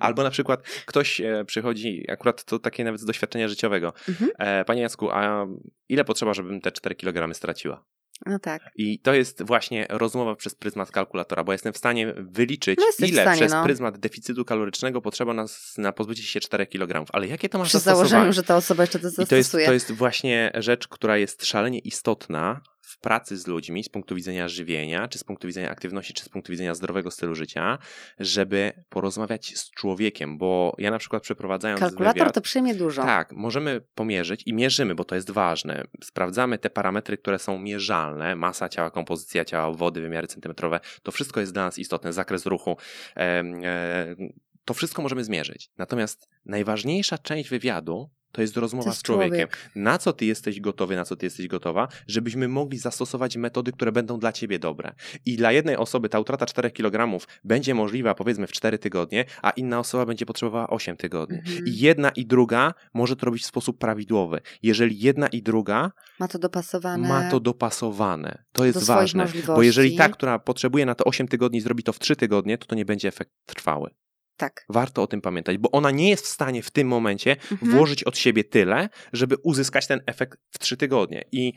albo 0.00 0.22
na 0.22 0.30
przykład 0.30 0.62
ktoś 0.86 1.20
e, 1.20 1.44
przychodzi, 1.44 2.04
akurat 2.10 2.44
to 2.44 2.58
takie 2.58 2.84
nawet 2.84 3.00
z 3.00 3.04
doświadczenia 3.04 3.48
życiowego. 3.48 3.92
Mhm. 4.08 4.30
E, 4.38 4.64
Panie 4.64 4.82
Jacku, 4.82 5.10
a 5.10 5.46
ile 5.88 6.04
potrzeba, 6.04 6.34
żebym 6.34 6.60
te 6.60 6.72
4 6.72 6.94
kilogramy 6.94 7.34
straciła? 7.34 7.84
No 8.26 8.38
tak. 8.38 8.62
I 8.76 8.98
to 8.98 9.14
jest 9.14 9.42
właśnie 9.42 9.86
rozmowa 9.90 10.36
przez 10.36 10.54
pryzmat 10.54 10.90
kalkulatora, 10.90 11.44
bo 11.44 11.52
jestem 11.52 11.72
w 11.72 11.76
stanie 11.76 12.14
wyliczyć, 12.16 12.78
No 13.00 13.06
ile 13.06 13.22
stanie, 13.22 13.40
przez 13.40 13.52
no. 13.52 13.64
pryzmat 13.64 13.98
deficytu 13.98 14.44
kalorycznego 14.44 15.02
potrzeba 15.02 15.34
nas 15.34 15.74
na 15.78 15.92
pozbycie 15.92 16.22
się 16.22 16.40
4 16.40 16.66
kg. 16.66 17.04
Ale 17.12 17.26
jakie 17.26 17.48
to 17.48 17.58
ma 17.58 17.64
Przy 17.64 17.72
zastosowanie? 17.72 18.08
założeniu, 18.08 18.32
że 18.32 18.42
ta 18.42 18.56
osoba 18.56 18.82
jeszcze 18.82 18.98
to 18.98 19.08
I 19.08 19.12
to 19.12 19.20
jest, 19.22 19.32
zastosuje. 19.32 19.66
to 19.66 19.72
jest 19.72 19.92
właśnie 19.92 20.50
rzecz, 20.54 20.88
która 20.88 21.16
jest 21.16 21.46
szalenie 21.46 21.78
istotna 21.78 22.60
pracy 23.06 23.36
z 23.36 23.46
ludźmi 23.46 23.84
z 23.84 23.88
punktu 23.88 24.14
widzenia 24.14 24.48
żywienia, 24.48 25.08
czy 25.08 25.18
z 25.18 25.24
punktu 25.24 25.46
widzenia 25.46 25.70
aktywności, 25.70 26.14
czy 26.14 26.24
z 26.24 26.28
punktu 26.28 26.52
widzenia 26.52 26.74
zdrowego 26.74 27.10
stylu 27.10 27.34
życia, 27.34 27.78
żeby 28.18 28.72
porozmawiać 28.88 29.58
z 29.58 29.70
człowiekiem, 29.70 30.38
bo 30.38 30.74
ja 30.78 30.90
na 30.90 30.98
przykład 30.98 31.22
przeprowadzając 31.22 31.80
Kalkulator 31.80 32.14
wywiad, 32.14 32.34
to 32.34 32.40
przyjmie 32.40 32.74
dużo. 32.74 33.02
tak, 33.02 33.32
możemy 33.32 33.80
pomierzyć 33.94 34.42
i 34.46 34.54
mierzymy, 34.54 34.94
bo 34.94 35.04
to 35.04 35.14
jest 35.14 35.30
ważne. 35.30 35.84
Sprawdzamy 36.04 36.58
te 36.58 36.70
parametry, 36.70 37.18
które 37.18 37.38
są 37.38 37.58
mierzalne, 37.58 38.36
masa 38.36 38.68
ciała, 38.68 38.90
kompozycja 38.90 39.44
ciała, 39.44 39.72
wody, 39.72 40.00
wymiary 40.00 40.26
centymetrowe, 40.26 40.80
to 41.02 41.12
wszystko 41.12 41.40
jest 41.40 41.52
dla 41.52 41.64
nas 41.64 41.78
istotne, 41.78 42.12
zakres 42.12 42.46
ruchu, 42.46 42.76
em, 43.14 43.60
e, 43.64 44.16
to 44.64 44.74
wszystko 44.74 45.02
możemy 45.02 45.24
zmierzyć. 45.24 45.70
Natomiast 45.78 46.28
najważniejsza 46.44 47.18
część 47.18 47.50
wywiadu 47.50 48.10
to 48.36 48.42
jest 48.42 48.56
rozmowa 48.56 48.92
z 48.92 49.02
człowiekiem. 49.02 49.30
człowiek. 49.30 49.70
Na 49.74 49.98
co 49.98 50.12
ty 50.12 50.24
jesteś 50.24 50.60
gotowy, 50.60 50.96
na 50.96 51.04
co 51.04 51.16
ty 51.16 51.26
jesteś 51.26 51.48
gotowa, 51.48 51.88
żebyśmy 52.06 52.48
mogli 52.48 52.78
zastosować 52.78 53.36
metody, 53.36 53.72
które 53.72 53.92
będą 53.92 54.18
dla 54.18 54.32
ciebie 54.32 54.58
dobre. 54.58 54.92
I 55.26 55.36
dla 55.36 55.52
jednej 55.52 55.76
osoby 55.76 56.08
ta 56.08 56.20
utrata 56.20 56.46
4 56.46 56.70
kg 56.70 57.26
będzie 57.44 57.74
możliwa 57.74 58.14
powiedzmy 58.14 58.46
w 58.46 58.52
4 58.52 58.78
tygodnie, 58.78 59.24
a 59.42 59.50
inna 59.50 59.78
osoba 59.78 60.06
będzie 60.06 60.26
potrzebowała 60.26 60.70
8 60.70 60.96
tygodni. 60.96 61.38
Mhm. 61.38 61.66
I 61.66 61.78
jedna 61.78 62.10
i 62.10 62.26
druga 62.26 62.74
może 62.94 63.16
to 63.16 63.26
robić 63.26 63.42
w 63.42 63.46
sposób 63.46 63.78
prawidłowy. 63.78 64.40
Jeżeli 64.62 65.00
jedna 65.00 65.28
i 65.28 65.42
druga 65.42 65.92
Ma 66.20 66.28
to 66.28 66.38
dopasowane. 66.38 67.08
ma 67.08 67.30
to 67.30 67.40
dopasowane, 67.40 68.44
to 68.52 68.64
jest 68.64 68.80
do 68.80 68.86
ważne. 68.86 69.26
Bo 69.46 69.62
jeżeli 69.62 69.96
ta, 69.96 70.08
która 70.08 70.38
potrzebuje 70.38 70.86
na 70.86 70.94
to 70.94 71.04
8 71.04 71.28
tygodni, 71.28 71.60
zrobi 71.60 71.82
to 71.82 71.92
w 71.92 71.98
3 71.98 72.16
tygodnie, 72.16 72.58
to 72.58 72.66
to 72.66 72.74
nie 72.74 72.84
będzie 72.84 73.08
efekt 73.08 73.30
trwały. 73.46 73.90
Tak. 74.36 74.64
Warto 74.68 75.02
o 75.02 75.06
tym 75.06 75.20
pamiętać, 75.20 75.58
bo 75.58 75.70
ona 75.70 75.90
nie 75.90 76.10
jest 76.10 76.24
w 76.24 76.28
stanie 76.28 76.62
w 76.62 76.70
tym 76.70 76.88
momencie 76.88 77.36
Mhm. 77.52 77.72
włożyć 77.72 78.04
od 78.04 78.18
siebie 78.18 78.44
tyle, 78.44 78.88
żeby 79.12 79.36
uzyskać 79.42 79.86
ten 79.86 80.00
efekt 80.06 80.38
w 80.50 80.58
3 80.58 80.76
tygodnie. 80.76 81.24
I 81.32 81.52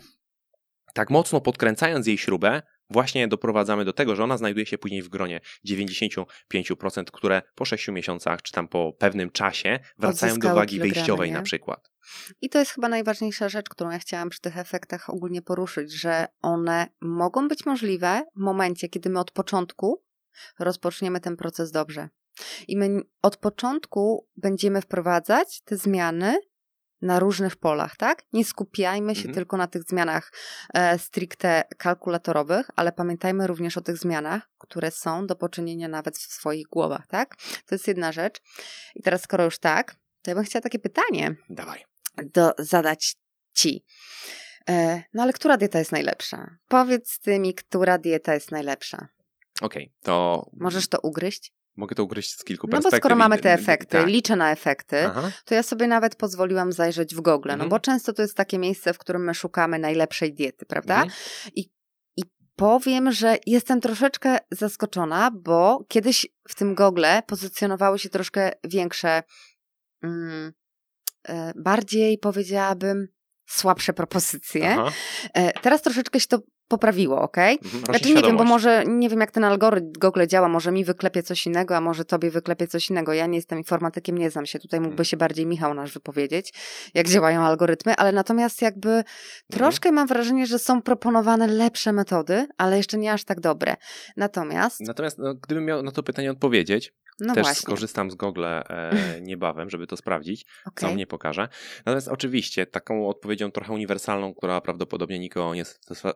tak 0.94 1.10
mocno 1.10 1.42
podkręcając 1.42 2.08
jej 2.08 2.18
śrubę, 2.18 2.62
właśnie 2.90 3.28
doprowadzamy 3.28 3.86
do 3.86 3.94
tego, 3.94 4.16
że 4.16 4.24
ona 4.24 4.38
znajduje 4.38 4.66
się 4.66 4.78
później 4.78 5.02
w 5.02 5.10
gronie 5.10 5.40
95%, 5.68 7.04
które 7.14 7.42
po 7.56 7.66
6 7.66 7.88
miesiącach, 7.88 8.42
czy 8.42 8.52
tam 8.54 8.68
po 8.68 8.94
pewnym 8.94 9.32
czasie 9.32 9.80
wracają 9.98 10.34
do 10.34 10.38
Odzyskały 10.38 10.56
wagi 10.56 10.76
kilogramy, 10.76 10.94
wyjściowej 10.94 11.30
nie? 11.30 11.36
na 11.36 11.42
przykład. 11.42 11.92
I 12.42 12.50
to 12.50 12.60
jest 12.60 12.72
chyba 12.72 12.90
najważniejsza 12.90 13.50
rzecz, 13.50 13.70
którą 13.70 13.90
ja 13.90 14.00
chciałam 14.00 14.30
przy 14.30 14.42
tych 14.42 14.58
efektach 14.58 15.10
ogólnie 15.10 15.42
poruszyć, 15.42 15.94
że 15.94 16.28
one 16.42 16.88
mogą 17.02 17.48
być 17.48 17.66
możliwe 17.66 18.22
w 18.36 18.40
momencie, 18.40 18.90
kiedy 18.90 19.10
my 19.10 19.20
od 19.20 19.32
początku 19.32 20.04
rozpoczniemy 20.60 21.20
ten 21.20 21.38
proces 21.38 21.72
dobrze. 21.72 22.10
I 22.68 22.78
my 22.78 23.02
od 23.22 23.38
początku 23.38 24.28
będziemy 24.38 24.82
wprowadzać 24.82 25.62
te 25.62 25.78
zmiany 25.78 26.38
na 27.02 27.20
różnych 27.20 27.56
polach, 27.56 27.98
tak? 27.98 28.24
Nie 28.34 28.46
skupiajmy 28.46 29.16
się 29.16 29.20
Mhm. 29.20 29.36
tylko 29.36 29.58
na 29.58 29.68
tych 29.68 29.84
zmianach 29.84 30.32
e, 30.74 31.00
stricte 31.00 31.64
kalkulatorowych, 31.78 32.70
ale 32.76 32.92
pamiętajmy 32.92 33.48
również 33.48 33.78
o 33.78 33.82
tych 33.82 33.98
zmianach, 33.98 34.50
które 34.58 34.92
są 34.92 35.28
do 35.28 35.36
poczynienia 35.36 35.88
nawet 35.88 36.18
w 36.18 36.34
swoich 36.34 36.68
głowach, 36.68 37.08
tak? 37.08 37.36
To 37.66 37.76
jest 37.76 37.88
jedna 37.88 38.12
rzecz. 38.12 38.42
I 38.96 39.02
teraz, 39.04 39.22
skoro 39.22 39.44
już 39.44 39.60
tak, 39.60 39.96
to 40.22 40.32
ja 40.32 40.36
bym 40.36 40.44
chciała 40.44 40.62
takie 40.62 40.80
pytanie 40.80 41.36
Dawaj. 41.50 41.86
do, 42.34 42.54
zadać 42.58 43.16
ci. 43.54 43.86
E, 44.70 45.04
no 45.14 45.24
ale 45.24 45.34
która 45.34 45.58
dieta 45.58 45.80
jest 45.80 45.92
najlepsza? 45.92 46.58
Powiedz 46.68 47.20
ty 47.20 47.40
mi, 47.40 47.54
która 47.54 47.98
dieta 47.98 48.34
jest 48.34 48.52
najlepsza. 48.52 49.08
Okej, 49.62 49.94
to 50.04 50.46
Możesz 50.54 50.88
to 50.88 51.00
ugryźć? 51.00 51.54
Mogę 51.80 51.96
to 51.96 52.04
ugryźć 52.04 52.40
z 52.40 52.44
kilku 52.44 52.68
No 52.68 52.72
perspektyw. 52.72 52.92
bo 53.00 53.02
skoro 53.02 53.16
mamy 53.16 53.38
I- 53.38 53.40
te 53.42 53.54
efekty, 53.54 53.98
Tak. 53.98 54.08
liczę 54.08 54.36
na 54.36 54.52
efekty, 54.52 54.98
Aha. 55.06 55.32
to 55.46 55.56
ja 55.56 55.64
sobie 55.64 55.88
nawet 55.88 56.16
pozwoliłam 56.16 56.72
zajrzeć 56.72 57.16
w 57.16 57.22
Google, 57.22 57.48
no 57.50 57.54
Mhm. 57.54 57.70
bo 57.70 57.80
często 57.80 58.14
to 58.14 58.22
jest 58.22 58.36
takie 58.38 58.58
miejsce, 58.60 58.94
w 58.94 58.98
którym 58.98 59.24
my 59.24 59.34
szukamy 59.36 59.80
najlepszej 59.80 60.34
diety, 60.34 60.66
prawda? 60.66 60.96
Mhm. 60.96 61.12
Powiem, 62.56 63.12
że 63.12 63.38
jestem 63.46 63.82
troszeczkę 63.82 64.38
zaskoczona, 64.52 65.32
bo 65.32 65.86
kiedyś 65.88 66.28
w 66.48 66.56
tym 66.56 66.76
Google 66.76 67.06
pozycjonowały 67.28 68.00
się 68.00 68.10
troszkę 68.10 68.52
większe, 68.64 69.24
mm, 70.04 70.54
e, 71.28 71.54
bardziej 71.56 72.18
powiedziałabym 72.18 73.08
słabsze 73.50 73.94
propozycje. 73.94 74.70
Aha. 74.72 74.92
E, 75.34 75.52
teraz 75.62 75.82
troszeczkę 75.82 76.20
się 76.20 76.28
to 76.28 76.40
poprawiło, 76.68 77.22
ok? 77.22 77.38
Mhm. 77.38 77.86
Znaczy 77.86 78.14
nie 78.14 78.22
wiem, 78.22 78.38
bo 78.38 78.44
może 78.44 78.84
nie 78.88 79.10
wiem 79.10 79.20
jak 79.20 79.32
ten 79.32 79.44
algorytm 79.44 79.92
Google 80.00 80.26
działa, 80.28 80.48
może 80.50 80.72
mi 80.72 80.86
wyklepie 80.86 81.24
coś 81.24 81.46
innego, 81.48 81.78
a 81.78 81.82
może 81.82 82.06
tobie 82.06 82.32
wyklepie 82.32 82.68
coś 82.68 82.90
innego. 82.90 83.14
Ja 83.14 83.26
nie 83.28 83.36
jestem 83.38 83.58
informatykiem, 83.58 84.18
nie 84.18 84.30
znam 84.32 84.46
się. 84.46 84.60
Tutaj 84.60 84.80
mógłby 84.80 84.94
Mhm. 84.94 85.06
się 85.06 85.18
bardziej 85.18 85.46
Michał 85.46 85.74
nasz 85.74 85.92
wypowiedzieć, 85.94 86.54
jak 86.94 87.08
działają 87.08 87.42
algorytmy, 87.42 87.96
ale 87.96 88.12
natomiast 88.12 88.62
jakby 88.62 88.90
Mhm. 88.90 89.06
troszkę 89.52 89.92
mam 89.92 90.08
wrażenie, 90.08 90.48
że 90.48 90.60
są 90.60 90.82
proponowane 90.82 91.48
lepsze 91.48 91.94
metody, 91.94 92.48
ale 92.58 92.78
jeszcze 92.78 92.98
nie 92.98 93.14
aż 93.14 93.24
tak 93.24 93.40
dobre. 93.40 93.76
Natomiast, 94.18 94.80
Natomiast 94.82 95.18
no, 95.18 95.36
gdybym 95.36 95.66
miał 95.66 95.84
na 95.84 95.92
to 95.92 96.04
pytanie 96.04 96.32
odpowiedzieć, 96.32 96.94
no 97.20 97.34
też 97.34 97.44
właśnie, 97.44 97.62
skorzystam 97.62 98.12
z 98.12 98.16
Google 98.16 98.46
e, 98.46 98.64
niebawem, 99.22 99.70
żeby 99.70 99.88
to 99.88 99.98
sprawdzić, 99.98 100.46
co 100.46 100.70
okej. 100.70 100.94
mnie 100.96 101.08
pokaże. 101.08 101.48
Natomiast 101.86 102.08
oczywiście 102.08 102.66
taką 102.66 103.08
odpowiedzią 103.10 103.52
trochę 103.52 103.74
uniwersalną, 103.74 104.34
która 104.34 104.62
prawdopodobnie 104.62 105.20
nikogo 105.20 105.56
nie, 105.56 105.64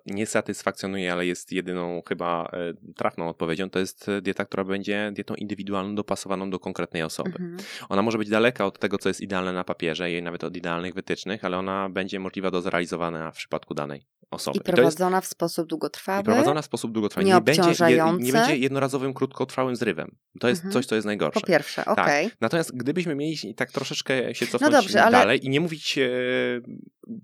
nie 0.06 0.26
satysfakcjonuje, 0.26 1.14
ale 1.14 1.26
jest 1.26 1.52
jedyną 1.52 2.02
chyba 2.10 2.50
e, 2.54 2.74
trafną 2.96 3.30
odpowiedzią, 3.30 3.70
to 3.70 3.80
jest 3.80 4.10
e, 4.10 4.22
dieta, 4.22 4.46
która 4.46 4.64
będzie 4.64 5.12
dietą 5.16 5.36
indywidualną, 5.36 5.96
dopasowaną 5.96 6.50
do 6.50 6.60
konkretnej 6.60 7.04
osoby. 7.04 7.30
Mhm. 7.30 7.58
Ona 7.90 8.02
może 8.02 8.18
być 8.18 8.30
daleka 8.30 8.66
od 8.66 8.80
tego, 8.80 8.98
co 8.98 9.10
jest 9.10 9.22
idealne 9.22 9.54
na 9.54 9.64
papierze 9.64 10.12
i 10.12 10.22
nawet 10.22 10.44
od 10.44 10.58
idealnych 10.58 10.94
wytycznych, 10.94 11.46
ale 11.46 11.58
ona 11.58 11.90
będzie 11.90 12.20
możliwa 12.20 12.52
do 12.52 12.62
zrealizowania 12.62 13.32
w 13.32 13.36
przypadku 13.36 13.74
danej 13.74 14.06
osoby. 14.32 14.58
I 14.58 14.62
to 14.62 14.72
jest 14.72 14.76
prowadzona 14.76 15.22
w 15.22 15.26
sposób 15.26 15.68
długotrwały. 15.68 16.22
i 16.22 16.24
prowadzona 16.24 16.62
w 16.62 16.66
sposób 16.66 16.92
długotrwały. 16.92 17.26
nie 17.26 17.34
Nie, 17.34 17.42
będzie, 17.42 17.62
obciążający. 17.62 18.24
nie 18.24 18.32
będzie 18.34 18.58
jednorazowym, 18.58 19.14
krótkotrwałym 19.14 19.76
zrywem. 19.76 20.16
To 20.40 20.48
jest 20.50 20.60
Mhm. 20.62 20.74
coś, 20.74 20.86
co 20.86 20.93
jest 20.96 21.06
najgorsze. 21.06 21.40
Po 21.40 21.48
pierwsze, 21.48 21.84
Tak. 21.84 22.00
okej. 22.00 22.30
Natomiast 22.42 22.78
gdybyśmy 22.78 23.16
mieli 23.16 23.56
tak 23.56 23.72
troszeczkę 23.72 24.36
się 24.36 24.48
cofnąć 24.48 24.74
dobrze, 24.74 25.04
ale- 25.04 25.18
dalej 25.18 25.46
i 25.46 25.50
nie 25.50 25.60
mówić, 25.62 25.98
e, 25.98 26.10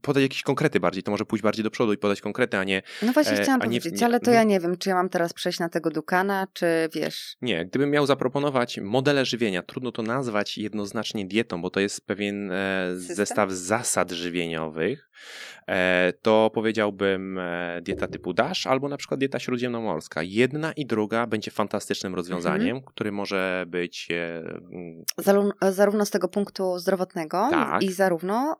podać 0.02 0.24
jakieś 0.24 0.42
konkrety 0.44 0.80
bardziej, 0.80 1.04
to 1.04 1.12
może 1.12 1.26
pójść 1.26 1.44
bardziej 1.44 1.64
do 1.64 1.72
przodu 1.72 1.94
i 1.94 1.98
podać 1.98 2.22
konkrety, 2.22 2.58
a 2.58 2.64
nie, 2.64 2.82
No 3.02 3.14
właśnie 3.14 3.38
E, 3.38 3.42
chciałam 3.44 3.62
powiedzieć, 3.62 4.00
nie- 4.02 4.06
ale 4.06 4.20
to 4.20 4.32
mhm. 4.32 4.36
ja 4.36 4.44
nie 4.54 4.60
wiem, 4.60 4.78
czy 4.78 4.90
ja 4.90 4.96
mam 4.96 5.10
teraz 5.10 5.34
przejść 5.34 5.60
na 5.60 5.70
tego 5.70 5.90
Dukana, 5.90 6.48
czy 6.54 6.66
wiesz... 6.94 7.38
nie. 7.42 7.66
Gdybym 7.66 7.90
miał 7.92 8.06
zaproponować 8.06 8.78
modele 8.78 9.26
żywienia, 9.26 9.64
trudno 9.64 9.92
to 9.92 10.02
nazwać 10.02 10.58
jednoznacznie 10.58 11.26
dietą, 11.26 11.62
bo 11.62 11.70
to 11.70 11.80
jest 11.80 12.06
pewien 12.06 12.52
e, 12.52 12.88
System? 12.98 13.16
zestaw 13.16 13.52
zasad 13.52 14.12
żywieniowych, 14.12 15.10
e, 15.68 16.14
to 16.22 16.52
powiedziałbym 16.54 17.40
dieta 17.82 18.08
typu 18.08 18.34
DASH 18.34 18.68
albo 18.68 18.90
na 18.90 18.98
przykład 18.98 19.20
dieta 19.20 19.40
śródziemnomorska. 19.40 20.24
Jedna 20.24 20.72
i 20.74 20.86
druga 20.86 21.28
będzie 21.28 21.52
fantastycznym 21.52 22.16
rozwiązaniem, 22.16 22.76
Mhm. 22.78 22.84
który 22.94 23.12
może 23.12 23.66
być 23.68 24.08
mm, 24.12 25.04
Zaró- 25.22 25.72
zarówno 25.72 26.06
z 26.06 26.10
tego 26.10 26.28
punktu 26.28 26.80
zdrowotnego 26.80 27.48
Tak. 27.52 27.84
i 27.84 27.92
zarówno 27.94 28.56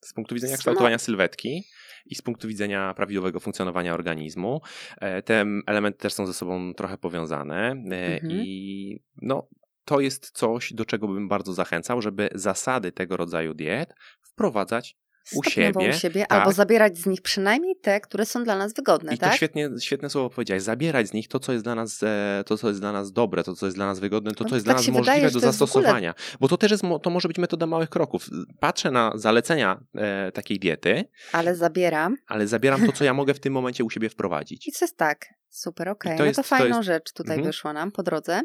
z 0.00 0.12
punktu 0.12 0.34
widzenia 0.34 0.56
kształtowania 0.56 0.98
sylwetki 0.98 1.64
i 2.06 2.14
z 2.14 2.22
punktu 2.22 2.48
widzenia 2.48 2.94
prawidłowego 2.94 3.40
funkcjonowania 3.40 3.94
organizmu. 3.94 4.60
E, 5.00 5.22
Te 5.22 5.44
elementy 5.66 5.98
też 5.98 6.12
są 6.12 6.26
ze 6.26 6.34
sobą 6.34 6.74
trochę 6.74 6.98
powiązane 6.98 7.68
e, 7.70 7.72
Mhm. 7.74 8.32
i 8.32 9.02
no, 9.22 9.48
to 9.84 10.00
jest 10.00 10.30
coś, 10.30 10.72
do 10.72 10.84
czego 10.84 11.08
bym 11.08 11.28
bardzo 11.28 11.52
zachęcał, 11.52 12.02
żeby 12.02 12.28
zasady 12.34 12.92
tego 12.92 13.16
rodzaju 13.16 13.54
diet 13.54 13.94
wprowadzać 14.22 14.96
U 15.34 15.44
siebie, 15.44 15.90
u 15.90 15.92
siebie 15.92 16.26
tak. 16.26 16.38
albo 16.38 16.52
zabierać 16.52 16.98
z 16.98 17.06
nich 17.06 17.22
przynajmniej 17.22 17.76
te, 17.76 18.00
które 18.00 18.26
są 18.26 18.44
dla 18.44 18.56
nas 18.56 18.74
wygodne, 18.74 19.14
I 19.14 19.18
to 19.18 19.26
tak? 19.26 19.34
świetnie, 19.36 19.70
świetne 19.80 20.10
słowo 20.10 20.30
powiedziałeś, 20.30 20.62
zabierać 20.62 21.08
z 21.08 21.12
nich 21.12 21.28
to, 21.28 21.38
co 21.40 21.52
jest 21.52 21.64
dla 21.64 21.74
nas, 21.74 22.02
e, 22.02 22.42
to, 22.46 22.58
co 22.58 22.68
jest 22.68 22.80
dla 22.80 22.92
nas 22.92 23.12
dobre, 23.12 23.44
to, 23.44 23.54
co 23.54 23.66
jest 23.66 23.76
dla 23.78 23.86
nas 23.86 23.98
wygodne, 24.00 24.32
to, 24.34 24.44
No 24.44 24.50
co 24.50 24.56
jest 24.56 24.66
tak 24.66 24.76
dla 24.76 24.80
nas 24.80 24.88
możliwe 24.88 25.00
wydaje, 25.02 25.22
do 25.22 25.28
to 25.28 25.32
w 25.32 25.36
ogóle- 25.36 25.52
zastosowania. 25.52 26.14
Bo 26.40 26.48
to 26.48 26.56
też 26.56 26.70
jest, 26.70 26.82
to 27.02 27.10
może 27.10 27.28
być 27.28 27.38
metoda 27.38 27.66
małych 27.66 27.88
kroków. 27.90 28.26
Patrzę 28.60 28.90
na 28.90 29.12
zalecenia 29.14 29.80
e, 29.94 30.32
takiej 30.32 30.58
diety, 30.58 31.04
Ale 31.32 31.56
zabieram. 31.56 32.16
ale 32.26 32.46
zabieram 32.46 32.86
to, 32.86 32.92
co 32.92 33.04
ja 33.04 33.14
mogę 33.14 33.34
w 33.34 33.40
tym 33.40 33.52
momencie 33.52 33.84
u 33.84 33.90
siebie 33.90 34.08
wprowadzić. 34.08 34.66
I 34.68 34.72
co 34.72 34.84
jest 34.84 34.96
tak? 34.96 35.26
Super, 35.48 35.88
okej. 35.88 36.14
I 36.14 36.18
to 36.18 36.24
No 36.24 36.32
to 36.32 36.42
to 36.58 36.66
jest- 36.66 36.82
rzecz 36.82 37.12
tutaj 37.12 37.36
Mhm. 37.36 37.46
wyszła 37.52 37.72
nam 37.72 37.92
po 37.92 38.02
drodze. 38.02 38.40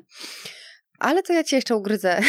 Ale 0.99 1.23
to 1.23 1.33
ja 1.33 1.43
cię 1.43 1.55
jeszcze 1.55 1.75
ugryzę 1.75 2.19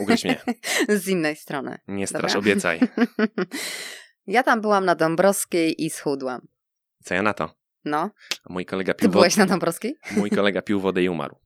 Ugryź 0.00 0.24
mnie. 0.24 0.40
z 1.02 1.08
innej 1.08 1.36
strony. 1.36 1.78
Nie 1.88 2.06
strasz, 2.06 2.22
Dobra. 2.32 2.38
obiecaj. 2.38 2.80
ja 4.26 4.42
tam 4.42 4.60
byłam 4.60 4.84
na 4.84 4.94
Dąbrowskiej 4.94 5.84
i 5.84 5.90
schudłam. 5.90 6.40
Co 7.04 7.14
ja 7.14 7.22
na 7.22 7.34
to? 7.34 7.54
No. 7.84 8.10
A 8.44 8.52
mój 8.52 8.66
kolega 8.66 8.94
Ty 8.94 9.00
pił 9.00 9.08
wodę. 9.08 9.18
byłeś 9.18 9.36
na 9.36 9.46
Dąbrowskiej? 9.46 9.98
Mój 10.16 10.30
kolega 10.30 10.62
pił 10.62 10.80
wodę 10.80 11.02
i 11.02 11.08
umarł. 11.08 11.36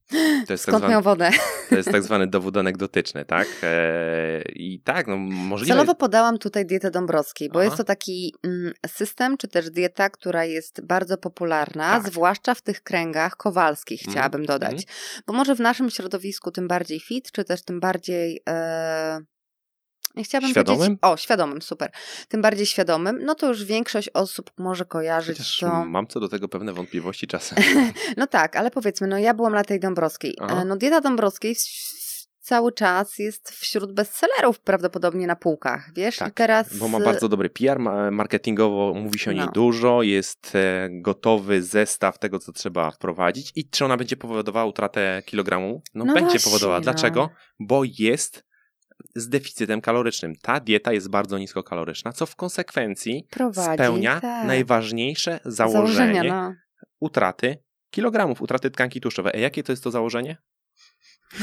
To 0.47 0.53
jest, 0.53 0.67
tak 0.67 0.73
Skąd 0.73 0.79
zwany, 0.79 0.91
miał 0.93 1.03
wodę? 1.03 1.31
to 1.71 1.77
jest 1.77 1.91
tak 1.93 2.03
zwany 2.03 2.27
dowód 2.27 2.57
anegdotyczny, 2.57 3.25
tak? 3.25 3.49
E, 3.63 4.43
I 4.55 4.81
tak, 4.85 5.07
no 5.07 5.17
możliwe... 5.17 5.73
Celowo 5.75 5.95
podałam 5.95 6.39
tutaj 6.39 6.67
dietę 6.67 6.91
Dąbrowskiej, 6.91 7.49
bo 7.49 7.59
Aha. 7.59 7.65
jest 7.65 7.77
to 7.77 7.85
taki 7.85 8.35
mm, 8.45 8.73
system, 8.87 9.37
czy 9.37 9.49
też 9.49 9.71
dieta, 9.71 10.11
która 10.11 10.45
jest 10.45 10.81
bardzo 10.87 11.19
popularna, 11.19 11.91
Tak. 12.01 12.09
zwłaszcza 12.13 12.55
w 12.55 12.63
tych 12.63 12.83
kręgach 12.83 13.37
kowalskich, 13.37 14.01
Mhm, 14.01 14.13
chciałabym 14.13 14.47
dodać. 14.47 14.73
mhm. 14.73 15.23
Bo 15.27 15.33
może 15.33 15.55
w 15.55 15.61
naszym 15.61 15.91
środowisku 15.91 16.51
tym 16.51 16.69
bardziej 16.69 17.01
fit, 17.01 17.33
czy 17.33 17.45
też 17.45 17.63
tym 17.65 17.81
bardziej... 17.81 18.43
E... 18.49 19.21
Chciałabym 20.25 20.51
Świadomym? 20.51 20.79
powiedzieć... 20.79 20.99
O, 21.03 21.17
świadomym, 21.17 21.63
super. 21.63 21.91
Tym 22.29 22.43
bardziej 22.43 22.67
świadomym, 22.67 23.19
no 23.25 23.35
to 23.35 23.49
już 23.49 23.65
większość 23.65 24.09
osób 24.15 24.51
może 24.59 24.85
kojarzyć 24.85 25.39
Chociaż 25.39 25.59
to... 25.59 25.85
mam 25.85 26.07
co 26.07 26.21
do 26.21 26.29
tego 26.29 26.49
pewne 26.49 26.73
wątpliwości 26.73 27.27
czasem. 27.27 27.59
No 28.17 28.27
tak, 28.27 28.57
ale 28.57 28.71
powiedzmy, 28.71 29.07
no 29.07 29.19
ja 29.19 29.35
byłam 29.35 29.53
na 29.55 29.65
tej 29.65 29.81
Dąbrowskiej. 29.81 30.37
Aha. 30.41 30.63
E, 30.63 30.65
No 30.65 30.77
dieta 30.77 31.01
Dąbrowskiej 31.01 31.57
cały 32.41 32.73
czas 32.73 33.19
jest 33.19 33.51
wśród 33.51 33.93
bestsellerów 33.93 34.61
prawdopodobnie 34.61 35.27
na 35.27 35.37
półkach, 35.37 35.91
wiesz? 35.97 36.17
I 36.17 36.19
Tak, 36.19 36.35
teraz... 36.35 36.77
Bo 36.77 36.89
ma 36.89 37.01
bardzo 37.01 37.29
dobry 37.29 37.51
PR, 37.51 37.79
ma- 37.79 38.11
marketingowo 38.11 38.95
mówi 38.95 39.19
się 39.19 39.31
o 39.31 39.35
niej 39.35 39.45
No. 39.47 39.53
dużo, 39.53 40.03
jest 40.03 40.53
e, 40.55 40.89
gotowy 40.91 41.63
zestaw 41.63 42.19
tego, 42.19 42.39
co 42.39 42.53
trzeba 42.53 42.91
wprowadzić. 42.91 43.53
I 43.57 43.69
czy 43.71 43.85
ona 43.85 43.97
będzie 43.97 44.17
powodowała 44.17 44.67
utratę 44.67 45.23
kilogramu? 45.27 45.83
No, 45.95 46.05
No 46.05 46.15
będzie 46.15 46.31
właśnie, 46.31 46.45
powodowała. 46.51 46.79
no. 46.79 46.83
Dlaczego? 46.83 47.31
Bo 47.61 47.83
jest 47.99 48.45
z 49.15 49.29
deficytem 49.29 49.81
kalorycznym. 49.81 50.37
Ta 50.43 50.61
dieta 50.61 50.93
jest 50.93 51.09
bardzo 51.11 51.39
niskokaloryczna, 51.39 52.13
co 52.13 52.27
w 52.27 52.37
konsekwencji 52.37 53.27
prowadzi, 53.31 53.75
spełnia 53.75 54.21
tak. 54.21 54.47
najważniejsze 54.47 55.41
założenie 55.45 56.23
No. 56.23 56.55
utraty 57.01 57.57
kilogramów, 57.91 58.43
utraty 58.43 58.71
tkanki 58.71 59.01
tłuszczowej. 59.01 59.33
A 59.35 59.39
jakie 59.39 59.63
to 59.63 59.73
jest 59.73 59.85
to 59.85 59.91
założenie? 59.91 60.37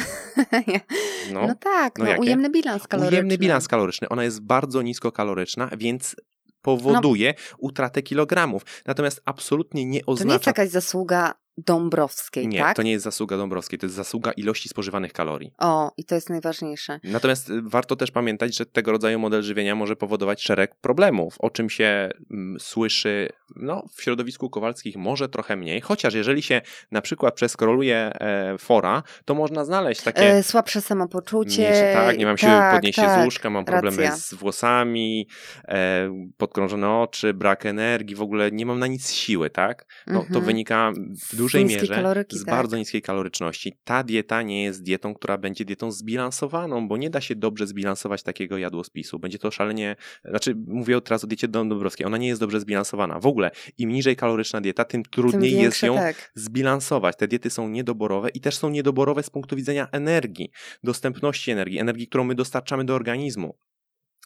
No, 1.34 1.56
tak, 1.56 2.00
no 2.00 2.06
no, 2.06 2.12
ujemny 2.20 2.50
bilans 2.50 2.88
kaloryczny. 2.88 3.18
Ujemny 3.18 3.38
bilans 3.38 3.68
kaloryczny. 3.68 4.10
Ona 4.10 4.24
jest 4.24 4.42
bardzo 4.42 4.82
niskokaloryczna, 4.82 5.70
więc 5.78 6.16
powoduje 6.62 7.34
utratę 7.58 8.02
kilogramów. 8.02 8.64
Natomiast 8.86 9.22
absolutnie 9.26 9.86
nie 9.86 10.02
To 10.02 10.12
nie 10.12 10.14
jest 10.14 10.22
oznacza... 10.22 10.50
jakaś 10.50 10.70
zasługa 10.70 11.34
Dąbrowskiej, 11.58 12.48
nie, 12.48 12.60
tak? 12.60 12.76
to 12.76 12.84
nie 12.84 12.92
jest 12.92 13.04
zasługa 13.06 13.38
Dąbrowskiej, 13.38 13.80
to 13.80 13.86
jest 13.86 13.96
zasługa 13.96 14.32
ilości 14.32 14.70
spożywanych 14.70 15.14
kalorii. 15.14 15.54
O, 15.58 15.92
i 15.98 16.04
to 16.04 16.16
jest 16.16 16.30
najważniejsze. 16.30 17.00
Natomiast 17.04 17.50
y, 17.50 17.62
warto 17.62 17.96
też 17.96 18.12
pamiętać, 18.12 18.56
że 18.58 18.66
tego 18.66 18.92
rodzaju 18.92 19.20
model 19.20 19.44
żywienia 19.44 19.76
może 19.76 19.96
powodować 19.96 20.44
szereg 20.44 20.76
problemów, 20.76 21.36
o 21.40 21.50
czym 21.50 21.70
się 21.70 22.10
mm, 22.32 22.60
słyszy 22.60 23.30
no, 23.56 23.84
w 23.96 24.02
środowisku 24.04 24.50
kowalskich 24.50 24.98
może 24.98 25.30
trochę 25.30 25.56
mniej, 25.56 25.82
chociaż 25.82 26.14
jeżeli 26.14 26.42
się 26.42 26.62
na 26.92 27.02
przykład 27.02 27.36
przeskroluje 27.36 27.98
e, 27.98 28.58
fora, 28.58 29.04
to 29.26 29.36
można 29.36 29.66
znaleźć 29.66 30.02
takie... 30.02 30.22
E, 30.22 30.44
słabsze 30.44 30.82
samopoczucie. 30.82 31.62
Mniejsze, 31.62 31.92
tak, 31.94 32.18
nie 32.18 32.26
mam 32.26 32.38
siły 32.38 32.52
tak, 32.52 32.76
podnieść 32.76 32.96
się 32.96 33.02
tak, 33.02 33.22
z 33.22 33.26
łóżka, 33.26 33.50
mam 33.50 33.66
problemy 33.66 33.98
racja. 34.04 34.16
z 34.18 34.34
włosami, 34.34 35.28
e, 35.68 36.10
podkrążone 36.38 36.90
oczy, 36.90 37.34
brak 37.34 37.66
energii, 37.66 38.16
w 38.16 38.22
ogóle 38.22 38.52
nie 38.52 38.66
mam 38.66 38.80
na 38.80 38.88
nic 38.88 39.12
siły, 39.12 39.50
tak? 39.50 39.86
No, 40.08 40.20
To 40.20 40.26
Mhm. 40.28 40.46
wynika 40.46 40.92
w 41.30 41.36
dużej 41.48 41.66
mierze 41.66 41.96
kaloryki, 41.96 42.40
z 42.40 42.46
tak. 42.46 42.56
bardzo 42.56 42.78
niskiej 42.78 43.02
kaloryczności. 43.02 43.74
Ta 43.84 44.04
dieta 44.04 44.42
nie 44.42 44.64
jest 44.64 44.84
dietą, 44.84 45.16
która 45.16 45.38
będzie 45.38 45.66
dietą 45.66 45.92
zbilansowaną, 45.92 46.88
bo 46.88 46.98
nie 46.98 47.10
da 47.10 47.22
się 47.22 47.36
dobrze 47.36 47.68
zbilansować 47.68 48.24
takiego 48.24 48.58
jadłospisu. 48.58 49.20
Będzie 49.20 49.40
to 49.40 49.52
szalenie, 49.52 49.96
znaczy 50.26 50.56
mówię 50.68 51.02
teraz 51.02 51.24
o 51.24 51.28
diecie 51.28 51.48
Dąbrowskiej, 51.48 52.08
ona 52.08 52.18
nie 52.18 52.28
jest 52.28 52.42
dobrze 52.42 52.60
zbilansowana. 52.60 53.20
W 53.20 53.26
ogóle 53.26 53.52
im 53.78 53.90
niżej 53.90 54.16
kaloryczna 54.16 54.62
dieta, 54.62 54.86
tym 54.86 55.04
Tym 55.04 55.12
trudniej 55.12 55.52
jest 55.52 55.62
większe, 55.62 55.88
ją 55.88 55.96
tak. 55.96 56.32
zbilansować. 56.36 57.16
Te 57.18 57.28
diety 57.28 57.50
są 57.50 57.70
niedoborowe 57.70 58.30
i 58.30 58.42
też 58.42 58.58
są 58.58 58.70
niedoborowe 58.70 59.24
z 59.24 59.30
punktu 59.30 59.56
widzenia 59.56 59.88
energii, 59.92 60.52
dostępności 60.84 61.52
energii, 61.52 61.80
energii, 61.80 62.08
którą 62.08 62.24
my 62.24 62.36
dostarczamy 62.36 62.86
do 62.86 62.96
organizmu. 62.96 63.58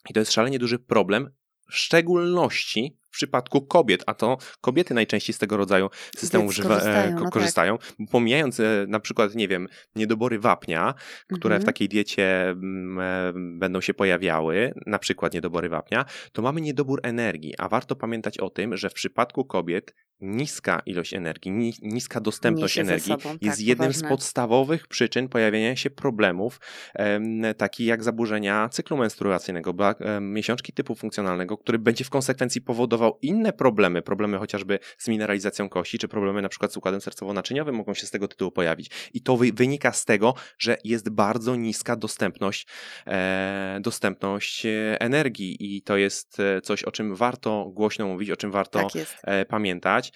I 0.10 0.14
to 0.14 0.20
jest 0.20 0.32
szalenie 0.32 0.60
duży 0.60 0.80
problem, 0.80 1.30
w 1.70 1.76
szczególności 1.76 2.98
w 3.12 3.14
przypadku 3.14 3.62
kobiet, 3.62 4.04
a 4.06 4.14
to 4.14 4.38
kobiety 4.62 4.94
najczęściej 4.94 5.34
z 5.34 5.38
tego 5.38 5.58
rodzaju 5.58 5.90
systemów 6.18 6.56
Diet 6.56 6.66
żywa- 6.66 6.76
e, 6.76 6.80
korzystają, 6.80 7.10
ko- 7.14 7.18
no 7.20 7.24
tak. 7.24 7.34
korzystają. 7.34 7.78
Pomijając 8.12 8.60
e, 8.60 8.86
na 8.88 9.00
przykład, 9.00 9.36
nie 9.36 9.48
wiem, 9.48 9.68
niedobory 9.96 10.40
wapnia, 10.40 10.94
które 11.34 11.56
w 11.56 11.58
Mhm. 11.62 11.66
takiej 11.66 11.90
diecie 11.90 12.50
mm, 12.50 13.00
e, 13.00 13.34
będą 13.60 13.82
się 13.82 13.94
pojawiały, 13.94 14.74
na 14.86 15.00
przykład 15.00 15.34
niedobory 15.34 15.70
wapnia, 15.70 16.06
to 16.32 16.42
mamy 16.42 16.62
niedobór 16.62 17.00
energii, 17.04 17.54
a 17.58 17.70
warto 17.70 17.96
pamiętać 17.96 18.38
o 18.38 18.50
tym, 18.50 18.78
że 18.78 18.90
w 18.90 18.94
przypadku 18.94 19.46
kobiet 19.46 19.94
niska 20.24 20.82
ilość 20.86 21.14
energii, 21.14 21.52
ni- 21.52 21.74
niska 21.82 22.20
dostępność 22.22 22.78
energii 22.78 23.12
sobą, 23.14 23.30
jest 23.42 23.58
tak, 23.58 23.68
jednym 23.68 23.94
z 23.94 24.04
podstawowych 24.04 24.88
przyczyn 24.88 25.30
pojawienia 25.30 25.76
się 25.76 25.90
problemów, 25.90 26.60
em, 26.94 27.42
takich 27.58 27.88
jak 27.88 28.04
zaburzenia 28.04 28.70
cyklu 28.70 28.98
menstruacyjnego, 28.98 29.74
miesiączki 30.22 30.74
typu 30.74 30.96
funkcjonalnego, 30.96 31.58
który 31.58 31.80
będzie 31.80 32.04
w 32.06 32.10
konsekwencji 32.10 32.62
powodował 32.62 33.01
inne 33.22 33.54
problemy, 33.54 34.02
problemy 34.02 34.38
chociażby 34.38 34.80
z 34.98 35.08
mineralizacją 35.08 35.70
kości, 35.70 35.98
czy 35.98 36.08
problemy 36.08 36.42
na 36.42 36.50
przykład 36.50 36.74
z 36.74 36.78
układem 36.78 37.00
sercowo-naczyniowym 37.00 37.72
mogą 37.74 37.94
się 37.94 38.08
z 38.08 38.12
tego 38.12 38.28
tytułu 38.28 38.52
pojawić. 38.52 38.92
I 39.14 39.22
to 39.22 39.38
wy- 39.38 39.52
wynika 39.54 39.92
z 39.92 40.06
tego, 40.06 40.34
że 40.60 40.78
jest 40.84 41.10
bardzo 41.10 41.56
niska 41.56 41.96
dostępność, 41.96 42.68
e, 43.08 43.80
dostępność 43.82 44.66
e, 44.66 45.02
energii 45.02 45.58
i 45.60 45.82
to 45.82 45.98
jest 45.98 46.40
e, 46.40 46.62
coś, 46.62 46.84
o 46.84 46.92
czym 46.92 47.16
warto 47.16 47.70
głośno 47.74 48.08
mówić, 48.08 48.32
o 48.32 48.38
czym 48.38 48.52
warto 48.52 48.80
Tak 48.80 48.90
e, 49.24 49.46
pamiętać. 49.46 50.14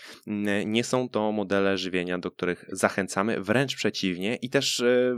Nie 0.65 0.83
są 0.83 1.09
to 1.09 1.31
modele 1.31 1.77
żywienia, 1.77 2.17
do 2.17 2.31
których 2.31 2.65
zachęcamy, 2.71 3.41
wręcz 3.41 3.75
przeciwnie 3.75 4.35
i 4.35 4.49
też 4.49 4.79
e, 4.79 5.15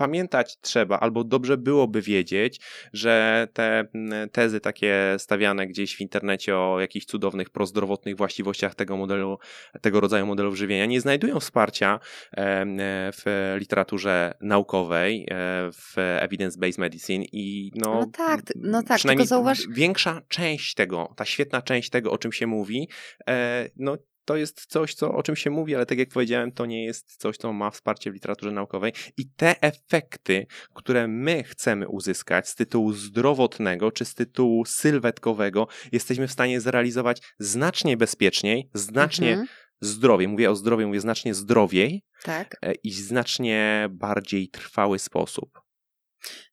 pamiętać 0.00 0.58
trzeba, 0.60 1.00
albo 1.00 1.24
dobrze 1.24 1.56
byłoby 1.56 2.02
wiedzieć, 2.02 2.60
że 2.92 3.48
te 3.52 3.84
mm, 3.94 4.30
tezy 4.30 4.60
takie 4.60 5.16
stawiane 5.18 5.66
gdzieś 5.66 5.96
w 5.96 6.00
internecie 6.00 6.56
o 6.56 6.80
jakichś 6.80 7.06
cudownych, 7.06 7.50
prozdrowotnych 7.50 8.16
właściwościach 8.16 8.74
tego 8.74 8.96
modelu, 8.96 9.38
tego 9.80 10.00
rodzaju 10.00 10.26
modelów 10.26 10.56
żywienia 10.56 10.86
nie 10.86 11.00
znajdują 11.00 11.40
wsparcia 11.40 12.00
em, 12.32 12.80
e, 12.80 13.10
w 13.12 13.54
literaturze 13.58 14.34
naukowej, 14.40 15.22
e, 15.22 15.26
w 15.72 15.94
evidence-based 15.96 16.78
medicine 16.78 17.24
i 17.32 17.72
no, 17.74 17.94
No 17.94 18.06
tak, 18.06 18.40
no 18.56 18.82
tak, 18.82 18.98
przynajmniej 18.98 19.26
zauważ- 19.26 19.66
większa 19.70 20.22
część 20.28 20.74
tego, 20.74 21.12
ta 21.16 21.24
świetna 21.24 21.62
część 21.62 21.90
tego, 21.90 22.10
o 22.12 22.18
czym 22.18 22.32
się 22.32 22.46
mówi, 22.46 22.88
e, 23.28 23.68
no 23.76 23.96
to 24.24 24.36
jest 24.36 24.66
coś, 24.66 24.94
co, 24.94 25.14
o 25.14 25.22
czym 25.22 25.36
się 25.36 25.50
mówi, 25.50 25.74
ale 25.74 25.86
tak 25.86 25.98
jak 25.98 26.08
powiedziałem, 26.08 26.52
to 26.52 26.66
nie 26.66 26.84
jest 26.84 27.16
coś, 27.16 27.36
co 27.36 27.52
ma 27.52 27.70
wsparcie 27.70 28.10
w 28.10 28.14
literaturze 28.14 28.52
naukowej. 28.52 28.92
I 29.16 29.30
te 29.36 29.62
efekty, 29.62 30.46
które 30.74 31.08
my 31.08 31.42
chcemy 31.42 31.88
uzyskać 31.88 32.48
z 32.48 32.54
tytułu 32.54 32.92
zdrowotnego 32.92 33.92
czy 33.92 34.04
z 34.04 34.14
tytułu 34.14 34.64
sylwetkowego, 34.64 35.68
jesteśmy 35.92 36.28
w 36.28 36.32
stanie 36.32 36.60
zrealizować 36.60 37.22
znacznie 37.38 37.96
bezpieczniej, 37.96 38.70
znacznie 38.74 39.30
Mhm, 39.30 39.48
zdrowiej. 39.80 40.28
Mówię 40.28 40.50
o 40.50 40.56
zdrowiu, 40.56 40.86
mówię 40.86 41.00
znacznie 41.00 41.34
zdrowiej 41.34 42.02
tak. 42.22 42.56
e, 42.62 42.72
i 42.72 42.90
w 42.90 42.94
znacznie 42.94 43.88
bardziej 43.90 44.48
trwały 44.48 44.98
sposób. 44.98 45.60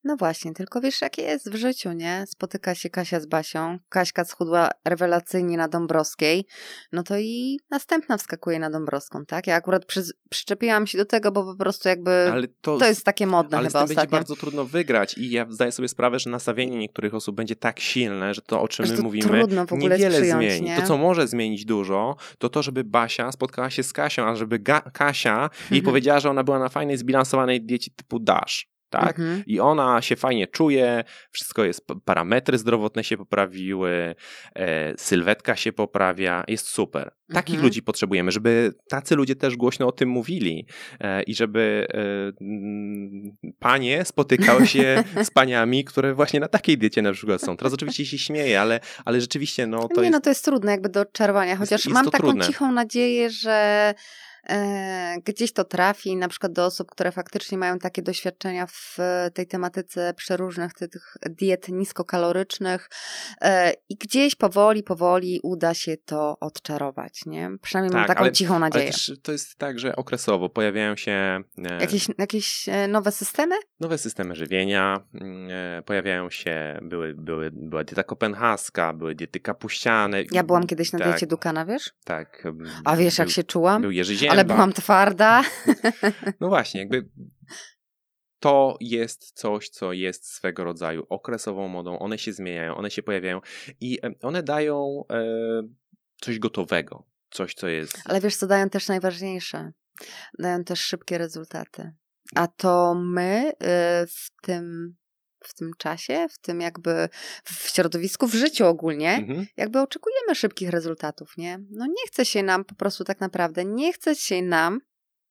No 0.03 0.15
właśnie, 0.17 0.53
tylko 0.53 0.81
wiesz, 0.81 1.01
jak 1.01 1.17
jest 1.17 1.51
w 1.51 1.55
życiu, 1.55 1.91
nie? 1.91 2.25
Spotyka 2.27 2.75
się 2.75 2.89
Kasia 2.89 3.19
z 3.19 3.25
Basią, 3.25 3.77
Kaśka 3.89 4.25
schudła 4.25 4.69
rewelacyjnie 4.85 5.57
na 5.57 5.67
Dąbrowskiej, 5.67 6.45
no 6.91 7.03
to 7.03 7.17
i 7.17 7.59
następna 7.69 8.17
wskakuje 8.17 8.59
na 8.59 8.69
Dąbrowską, 8.69 9.25
tak? 9.25 9.47
Ja 9.47 9.55
akurat 9.55 9.85
przyz- 9.85 10.11
przyczepiłam 10.29 10.87
się 10.87 10.97
do 10.97 11.05
tego, 11.05 11.31
bo 11.31 11.43
po 11.43 11.55
prostu 11.55 11.89
jakby 11.89 12.11
Ale 12.31 12.47
to, 12.61 12.77
to 12.77 12.85
jest 12.85 13.03
takie 13.05 13.27
modne 13.27 13.57
ale 13.57 13.67
chyba 13.67 13.79
tym 13.87 13.95
będzie 13.95 14.11
bardzo 14.11 14.35
trudno 14.35 14.65
wygrać 14.65 15.17
i 15.17 15.31
ja 15.31 15.45
zdaję 15.49 15.71
sobie 15.71 15.87
sprawę, 15.87 16.19
że 16.19 16.29
nastawienie 16.29 16.77
niektórych 16.77 17.13
osób 17.13 17.35
będzie 17.35 17.55
tak 17.55 17.79
silne, 17.79 18.33
że 18.33 18.41
to, 18.41 18.61
o 18.61 18.67
czym 18.67 18.85
my 18.89 18.97
mówimy, 19.01 19.23
trudno 19.39 19.65
w 19.65 19.73
ogóle 19.73 19.95
niewiele 19.95 20.19
przyjąć, 20.19 20.43
zmieni. 20.51 20.65
nie? 20.65 20.81
To, 20.81 20.87
co 20.87 20.97
może 20.97 21.27
zmienić 21.27 21.65
dużo, 21.65 22.15
to 22.37 22.49
to, 22.49 22.63
żeby 22.63 22.83
Basia 22.83 23.31
spotkała 23.31 23.69
się 23.69 23.83
z 23.83 23.93
Kasią, 23.93 24.25
a 24.25 24.35
żeby 24.35 24.59
Ga- 24.59 24.91
Kasia 24.91 25.49
jej 25.71 25.79
Mhm. 25.79 25.83
powiedziała, 25.85 26.19
że 26.19 26.29
ona 26.29 26.43
była 26.43 26.59
na 26.59 26.69
fajnej, 26.69 26.97
zbilansowanej 26.97 27.61
diecie 27.61 27.91
typu 27.95 28.19
DASH. 28.19 28.65
Tak? 28.89 29.19
Mhm. 29.19 29.43
I 29.47 29.59
ona 29.59 30.01
się 30.01 30.15
fajnie 30.15 30.47
czuje, 30.47 31.03
wszystko 31.31 31.63
jest, 31.63 31.87
parametry 32.05 32.57
zdrowotne 32.57 33.03
się 33.03 33.17
poprawiły, 33.17 34.15
e, 34.55 34.93
sylwetka 34.97 35.55
się 35.55 35.73
poprawia, 35.73 36.43
jest 36.47 36.67
super. 36.67 37.11
Takich 37.33 37.55
Mhm. 37.55 37.63
ludzi 37.63 37.83
potrzebujemy, 37.83 38.31
żeby 38.31 38.73
tacy 38.89 39.15
ludzie 39.15 39.35
też 39.35 39.55
głośno 39.55 39.87
o 39.87 39.91
tym 39.91 40.09
mówili 40.09 40.65
e, 40.99 41.23
i 41.23 41.35
żeby 41.35 41.87
e, 41.93 41.99
panie 43.59 44.05
spotykały 44.05 44.67
się 44.67 45.03
z 45.23 45.31
paniami, 45.31 45.83
które 45.83 46.13
właśnie 46.13 46.39
na 46.39 46.47
takiej 46.47 46.77
diecie 46.77 47.01
na 47.01 47.11
przykład 47.11 47.41
są. 47.41 47.57
Teraz 47.57 47.73
oczywiście 47.73 48.05
się 48.05 48.17
śmieję, 48.17 48.61
ale, 48.61 48.79
ale 49.05 49.21
rzeczywiście 49.21 49.67
no 49.67 49.87
to 49.87 49.95
nie, 49.95 50.01
jest... 50.01 50.11
no 50.11 50.21
to 50.21 50.29
jest 50.29 50.45
trudne 50.45 50.71
jakby 50.71 50.89
do 50.89 51.01
odczarowania, 51.01 51.55
chociaż 51.55 51.85
jest 51.85 51.93
mam 51.93 52.05
to 52.05 52.11
taką 52.11 52.27
trudne. 52.27 52.45
cichą 52.45 52.71
nadzieję, 52.71 53.29
że 53.29 53.93
gdzieś 55.25 55.53
to 55.53 55.63
trafi, 55.63 56.15
na 56.15 56.27
przykład 56.27 56.51
do 56.51 56.65
osób, 56.65 56.91
które 56.91 57.11
faktycznie 57.11 57.57
mają 57.57 57.79
takie 57.79 58.01
doświadczenia 58.01 58.67
w 58.67 58.97
tej 59.33 59.47
tematyce 59.47 60.13
przeróżnych 60.13 60.73
tych 60.73 61.17
diet 61.29 61.69
niskokalorycznych 61.69 62.89
e, 63.41 63.73
i 63.89 63.95
gdzieś 63.95 64.35
powoli, 64.35 64.83
powoli 64.83 65.39
uda 65.43 65.73
się 65.73 65.97
to 66.05 66.37
odczarować, 66.39 67.25
nie? 67.25 67.49
Przynajmniej 67.61 67.91
tak, 67.91 67.99
mam 67.99 68.07
taką 68.07 68.19
ale, 68.19 68.31
cichą 68.31 68.59
nadzieję. 68.59 68.85
Ale 68.85 68.93
też 68.93 69.11
to 69.23 69.31
jest 69.31 69.55
tak, 69.55 69.79
że 69.79 69.95
okresowo 69.95 70.49
pojawiają 70.49 70.95
się... 70.95 71.11
E, 71.11 71.81
jakieś, 71.81 72.07
jakieś 72.17 72.69
e, 72.69 72.87
nowe 72.87 73.11
systemy? 73.11 73.55
Nowe 73.79 73.97
systemy 73.97 74.35
żywienia, 74.35 75.03
mm, 75.13 75.47
e, 75.51 75.81
pojawiają 75.81 76.29
się, 76.29 76.79
były, 76.81 77.13
były, 77.13 77.51
była 77.53 77.83
dieta 77.83 78.03
kopenhaska, 78.03 78.93
były 78.93 79.15
diety 79.15 79.39
kapuściane. 79.39 80.23
Ja 80.31 80.43
byłam 80.43 80.67
kiedyś 80.67 80.91
na 80.91 80.99
tak, 80.99 81.07
diecie 81.07 81.27
Dukana, 81.27 81.65
wiesz? 81.65 81.93
Tak. 82.05 82.43
A 82.85 82.95
wiesz, 82.95 83.15
był, 83.15 83.23
jak 83.23 83.29
się 83.29 83.43
czułam? 83.43 83.81
Był 83.81 83.91
Jerzy. 83.91 84.15
Ale 84.37 84.45
byłam 84.45 84.73
twarda. 84.73 85.43
No 86.39 86.47
właśnie, 86.47 86.79
jakby 86.79 87.09
to 88.39 88.77
jest 88.81 89.31
coś, 89.31 89.69
co 89.69 89.93
jest 89.93 90.27
swego 90.27 90.63
rodzaju 90.63 91.05
okresową 91.09 91.67
modą. 91.67 91.99
One 91.99 92.17
się 92.17 92.33
zmieniają, 92.33 92.75
one 92.75 92.91
się 92.91 93.03
pojawiają 93.03 93.41
i 93.81 93.99
one 94.21 94.43
dają 94.43 95.03
e, 95.11 95.23
coś 96.21 96.39
gotowego, 96.39 97.07
coś, 97.29 97.53
co 97.53 97.67
jest. 97.67 98.01
Ale 98.05 98.21
wiesz, 98.21 98.35
co 98.35 98.47
dają 98.47 98.69
też 98.69 98.87
najważniejsze? 98.87 99.71
Dają 100.39 100.63
też 100.63 100.79
szybkie 100.79 101.17
rezultaty. 101.17 101.91
A 102.35 102.47
to 102.47 102.95
my 102.95 103.51
y, 103.51 103.55
w 104.07 104.31
tym 104.41 104.95
w 105.43 105.53
tym 105.53 105.71
czasie, 105.77 106.27
w 106.31 106.37
tym 106.37 106.61
jakby 106.61 107.09
w 107.43 107.69
środowisku, 107.69 108.27
w 108.27 108.33
życiu 108.33 108.65
ogólnie, 108.65 109.15
mhm. 109.15 109.45
jakby 109.57 109.79
oczekujemy 109.79 110.35
szybkich 110.35 110.69
rezultatów, 110.69 111.37
nie? 111.37 111.59
No 111.69 111.85
nie 111.85 112.07
chce 112.07 112.25
się 112.25 112.43
nam 112.43 112.65
po 112.65 112.75
prostu 112.75 113.03
tak 113.03 113.19
naprawdę, 113.19 113.65
nie 113.65 113.93
chce 113.93 114.15
się 114.15 114.41
nam 114.41 114.81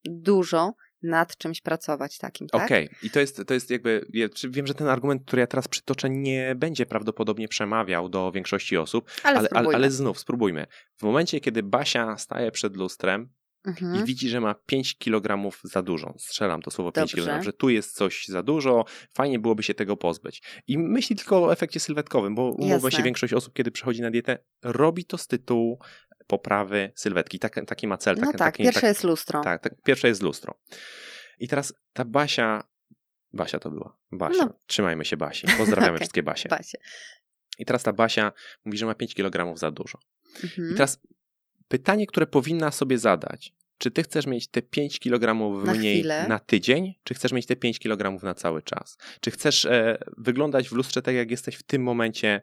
dużo 0.05 0.75
nad 1.03 1.37
czymś 1.37 1.61
pracować 1.61 2.19
takim, 2.19 2.49
tak? 2.49 2.65
Okej, 2.65 2.87
okay. 2.87 2.99
i 3.03 3.11
to 3.11 3.21
jest, 3.21 3.43
to 3.47 3.55
jest 3.55 3.71
jakby, 3.71 4.07
ja 4.13 4.29
wiem, 4.49 4.67
że 4.67 4.75
ten 4.75 4.89
argument, 4.89 5.23
który 5.27 5.41
ja 5.41 5.47
teraz 5.47 5.69
przytoczę, 5.69 6.11
nie 6.11 6.55
będzie 6.55 6.87
prawdopodobnie 6.87 7.49
przemawiał 7.49 8.09
do 8.09 8.33
większości 8.33 8.77
osób, 8.77 9.11
ale, 9.23 9.39
ale, 9.39 9.49
ale, 9.53 9.75
ale 9.75 9.91
znów 9.91 10.19
spróbujmy. 10.19 10.67
W 10.97 11.03
momencie, 11.03 11.41
kiedy 11.41 11.63
Basia 11.63 12.19
staje 12.19 12.51
przed 12.51 12.77
lustrem, 12.77 13.29
mhm. 13.67 13.97
i 13.97 14.05
widzi, 14.05 14.29
że 14.29 14.41
ma 14.41 14.55
5 14.55 14.99
kg 14.99 15.51
za 15.65 15.83
dużo. 15.83 16.15
Strzelam 16.19 16.63
to 16.63 16.71
słowo 16.71 16.93
5 16.93 17.15
kg, 17.15 17.43
że 17.43 17.53
tu 17.53 17.69
jest 17.69 17.95
coś 17.95 18.27
za 18.29 18.43
dużo, 18.43 18.85
fajnie 19.15 19.39
byłoby 19.39 19.63
się 19.63 19.75
tego 19.75 19.97
pozbyć. 19.97 20.43
I 20.67 20.79
myśli 20.79 21.17
tylko 21.17 21.45
o 21.45 21.53
efekcie 21.53 21.81
sylwetkowym, 21.81 22.35
bo 22.35 22.51
umówmy 22.51 22.93
się, 22.93 23.03
większość 23.03 23.33
osób, 23.33 23.55
kiedy 23.55 23.71
przechodzi 23.71 24.03
na 24.03 24.11
dietę, 24.11 24.39
robi 24.63 25.05
to 25.05 25.19
z 25.19 25.27
tytułu 25.27 25.79
poprawy 26.27 26.93
sylwetki. 26.95 27.39
Tak, 27.39 27.67
taki 27.67 27.87
ma 27.87 27.97
cel. 27.97 28.17
No 28.21 28.27
tak, 28.27 28.37
taki, 28.37 28.63
pierwsze 28.63 28.81
tak, 28.81 28.89
jest 28.89 29.05
lustro. 29.05 29.41
Tak, 29.41 29.63
tak, 29.63 29.83
pierwsze 29.83 30.09
jest 30.09 30.23
lustro. 30.23 30.55
I 31.39 31.49
teraz 31.49 31.75
ta 31.93 32.05
Basia, 32.05 32.65
Basia 33.33 33.59
to 33.59 33.71
była, 33.71 33.97
Basia, 34.13 34.45
no. 34.45 34.59
trzymajmy 34.67 35.05
się 35.05 35.17
Basi, 35.17 35.47
pozdrawiamy 35.59 35.89
okay. 35.95 35.99
wszystkie 35.99 36.23
Basie. 36.23 36.49
Basie. 36.49 36.79
I 37.59 37.65
teraz 37.65 37.83
ta 37.83 37.93
Basia 37.93 38.33
mówi, 38.65 38.79
że 38.79 38.87
ma 38.87 38.95
5 38.95 39.15
kg 39.15 39.59
za 39.59 39.71
dużo. 39.71 39.99
Mhm. 40.45 40.71
I 40.73 40.75
teraz 40.75 41.01
pytanie, 41.69 42.07
które 42.07 42.27
powinna 42.27 42.71
sobie 42.71 42.99
zadać, 42.99 43.55
czy 43.79 43.91
ty 43.91 44.03
chcesz 44.03 44.27
mieć 44.27 44.49
te 44.49 44.63
5 44.63 44.99
kg 44.99 45.35
mniej 45.75 46.05
na, 46.05 46.29
na, 46.29 46.39
tydzień, 46.39 46.95
czy 47.05 47.15
chcesz 47.15 47.33
mieć 47.33 47.47
te 47.47 47.57
5 47.57 47.79
kg 47.79 48.23
na 48.23 48.35
cały 48.35 48.63
czas? 48.63 48.99
Czy 49.21 49.31
chcesz 49.31 49.65
e, 49.65 49.99
wyglądać 50.19 50.69
w 50.69 50.73
lustrze 50.73 51.03
tak, 51.03 51.15
jak 51.15 51.31
jesteś 51.31 51.55
w 51.57 51.63
tym 51.63 51.83
momencie 51.83 52.43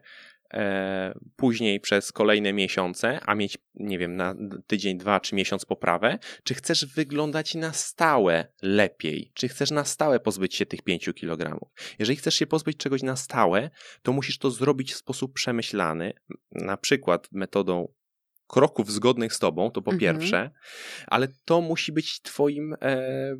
e, 0.54 1.18
później 1.36 1.80
przez 1.80 2.12
kolejne 2.12 2.52
miesiące, 2.52 3.20
a 3.26 3.34
mieć, 3.34 3.58
nie 3.74 3.98
wiem, 3.98 4.16
na 4.16 4.34
tydzień, 4.66 4.98
dwa 4.98 5.20
czy 5.20 5.34
miesiąc 5.34 5.64
poprawę? 5.64 6.18
Czy 6.44 6.54
chcesz 6.54 6.86
wyglądać 6.86 7.54
na 7.54 7.72
stałe 7.72 8.46
lepiej? 8.62 9.30
Czy 9.34 9.48
chcesz 9.48 9.70
na 9.70 9.84
stałe 9.84 10.20
pozbyć 10.20 10.54
się 10.54 10.66
tych 10.66 10.82
5 10.82 11.10
kg? 11.14 11.58
Jeżeli 11.98 12.16
chcesz 12.16 12.34
się 12.34 12.46
pozbyć 12.46 12.76
czegoś 12.76 13.02
na 13.02 13.16
stałe, 13.16 13.70
to 14.02 14.12
musisz 14.12 14.38
to 14.38 14.50
zrobić 14.50 14.92
w 14.92 14.96
sposób 14.96 15.32
przemyślany, 15.32 16.12
na 16.52 16.76
przykład 16.76 17.28
metodą 17.32 17.88
kroków 18.54 18.92
zgodnych 18.92 19.34
z 19.34 19.38
tobą, 19.38 19.70
to 19.70 19.82
po 19.82 19.92
mhm. 19.92 20.00
pierwsze, 20.00 20.50
ale 21.06 21.28
to 21.44 21.60
musi 21.60 21.92
być 21.92 22.22
twoim, 22.22 22.74
e, 22.82 23.36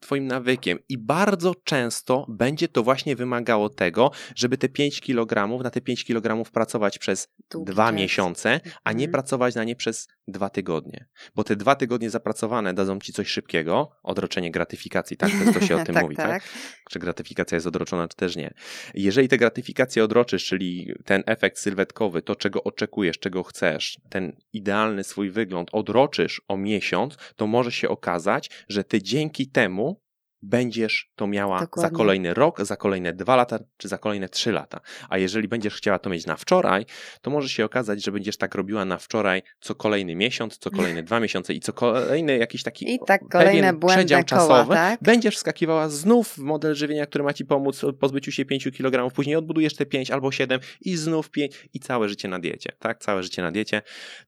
twoim 0.00 0.26
nawykiem 0.26 0.78
i 0.88 0.98
bardzo 0.98 1.54
często 1.54 2.26
będzie 2.28 2.68
to 2.68 2.82
właśnie 2.82 3.16
wymagało 3.16 3.68
tego, 3.68 4.10
żeby 4.36 4.58
te 4.58 4.68
5 4.68 5.00
kg, 5.00 5.62
na 5.62 5.70
te 5.70 5.80
5 5.80 6.04
kg 6.04 6.50
pracować 6.52 6.98
przez 6.98 7.28
Długi 7.50 7.72
dwa 7.72 7.86
czas. 7.86 7.94
miesiące, 7.94 8.60
a 8.84 8.92
nie 8.92 9.04
mhm. 9.04 9.12
pracować 9.12 9.54
na 9.54 9.64
nie 9.64 9.76
przez 9.76 10.08
dwa 10.28 10.50
tygodnie. 10.50 11.06
Bo 11.34 11.44
te 11.44 11.56
dwa 11.56 11.74
tygodnie 11.74 12.10
zapracowane 12.10 12.74
dadzą 12.74 12.98
ci 12.98 13.12
coś 13.12 13.28
szybkiego, 13.28 13.90
odroczenie 14.02 14.50
gratyfikacji, 14.50 15.16
tak? 15.16 15.30
To, 15.44 15.52
to 15.52 15.66
się 15.66 15.76
o 15.76 15.84
tym 15.86 15.94
tak, 15.94 16.02
mówi, 16.02 16.16
tak. 16.16 16.26
tak? 16.28 16.42
Czy 16.90 16.98
gratyfikacja 16.98 17.56
jest 17.56 17.66
odroczona, 17.66 18.08
czy 18.08 18.16
też 18.16 18.36
nie. 18.36 18.54
Jeżeli 18.94 19.28
te 19.28 19.38
gratyfikacje 19.38 20.04
odroczysz, 20.04 20.44
czyli 20.44 20.92
ten 21.04 21.22
efekt 21.26 21.58
sylwetkowy, 21.58 22.22
to 22.22 22.36
czego 22.36 22.64
oczekujesz, 22.64 23.18
czego 23.18 23.42
chcesz, 23.42 24.00
ten 24.10 24.36
idealny 24.52 25.04
swój 25.04 25.30
wygląd 25.30 25.68
odroczysz 25.72 26.42
o 26.48 26.56
miesiąc, 26.56 27.16
to 27.36 27.46
może 27.46 27.72
się 27.72 27.88
okazać, 27.88 28.50
że 28.68 28.84
ty 28.84 29.02
dzięki 29.02 29.50
temu 29.50 30.07
będziesz 30.42 31.12
to 31.14 31.26
miała 31.26 31.60
Dokładnie. 31.60 31.90
za 31.90 31.96
kolejny 31.96 32.34
rok, 32.34 32.60
za 32.64 32.76
kolejne 32.76 33.12
dwa 33.12 33.36
lata, 33.36 33.58
czy 33.76 33.88
za 33.88 33.98
kolejne 33.98 34.28
trzy 34.28 34.52
lata. 34.52 34.80
A 35.08 35.18
jeżeli 35.18 35.48
będziesz 35.48 35.74
chciała 35.74 35.98
to 35.98 36.10
mieć 36.10 36.26
na 36.26 36.36
wczoraj, 36.36 36.86
to 37.22 37.30
może 37.30 37.48
się 37.48 37.64
okazać, 37.64 38.04
że 38.04 38.12
będziesz 38.12 38.36
tak 38.36 38.54
robiła 38.54 38.84
na 38.84 38.98
wczoraj 38.98 39.42
co 39.60 39.74
kolejny 39.74 40.16
miesiąc, 40.16 40.58
co 40.58 40.70
kolejne 40.70 41.02
dwa 41.02 41.20
miesiące 41.20 41.54
i 41.54 41.60
co 41.60 41.72
kolejny 41.72 42.38
jakiś 42.38 42.62
taki 42.62 42.94
I 42.94 42.98
tak 43.06 43.20
kolejne 43.30 43.78
przedział 43.78 44.24
koła, 44.24 44.24
czasowy. 44.24 44.74
Tak? 44.74 45.00
Będziesz 45.02 45.36
wskakiwała 45.36 45.88
znów 45.88 46.28
w 46.28 46.38
model 46.38 46.74
żywienia, 46.74 47.06
który 47.06 47.24
ma 47.24 47.32
ci 47.32 47.44
pomóc 47.44 47.80
w 47.82 47.94
pozbyciu 47.94 48.32
się 48.32 48.44
5 48.44 48.68
kg, 48.76 49.14
później 49.14 49.36
odbudujesz 49.36 49.74
te 49.74 49.86
5 49.86 50.10
albo 50.10 50.32
7 50.32 50.60
i 50.80 50.96
znów 50.96 51.30
5 51.30 51.68
i 51.74 51.80
całe 51.80 52.08
życie 52.08 52.28
na 52.28 52.38
diecie. 52.38 52.72
Tak, 52.78 52.98
całe 52.98 53.22
życie 53.22 53.42
na 53.42 53.52
diecie 53.52 53.82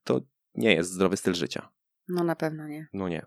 to 0.05 0.21
nie 0.55 0.75
jest 0.75 0.93
zdrowy 0.93 1.17
styl 1.17 1.35
życia. 1.35 1.69
No 2.09 2.25
na 2.25 2.37
pewno 2.37 2.67
nie. 2.67 2.87
No 2.93 3.09
nie. 3.09 3.27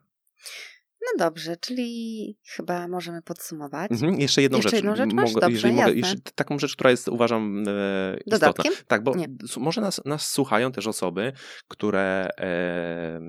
No 1.05 1.25
dobrze, 1.25 1.57
czyli 1.57 2.37
chyba 2.47 2.87
możemy 2.87 3.21
podsumować. 3.21 3.91
Mhm, 3.91 4.19
jeszcze 4.19 4.41
jedną 4.41 4.57
jeszcze 4.57 4.69
rzecz. 4.69 4.77
Jedną 4.77 4.95
rzecz 4.95 5.13
masz? 5.13 5.33
Mogę, 5.33 5.51
jeżeli 5.51 5.73
mogę, 5.73 5.93
jeszcze 5.93 6.15
taką 6.35 6.59
rzecz, 6.59 6.73
która 6.75 6.91
jest 6.91 7.07
uważam 7.07 7.63
e, 7.67 8.17
Dodatkiem? 8.27 8.71
istotna. 8.71 8.87
Tak, 8.87 9.03
bo 9.03 9.15
Nie. 9.15 9.27
może 9.57 9.81
nas, 9.81 10.01
nas 10.05 10.29
słuchają 10.29 10.71
też 10.71 10.87
osoby, 10.87 11.33
które 11.67 12.29
e, 12.37 13.19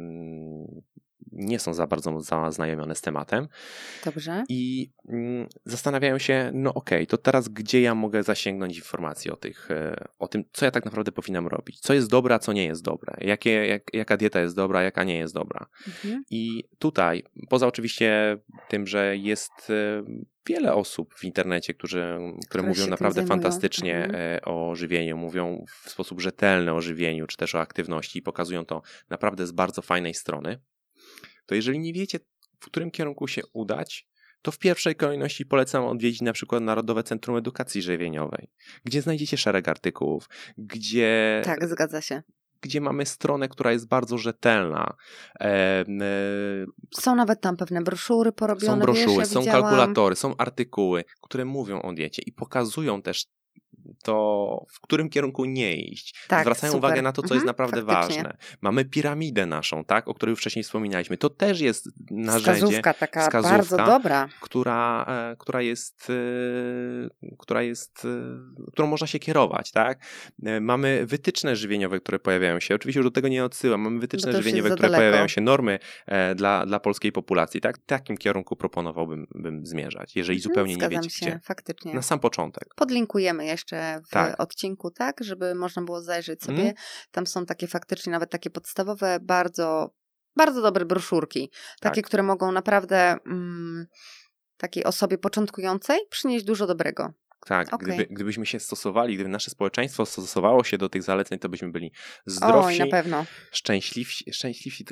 nie 1.33 1.59
są 1.59 1.75
za 1.75 1.87
bardzo 1.87 2.21
zaznajomione 2.21 2.95
z 2.95 3.01
tematem. 3.01 3.49
Dobrze. 4.05 4.45
I 4.49 4.91
mm, 5.09 5.49
zastanawiają 5.65 6.19
się, 6.19 6.51
no 6.55 6.75
okej, 6.75 6.99
okay, 6.99 7.07
to 7.07 7.19
teraz 7.19 7.49
gdzie 7.49 7.81
ja 7.81 7.95
mogę 7.95 8.23
zasięgnąć 8.23 8.77
informacji 8.77 9.31
o, 9.31 9.37
tych, 9.37 9.71
e, 9.71 10.05
o 10.19 10.29
tym, 10.29 10.45
co 10.53 10.65
ja 10.65 10.71
tak 10.71 10.85
naprawdę 10.85 11.13
powinnam 11.13 11.47
robić? 11.47 11.81
Co 11.81 11.95
jest 11.95 12.11
dobre, 12.11 12.35
a 12.35 12.39
co 12.39 12.53
nie 12.53 12.65
jest 12.65 12.83
dobre? 12.83 13.15
Jakie, 13.21 13.67
jak, 13.67 13.95
jaka 13.95 14.17
dieta 14.17 14.41
jest 14.41 14.57
dobra, 14.57 14.83
jaka 14.83 15.05
nie 15.05 15.19
jest 15.19 15.35
dobra? 15.35 15.67
Mhm. 15.87 16.25
I 16.31 16.65
tutaj, 16.79 17.23
poza 17.49 17.67
oczywiście 17.67 18.39
tym, 18.69 18.87
że 18.87 19.17
jest 19.17 19.71
e, 19.71 20.05
wiele 20.47 20.75
osób 20.75 21.15
w 21.15 21.25
internecie, 21.25 21.75
którzy, 21.75 22.19
które, 22.49 22.63
mówią 22.63 22.87
naprawdę 22.87 23.27
fantastycznie 23.27 24.05
mhm. 24.05 24.15
E, 24.15 24.43
o 24.43 24.75
żywieniu, 24.75 25.17
mówią 25.17 25.65
w 25.85 25.91
sposób 25.91 26.21
rzetelny 26.21 26.73
o 26.73 26.81
żywieniu, 26.81 27.27
czy 27.27 27.37
też 27.37 27.55
o 27.55 27.61
aktywności 27.61 28.19
i 28.19 28.23
pokazują 28.23 28.65
to 28.65 28.83
naprawdę 29.11 29.47
z 29.47 29.53
bardzo 29.53 29.83
fajnej 29.83 30.15
strony 30.15 30.61
to 31.47 31.55
jeżeli 31.55 31.79
nie 31.79 31.93
wiecie, 31.93 32.19
w 32.61 32.67
którym 32.67 32.91
kierunku 32.91 33.29
się 33.29 33.43
udać, 33.53 34.07
to 34.43 34.51
w 34.51 34.59
pierwszej 34.59 34.97
kolejności 34.97 35.47
polecam 35.47 35.85
odwiedzić 35.85 36.23
na 36.23 36.33
przykład 36.33 36.63
Narodowe 36.63 37.03
Centrum 37.03 37.37
Edukacji 37.37 37.83
Żywieniowej, 37.83 38.51
gdzie 38.85 39.03
znajdziecie 39.03 39.37
szereg 39.37 39.69
artykułów, 39.69 40.29
gdzie. 40.59 41.43
Tak, 41.45 41.69
zgadza 41.69 42.01
się. 42.01 42.23
Gdzie 42.61 42.81
mamy 42.81 43.07
stronę, 43.07 43.49
która 43.49 43.73
jest 43.73 43.89
bardzo 43.89 44.19
rzetelna. 44.19 44.97
E, 45.41 45.45
e, 45.45 45.85
są 47.01 47.15
nawet 47.15 47.41
tam 47.41 47.57
pewne 47.57 47.83
broszury 47.83 48.33
porobione. 48.33 48.73
Są 48.73 48.81
broszury, 48.81 49.07
wiesz, 49.07 49.17
ja 49.19 49.25
są 49.25 49.41
widziałam. 49.41 49.63
kalkulatory, 49.63 50.17
są 50.17 50.37
artykuły, 50.37 51.05
które 51.23 51.45
mówią 51.45 51.83
o 51.83 51.93
diecie 51.93 52.23
i 52.27 52.33
pokazują 52.33 53.03
też 53.03 53.27
to 54.03 54.67
w 54.71 54.81
którym 54.81 55.09
kierunku 55.09 55.45
nie 55.45 55.77
iść. 55.77 56.15
Tak, 56.29 56.43
Zwracają 56.43 56.73
super. 56.73 56.89
uwagę 56.89 57.03
na 57.03 57.13
to, 57.13 57.23
co 57.23 57.27
mhm, 57.27 57.37
jest 57.37 57.47
naprawdę 57.47 57.85
faktycznie. 57.85 58.23
ważne. 58.23 58.37
Mamy 58.61 58.85
piramidę 58.85 59.47
naszą, 59.47 59.85
tak, 59.85 60.09
o 60.09 60.15
której 60.15 60.31
już 60.31 60.41
wcześniej 60.41 60.63
wspominaliśmy. 60.63 61.17
To 61.17 61.31
też 61.31 61.61
jest 61.61 61.89
narzędzie. 62.11 62.55
Wskazówka 62.55 62.95
taka 62.95 63.23
wskazówka, 63.23 63.57
bardzo 63.57 63.77
dobra. 63.77 64.29
Która, 64.41 65.05
e, 65.09 65.37
która 65.39 65.63
jest, 65.63 66.11
e, 66.11 67.35
która 67.39 67.63
jest, 67.63 68.05
e, 68.05 68.69
którą 68.73 68.89
można 68.89 69.07
się 69.07 69.19
kierować, 69.19 69.73
tak. 69.73 69.99
Mamy 70.61 71.07
wytyczne 71.07 71.57
żywieniowe, 71.57 72.01
które 72.01 72.19
pojawiają 72.19 72.61
się. 72.61 72.75
Oczywiście 72.75 73.01
już 73.01 73.07
do 73.07 73.11
tego 73.11 73.29
nie 73.29 73.45
odsyłam. 73.45 73.81
Mamy 73.81 74.01
wytyczne 74.01 74.33
żywieniowe, 74.33 74.71
które 74.71 74.89
daleko. 74.89 75.01
pojawiają 75.01 75.29
się, 75.29 75.41
normy 75.41 75.79
dla, 76.37 76.67
dla 76.67 76.81
polskiej 76.81 77.13
populacji, 77.13 77.61
tak. 77.61 77.79
W 77.79 77.87
takim 77.87 78.17
kierunku 78.17 78.57
proponowałbym 78.57 79.27
bym 79.35 79.67
zmierzać, 79.67 80.17
jeżeli 80.17 80.39
mhm, 80.39 80.43
zupełnie 80.43 80.75
Zgadzam 80.75 80.91
nie 80.91 80.99
wiecie 80.99 81.11
się, 81.11 81.27
gdzie. 81.27 81.41
faktycznie. 81.45 81.95
Na 81.95 82.03
sam 82.03 82.19
początek. 82.19 82.75
Podlinkujemy 82.77 83.47
jeszcze 83.47 83.74
w 84.07 84.11
tak. 84.11 84.41
odcinku, 84.41 84.91
tak, 84.91 85.17
żeby 85.25 85.55
można 85.55 85.83
było 85.83 86.03
zajrzeć 86.03 86.43
sobie. 86.45 86.63
Mm. 86.63 86.75
Tam 87.11 87.27
są 87.27 87.47
takie 87.47 87.67
faktycznie 87.67 88.13
nawet 88.13 88.31
takie 88.31 88.51
podstawowe, 88.51 89.19
bardzo 89.23 89.91
bardzo 90.37 90.63
dobre 90.63 90.85
broszurki, 90.85 91.51
takie, 91.81 92.03
Tak. 92.03 92.07
które 92.07 92.23
mogą 92.23 92.53
naprawdę 92.53 93.17
mm, 93.27 93.87
takiej 94.57 94.85
osobie 94.85 95.19
początkującej 95.19 95.99
przynieść 96.11 96.45
dużo 96.45 96.67
dobrego. 96.67 97.13
Tak, 97.47 97.75
Okej. 97.75 97.89
gdyby, 97.89 98.15
gdybyśmy 98.15 98.47
się 98.47 98.61
stosowali, 98.61 99.15
gdyby 99.15 99.31
nasze 99.31 99.51
społeczeństwo 99.51 100.07
stosowało 100.07 100.65
się 100.65 100.79
do 100.79 100.89
tych 100.89 101.03
zaleceń, 101.03 101.39
to 101.39 101.49
byśmy 101.49 101.73
byli 101.73 101.87
Oj, 101.87 102.23
zdrowsi, 102.27 102.79
na 102.79 102.87
pewno. 102.87 103.27
szczęśliwsi. 103.53 104.33
szczęśliwsi 104.33 104.85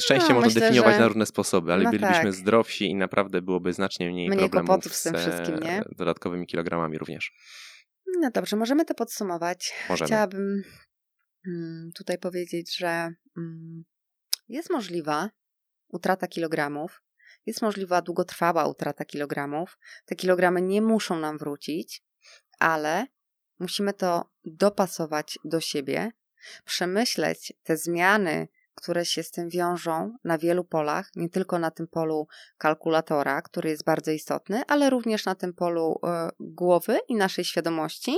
szczęście 0.00 0.28
No, 0.28 0.34
można 0.34 0.46
myślę, 0.48 0.60
definiować 0.60 0.94
że- 0.94 1.00
na 1.00 1.08
różne 1.08 1.26
sposoby, 1.26 1.72
ale 1.72 1.84
no 1.84 1.90
bylibyśmy 1.90 2.22
tak. 2.24 2.32
zdrowsi 2.32 2.84
i 2.90 2.94
naprawdę 2.94 3.42
byłoby 3.42 3.72
znacznie 3.72 4.10
mniej, 4.10 4.28
Mniej 4.28 4.50
problemów 4.50 4.94
z 4.94 5.02
tym 5.02 5.14
wszystkim, 5.14 5.58
nie? 5.60 5.82
dodatkowymi 5.96 6.46
kilogramami 6.46 6.98
również. 6.98 7.32
No 8.20 8.30
dobrze, 8.30 8.56
możemy 8.56 8.84
to 8.84 8.94
podsumować. 8.94 9.74
Możemy. 9.88 10.06
Chciałabym 10.06 10.62
mm, 11.46 11.90
tutaj 11.94 12.18
powiedzieć, 12.18 12.76
że 12.76 13.12
mm, 13.36 13.84
jest 14.48 14.70
możliwa 14.70 15.30
utrata 15.88 16.26
kilogramów, 16.26 17.02
jest 17.46 17.62
możliwa 17.62 18.02
długotrwała 18.02 18.66
utrata 18.66 19.04
kilogramów. 19.04 19.78
Te 20.04 20.14
kilogramy 20.14 20.62
nie 20.62 20.82
muszą 20.82 21.18
nam 21.18 21.38
wrócić, 21.38 22.02
ale 22.58 23.06
musimy 23.58 23.92
to 23.92 24.30
dopasować 24.44 25.38
do 25.44 25.60
siebie, 25.60 26.12
przemyśleć 26.64 27.52
te 27.62 27.76
zmiany, 27.76 28.48
które 28.78 29.04
się 29.04 29.22
z 29.22 29.30
tym 29.30 29.48
wiążą 29.48 30.16
na 30.24 30.38
wielu 30.38 30.64
polach, 30.64 31.10
nie 31.16 31.28
tylko 31.28 31.58
na 31.58 31.70
tym 31.70 31.88
polu 31.88 32.26
kalkulatora, 32.58 33.42
który 33.42 33.70
jest 33.70 33.84
bardzo 33.84 34.10
istotny, 34.10 34.62
ale 34.68 34.90
również 34.90 35.24
na 35.24 35.34
tym 35.34 35.54
polu 35.54 36.00
e, 36.06 36.28
głowy 36.40 36.98
i 37.08 37.14
naszej 37.14 37.44
świadomości, 37.44 38.16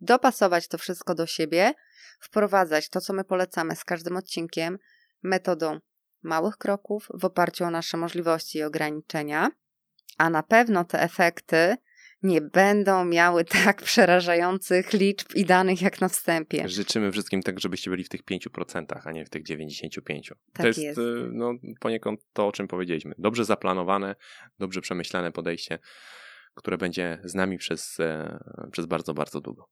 dopasować 0.00 0.68
to 0.68 0.78
wszystko 0.78 1.14
do 1.14 1.26
siebie, 1.26 1.74
wprowadzać 2.20 2.88
to, 2.88 3.00
co 3.00 3.12
my 3.12 3.24
polecamy 3.24 3.76
z 3.76 3.84
każdym 3.84 4.16
odcinkiem, 4.16 4.78
metodą 5.22 5.78
małych 6.22 6.56
kroków 6.56 7.08
w 7.14 7.24
oparciu 7.24 7.64
o 7.64 7.70
nasze 7.70 7.96
możliwości 7.96 8.58
i 8.58 8.62
ograniczenia, 8.62 9.50
a 10.18 10.30
na 10.30 10.42
pewno 10.42 10.84
te 10.84 11.02
efekty 11.02 11.76
nie 12.22 12.40
będą 12.40 13.04
miały 13.04 13.44
tak 13.64 13.82
przerażających 13.82 14.92
liczb 14.92 15.34
i 15.34 15.44
danych 15.44 15.82
jak 15.82 16.00
na 16.00 16.08
wstępie. 16.08 16.68
Życzymy 16.68 17.12
wszystkim 17.12 17.42
tak, 17.42 17.60
żebyście 17.60 17.90
byli 17.90 18.04
w 18.04 18.08
tych 18.08 18.24
5%, 18.24 18.84
a 19.04 19.12
nie 19.12 19.24
w 19.24 19.30
tych 19.30 19.42
95%. 19.44 20.28
Tak 20.52 20.62
to 20.62 20.66
jest, 20.66 20.78
jest. 20.78 20.98
e, 20.98 21.02
No, 21.32 21.54
poniekąd 21.80 22.20
to, 22.32 22.46
o 22.46 22.52
czym 22.52 22.68
powiedzieliśmy. 22.68 23.14
Dobrze 23.18 23.44
zaplanowane, 23.44 24.16
dobrze 24.58 24.80
przemyślane 24.80 25.32
podejście, 25.32 25.78
które 26.54 26.78
będzie 26.78 27.20
z 27.24 27.34
nami 27.34 27.58
przez, 27.58 28.00
e, 28.00 28.38
przez 28.72 28.86
bardzo, 28.86 29.14
bardzo 29.14 29.40
długo. 29.40 29.68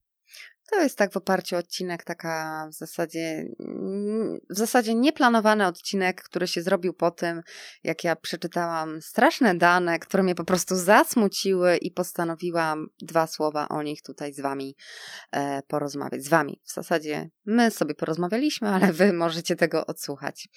To 0.70 0.80
jest 0.80 0.98
tak 0.98 1.12
w 1.12 1.16
oparciu 1.16 1.56
o 1.56 1.58
odcinek, 1.58 2.04
taka 2.04 2.66
w 2.70 2.74
zasadzie, 2.74 3.48
mm, 3.60 4.38
w 4.50 4.56
zasadzie 4.56 4.94
nieplanowany 4.94 5.66
odcinek, 5.66 6.22
który 6.22 6.46
się 6.46 6.62
zrobił 6.62 6.94
po 6.94 7.10
tym, 7.10 7.42
jak 7.84 8.04
ja 8.04 8.16
przeczytałam 8.16 9.02
straszne 9.02 9.54
dane, 9.54 9.98
które 9.98 10.22
mnie 10.22 10.34
po 10.34 10.44
prostu 10.44 10.76
zasmuciły 10.76 11.76
i 11.76 11.90
postanowiłam 11.90 12.86
dwa 13.02 13.26
słowa 13.26 13.68
o 13.68 13.82
nich 13.82 14.02
tutaj 14.02 14.32
z 14.32 14.40
wami 14.40 14.76
e, 15.32 15.62
porozmawiać. 15.62 16.24
Z 16.24 16.28
wami. 16.28 16.60
W 16.64 16.72
zasadzie 16.72 17.30
my 17.44 17.70
sobie 17.70 17.94
porozmawialiśmy, 17.94 18.68
ale 18.68 18.92
wy 18.92 19.12
możecie 19.12 19.56
tego 19.56 19.86
odsłuchać. 19.86 20.48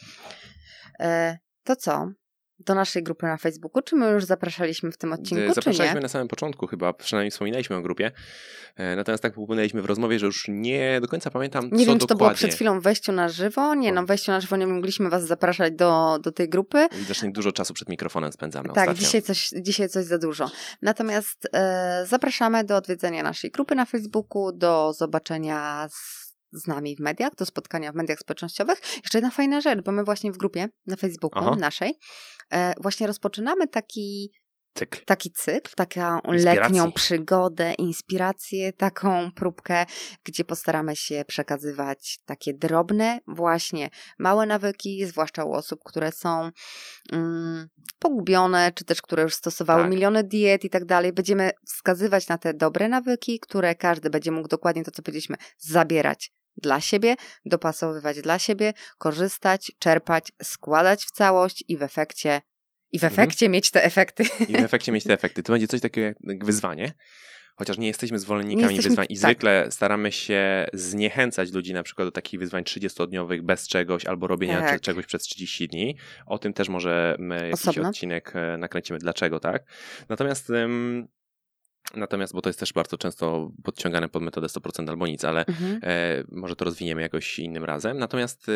E, 0.99 1.37
to 1.63 1.75
co? 1.75 2.11
Do 2.59 2.75
naszej 2.75 3.03
grupy 3.03 3.25
na 3.25 3.37
Facebooku, 3.37 3.81
czy 3.81 3.95
my 3.95 4.11
już 4.11 4.25
zapraszaliśmy 4.25 4.91
w 4.91 4.97
tym 4.97 5.13
odcinku, 5.13 5.53
Zapraszaliśmy 5.53 5.99
na 5.99 6.07
samym 6.07 6.27
początku 6.27 6.67
chyba, 6.67 6.93
przynajmniej 6.93 7.31
wspominaliśmy 7.31 7.75
o 7.75 7.81
grupie. 7.81 8.11
E, 8.75 8.95
Natomiast 8.95 9.23
tak 9.23 9.33
popłynęliśmy 9.33 9.81
w 9.81 9.85
rozmowie, 9.85 10.19
że 10.19 10.25
już 10.25 10.45
nie 10.47 11.01
do 11.01 11.07
końca 11.07 11.31
pamiętam, 11.31 11.69
Nie 11.71 11.85
wiem, 11.85 11.99
czy 11.99 12.07
to 12.07 12.15
było 12.15 12.31
przed 12.31 12.53
chwilą 12.53 12.79
wejściu 12.79 13.11
na 13.11 13.29
żywo. 13.29 13.75
Nie, 13.75 13.91
no 13.91 14.05
wejściu 14.05 14.31
na 14.31 14.41
żywo 14.41 14.57
nie 14.57 14.67
mogliśmy 14.67 15.09
was 15.09 15.27
zapraszać 15.27 15.73
do, 15.73 16.19
do 16.23 16.31
tej 16.31 16.49
grupy. 16.49 16.87
Widocznie 16.91 17.31
dużo 17.31 17.51
czasu 17.51 17.73
przed 17.73 17.89
mikrofonem 17.89 18.31
spędzamy 18.31 18.69
tak, 18.69 18.77
ostatnio. 18.77 18.93
dzisiaj 18.93 19.21
coś, 19.21 19.49
dzisiaj 19.49 19.89
coś 19.89 20.05
za 20.05 20.17
dużo. 20.17 20.51
Natomiast 20.81 21.47
e, 21.53 22.05
zapraszamy 22.07 22.63
do 22.63 22.75
odwiedzenia 22.75 23.23
naszej 23.23 23.51
grupy 23.51 23.75
na 23.75 23.85
Facebooku, 23.85 24.51
do 24.51 24.93
zobaczenia 24.93 25.87
z, 25.89 26.28
z 26.51 26.67
nami 26.67 26.95
w 26.95 26.99
mediach, 26.99 27.35
do 27.35 27.45
spotkania 27.45 27.91
w 27.91 27.95
mediach 27.95 28.19
społecznościowych. 28.19 28.81
Jeszcze 29.03 29.17
jedna 29.17 29.31
fajna 29.31 29.61
rzecz, 29.61 29.81
bo 29.85 29.91
my 29.91 30.03
właśnie 30.03 30.31
w 30.31 30.37
grupie 30.37 30.69
na 30.87 30.95
Facebooku 30.95 31.43
Aha. 31.43 31.55
naszej 31.59 31.93
e, 32.53 32.73
właśnie 32.81 33.07
rozpoczynamy 33.07 33.67
taki 33.67 34.31
Cykl. 34.73 35.05
taki 35.05 35.31
cykl, 35.31 35.71
taką 35.75 36.19
Inspiracji. 36.19 36.43
letnią 36.61 36.91
przygodę, 36.91 37.73
inspirację, 37.73 38.73
taką 38.73 39.31
próbkę, 39.31 39.85
gdzie 40.23 40.45
postaramy 40.45 40.95
się 40.95 41.23
przekazywać 41.27 42.19
takie 42.25 42.53
drobne, 42.53 43.19
właśnie 43.27 43.89
małe 44.19 44.45
nawyki, 44.45 45.05
zwłaszcza 45.05 45.43
u 45.43 45.51
osób, 45.51 45.79
które 45.85 46.11
są 46.11 46.51
mm, 47.11 47.67
pogubione, 47.99 48.71
czy 48.75 48.85
też 48.85 49.01
które 49.01 49.23
już 49.23 49.35
stosowały 49.35 49.81
Tak. 49.81 49.91
miliony 49.91 50.23
diet 50.23 50.63
i 50.65 50.69
tak 50.69 50.85
dalej. 50.85 51.13
Będziemy 51.13 51.51
wskazywać 51.67 52.27
na 52.27 52.37
te 52.37 52.53
dobre 52.53 52.89
nawyki, 52.89 53.39
które 53.39 53.75
każdy 53.75 54.09
będzie 54.09 54.31
mógł 54.31 54.47
dokładnie 54.47 54.83
to, 54.83 54.91
co 54.91 55.01
powiedzieliśmy, 55.01 55.37
zabierać 55.57 56.31
dla 56.63 56.81
siebie, 56.81 57.15
dopasowywać 57.45 58.21
dla 58.21 58.39
siebie, 58.39 58.73
korzystać, 58.97 59.71
czerpać, 59.79 60.31
składać 60.43 61.05
w 61.05 61.11
całość 61.11 61.63
i 61.67 61.77
w 61.77 61.83
efekcie 61.83 62.41
i 62.91 62.99
w 62.99 63.03
Mhm. 63.03 63.19
efekcie 63.19 63.49
mieć 63.49 63.71
te 63.71 63.83
efekty. 63.83 64.23
I 64.47 64.53
w 64.53 64.55
efekcie 64.63 64.91
mieć 64.91 65.03
te 65.03 65.13
efekty. 65.19 65.43
To 65.43 65.53
będzie 65.53 65.67
coś 65.67 65.81
takiego 65.81 66.19
jak 66.23 66.45
wyzwanie. 66.45 66.93
Chociaż 67.55 67.77
nie 67.77 67.87
jesteśmy 67.87 68.19
zwolennikami 68.19 68.67
Nie 68.67 68.75
jesteśmy- 68.75 68.89
wyzwań 68.89 69.05
i 69.09 69.15
tak. 69.15 69.21
zwykle 69.21 69.67
staramy 69.71 70.11
się 70.11 70.67
zniechęcać 70.73 71.51
ludzi 71.51 71.73
na 71.73 71.83
przykład 71.83 72.07
do 72.07 72.11
takich 72.11 72.39
wyzwań 72.39 72.63
30-dniowych 72.63 73.41
bez 73.41 73.67
czegoś 73.67 74.05
albo 74.05 74.27
robienia 74.27 74.59
Tak. 74.59 74.69
cze- 74.73 74.79
czegoś 74.79 75.05
przez 75.05 75.21
30 75.23 75.67
dni. 75.67 75.97
O 76.25 76.37
tym 76.39 76.53
też 76.53 76.69
może 76.69 77.15
my 77.19 77.35
jakiś 77.35 77.53
Osobno. 77.67 77.89
odcinek 77.89 78.31
e, 78.35 78.57
nakręcimy, 78.57 78.99
dlaczego 78.99 79.39
tak. 79.39 79.63
Natomiast 80.09 80.49
em, 80.49 81.07
Natomiast, 81.95 82.33
bo 82.33 82.41
to 82.41 82.49
jest 82.49 82.59
też 82.59 82.73
bardzo 82.73 82.97
często 82.97 83.51
podciągane 83.63 84.09
pod 84.09 84.23
metodę 84.23 84.47
100% 84.47 84.89
albo 84.89 85.07
nic, 85.07 85.25
ale 85.25 85.45
Mhm. 85.45 85.79
E, 85.83 86.23
może 86.31 86.55
to 86.55 86.65
rozwiniemy 86.65 87.01
jakoś 87.01 87.39
innym 87.39 87.65
razem. 87.65 87.97
Natomiast 87.97 88.49
e, 88.49 88.51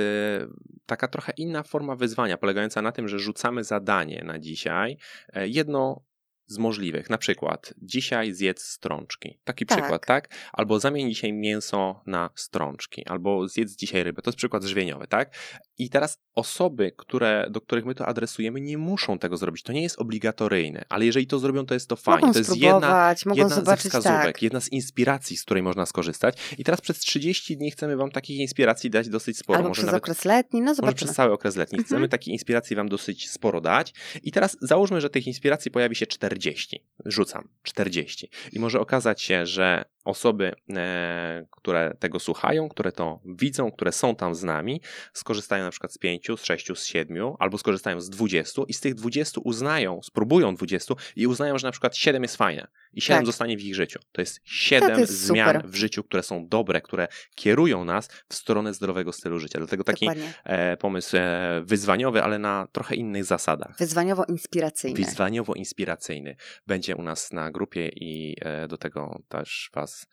taka 0.85 1.07
trochę 1.07 1.33
inna 1.37 1.63
forma 1.63 1.95
wyzwania, 1.95 2.37
polegająca 2.37 2.81
na 2.81 2.91
tym, 2.91 3.07
że 3.07 3.19
rzucamy 3.19 3.63
zadanie 3.63 4.23
na 4.25 4.39
dzisiaj, 4.39 4.97
e, 5.33 5.47
jedno 5.47 6.03
z 6.45 6.57
możliwych. 6.57 7.09
Na 7.09 7.17
przykład, 7.17 7.73
dzisiaj 7.81 8.33
zjedz 8.33 8.63
strączki. 8.63 9.39
Taki 9.43 9.65
Tak. 9.65 9.77
przykład, 9.77 10.05
tak? 10.05 10.29
Albo 10.53 10.79
zamień 10.79 11.09
dzisiaj 11.09 11.33
mięso 11.33 12.01
na 12.05 12.29
strączki, 12.35 13.07
albo 13.07 13.47
zjedz 13.47 13.75
dzisiaj 13.75 14.03
rybę. 14.03 14.21
To 14.21 14.29
jest 14.29 14.37
przykład 14.37 14.63
żywieniowy, 14.63 15.07
tak? 15.07 15.35
I 15.77 15.89
teraz 15.89 16.17
osoby, 16.35 16.91
które, 16.97 17.47
do 17.49 17.61
których 17.61 17.85
my 17.85 17.95
to 17.95 18.05
adresujemy, 18.05 18.61
nie 18.61 18.77
muszą 18.77 19.19
tego 19.19 19.37
zrobić. 19.37 19.63
To 19.63 19.73
nie 19.73 19.81
jest 19.81 19.99
obligatoryjne, 19.99 20.85
ale 20.89 21.05
jeżeli 21.05 21.27
to 21.27 21.39
zrobią, 21.39 21.65
to 21.65 21.73
jest 21.73 21.89
to 21.89 21.95
fajnie. 21.95 22.21
Mogą 22.21 22.33
to 22.33 22.39
jest 22.39 22.57
jedna, 22.57 23.15
jedna 23.35 23.61
ze 23.61 23.77
wskazówek, 23.77 24.23
tak. 24.23 24.41
jedna 24.41 24.59
z 24.61 24.71
inspiracji, 24.71 25.37
z 25.37 25.43
której 25.43 25.63
można 25.63 25.85
skorzystać. 25.85 26.37
I 26.57 26.63
teraz 26.63 26.81
przez 26.81 26.99
30 26.99 27.57
dni 27.57 27.71
chcemy 27.71 27.97
Wam 27.97 28.11
takich 28.11 28.39
inspiracji 28.39 28.89
dać 28.89 29.09
dosyć 29.09 29.37
sporo. 29.37 29.57
Albo 29.57 29.69
może 29.69 29.79
przez 29.79 29.85
nawet 29.85 30.03
okres 30.03 30.25
letni, 30.25 30.59
no 30.61 30.65
może 30.65 30.75
zobaczymy. 30.75 30.95
przez 30.95 31.15
cały 31.15 31.33
okres 31.33 31.55
letni. 31.55 31.77
Mhm. 31.77 31.85
Chcemy 31.85 32.09
takiej 32.09 32.33
inspiracji 32.33 32.75
Wam 32.75 32.89
dosyć 32.89 33.29
sporo 33.29 33.61
dać. 33.61 33.93
I 34.23 34.31
teraz 34.31 34.57
załóżmy, 34.61 35.01
że 35.01 35.09
tych 35.09 35.27
inspiracji 35.27 35.71
pojawi 35.71 35.95
się 35.95 36.07
40. 36.07 36.83
Rzucam 37.05 37.47
40. 37.63 38.29
I 38.51 38.59
może 38.59 38.79
okazać 38.79 39.21
się, 39.21 39.45
że 39.45 39.85
osoby, 40.05 40.53
e, 40.75 41.45
które 41.51 41.93
tego 41.99 42.19
słuchają, 42.19 42.69
które 42.69 42.91
to 42.91 43.19
widzą, 43.25 43.71
które 43.71 43.91
są 43.91 44.15
tam 44.15 44.35
z 44.35 44.43
nami, 44.43 44.81
skorzystają 45.13 45.62
na 45.63 45.71
przykład 45.71 45.93
z 45.93 45.97
5, 45.97 46.27
z 46.37 46.43
6, 46.43 46.67
z 46.75 46.85
7, 46.85 47.17
albo 47.39 47.57
skorzystają 47.57 48.01
z 48.01 48.09
20 48.09 48.61
i 48.67 48.73
z 48.73 48.79
tych 48.79 48.95
20 48.95 49.41
uznają, 49.43 49.99
spróbują 50.03 50.55
20 50.55 50.93
i 51.15 51.27
uznają, 51.27 51.57
że 51.57 51.67
na 51.67 51.71
przykład 51.71 51.97
7 51.97 52.23
jest 52.23 52.37
fajne 52.37 52.67
i 52.93 53.01
7 53.01 53.17
Tak. 53.17 53.25
zostanie 53.25 53.57
w 53.57 53.61
ich 53.61 53.75
życiu. 53.75 53.99
To 54.11 54.21
jest 54.21 54.39
7 54.43 54.93
To 54.93 54.99
jest 54.99 55.13
zmian 55.13 55.47
super. 55.55 55.69
w 55.69 55.75
życiu, 55.75 56.03
które 56.03 56.23
są 56.23 56.47
dobre, 56.47 56.81
które 56.81 57.07
kierują 57.35 57.85
nas 57.85 58.09
w 58.29 58.35
stronę 58.35 58.73
zdrowego 58.73 59.13
stylu 59.13 59.39
życia. 59.39 59.59
Dlatego 59.59 59.83
taki 59.83 60.07
e, 60.43 60.77
pomysł 60.77 61.17
e, 61.17 61.61
wyzwaniowy, 61.65 62.23
ale 62.23 62.39
na 62.39 62.67
trochę 62.71 62.95
innych 62.95 63.25
zasadach. 63.25 63.77
Wyzwaniowo-inspiracyjny. 63.77 64.95
Wyzwaniowo-inspiracyjny 64.95 66.35
będzie 66.67 66.95
u 66.95 67.03
nas 67.03 67.31
na 67.31 67.51
grupie 67.51 67.89
i 67.95 68.35
e, 68.41 68.67
do 68.67 68.77
tego 68.77 69.21
też 69.29 69.69
Was 69.73 70.07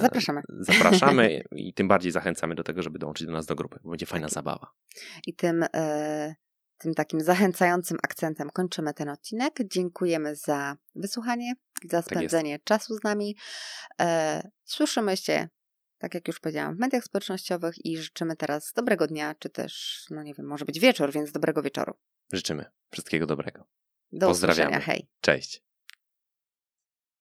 Zapraszamy. 0.00 0.42
zapraszamy 0.48 1.42
i 1.56 1.74
tym 1.74 1.88
bardziej 1.88 2.12
zachęcamy 2.12 2.54
do 2.54 2.62
tego, 2.62 2.82
żeby 2.82 2.98
dołączyć 2.98 3.26
do 3.26 3.32
nas 3.32 3.46
do 3.46 3.54
grupy, 3.54 3.78
bo 3.82 3.90
będzie 3.90 4.06
fajna 4.06 4.26
Tak. 4.26 4.34
zabawa. 4.34 4.72
I 5.26 5.34
tym, 5.34 5.64
e, 5.74 6.34
tym 6.78 6.94
takim 6.94 7.20
zachęcającym 7.20 7.98
akcentem 8.02 8.50
kończymy 8.50 8.94
ten 8.94 9.08
odcinek. 9.08 9.58
Dziękujemy 9.64 10.36
za 10.36 10.76
wysłuchanie, 10.94 11.54
Tak 11.82 11.90
za 11.90 12.02
spędzenie 12.02 12.58
czasu 12.64 12.94
z 12.94 13.02
nami. 13.04 13.36
E, 14.00 14.50
słyszymy 14.64 15.16
się, 15.16 15.48
tak 15.98 16.14
jak 16.14 16.28
już 16.28 16.40
powiedziałam, 16.40 16.76
w 16.76 16.78
mediach 16.78 17.04
społecznościowych 17.04 17.84
i 17.84 17.98
życzymy 17.98 18.36
teraz 18.36 18.72
dobrego 18.76 19.06
dnia, 19.06 19.34
czy 19.38 19.50
też, 19.50 20.04
no 20.10 20.22
nie 20.22 20.34
wiem, 20.34 20.46
może 20.46 20.64
być 20.64 20.80
wieczór, 20.80 21.12
więc 21.12 21.32
dobrego 21.32 21.62
wieczoru. 21.62 21.94
Życzymy 22.32 22.64
wszystkiego 22.90 23.26
dobrego. 23.26 23.64
Do 24.12 24.26
Pozdrawiamy. 24.26 24.80
Hej. 24.80 25.08
Cześć. 25.20 25.62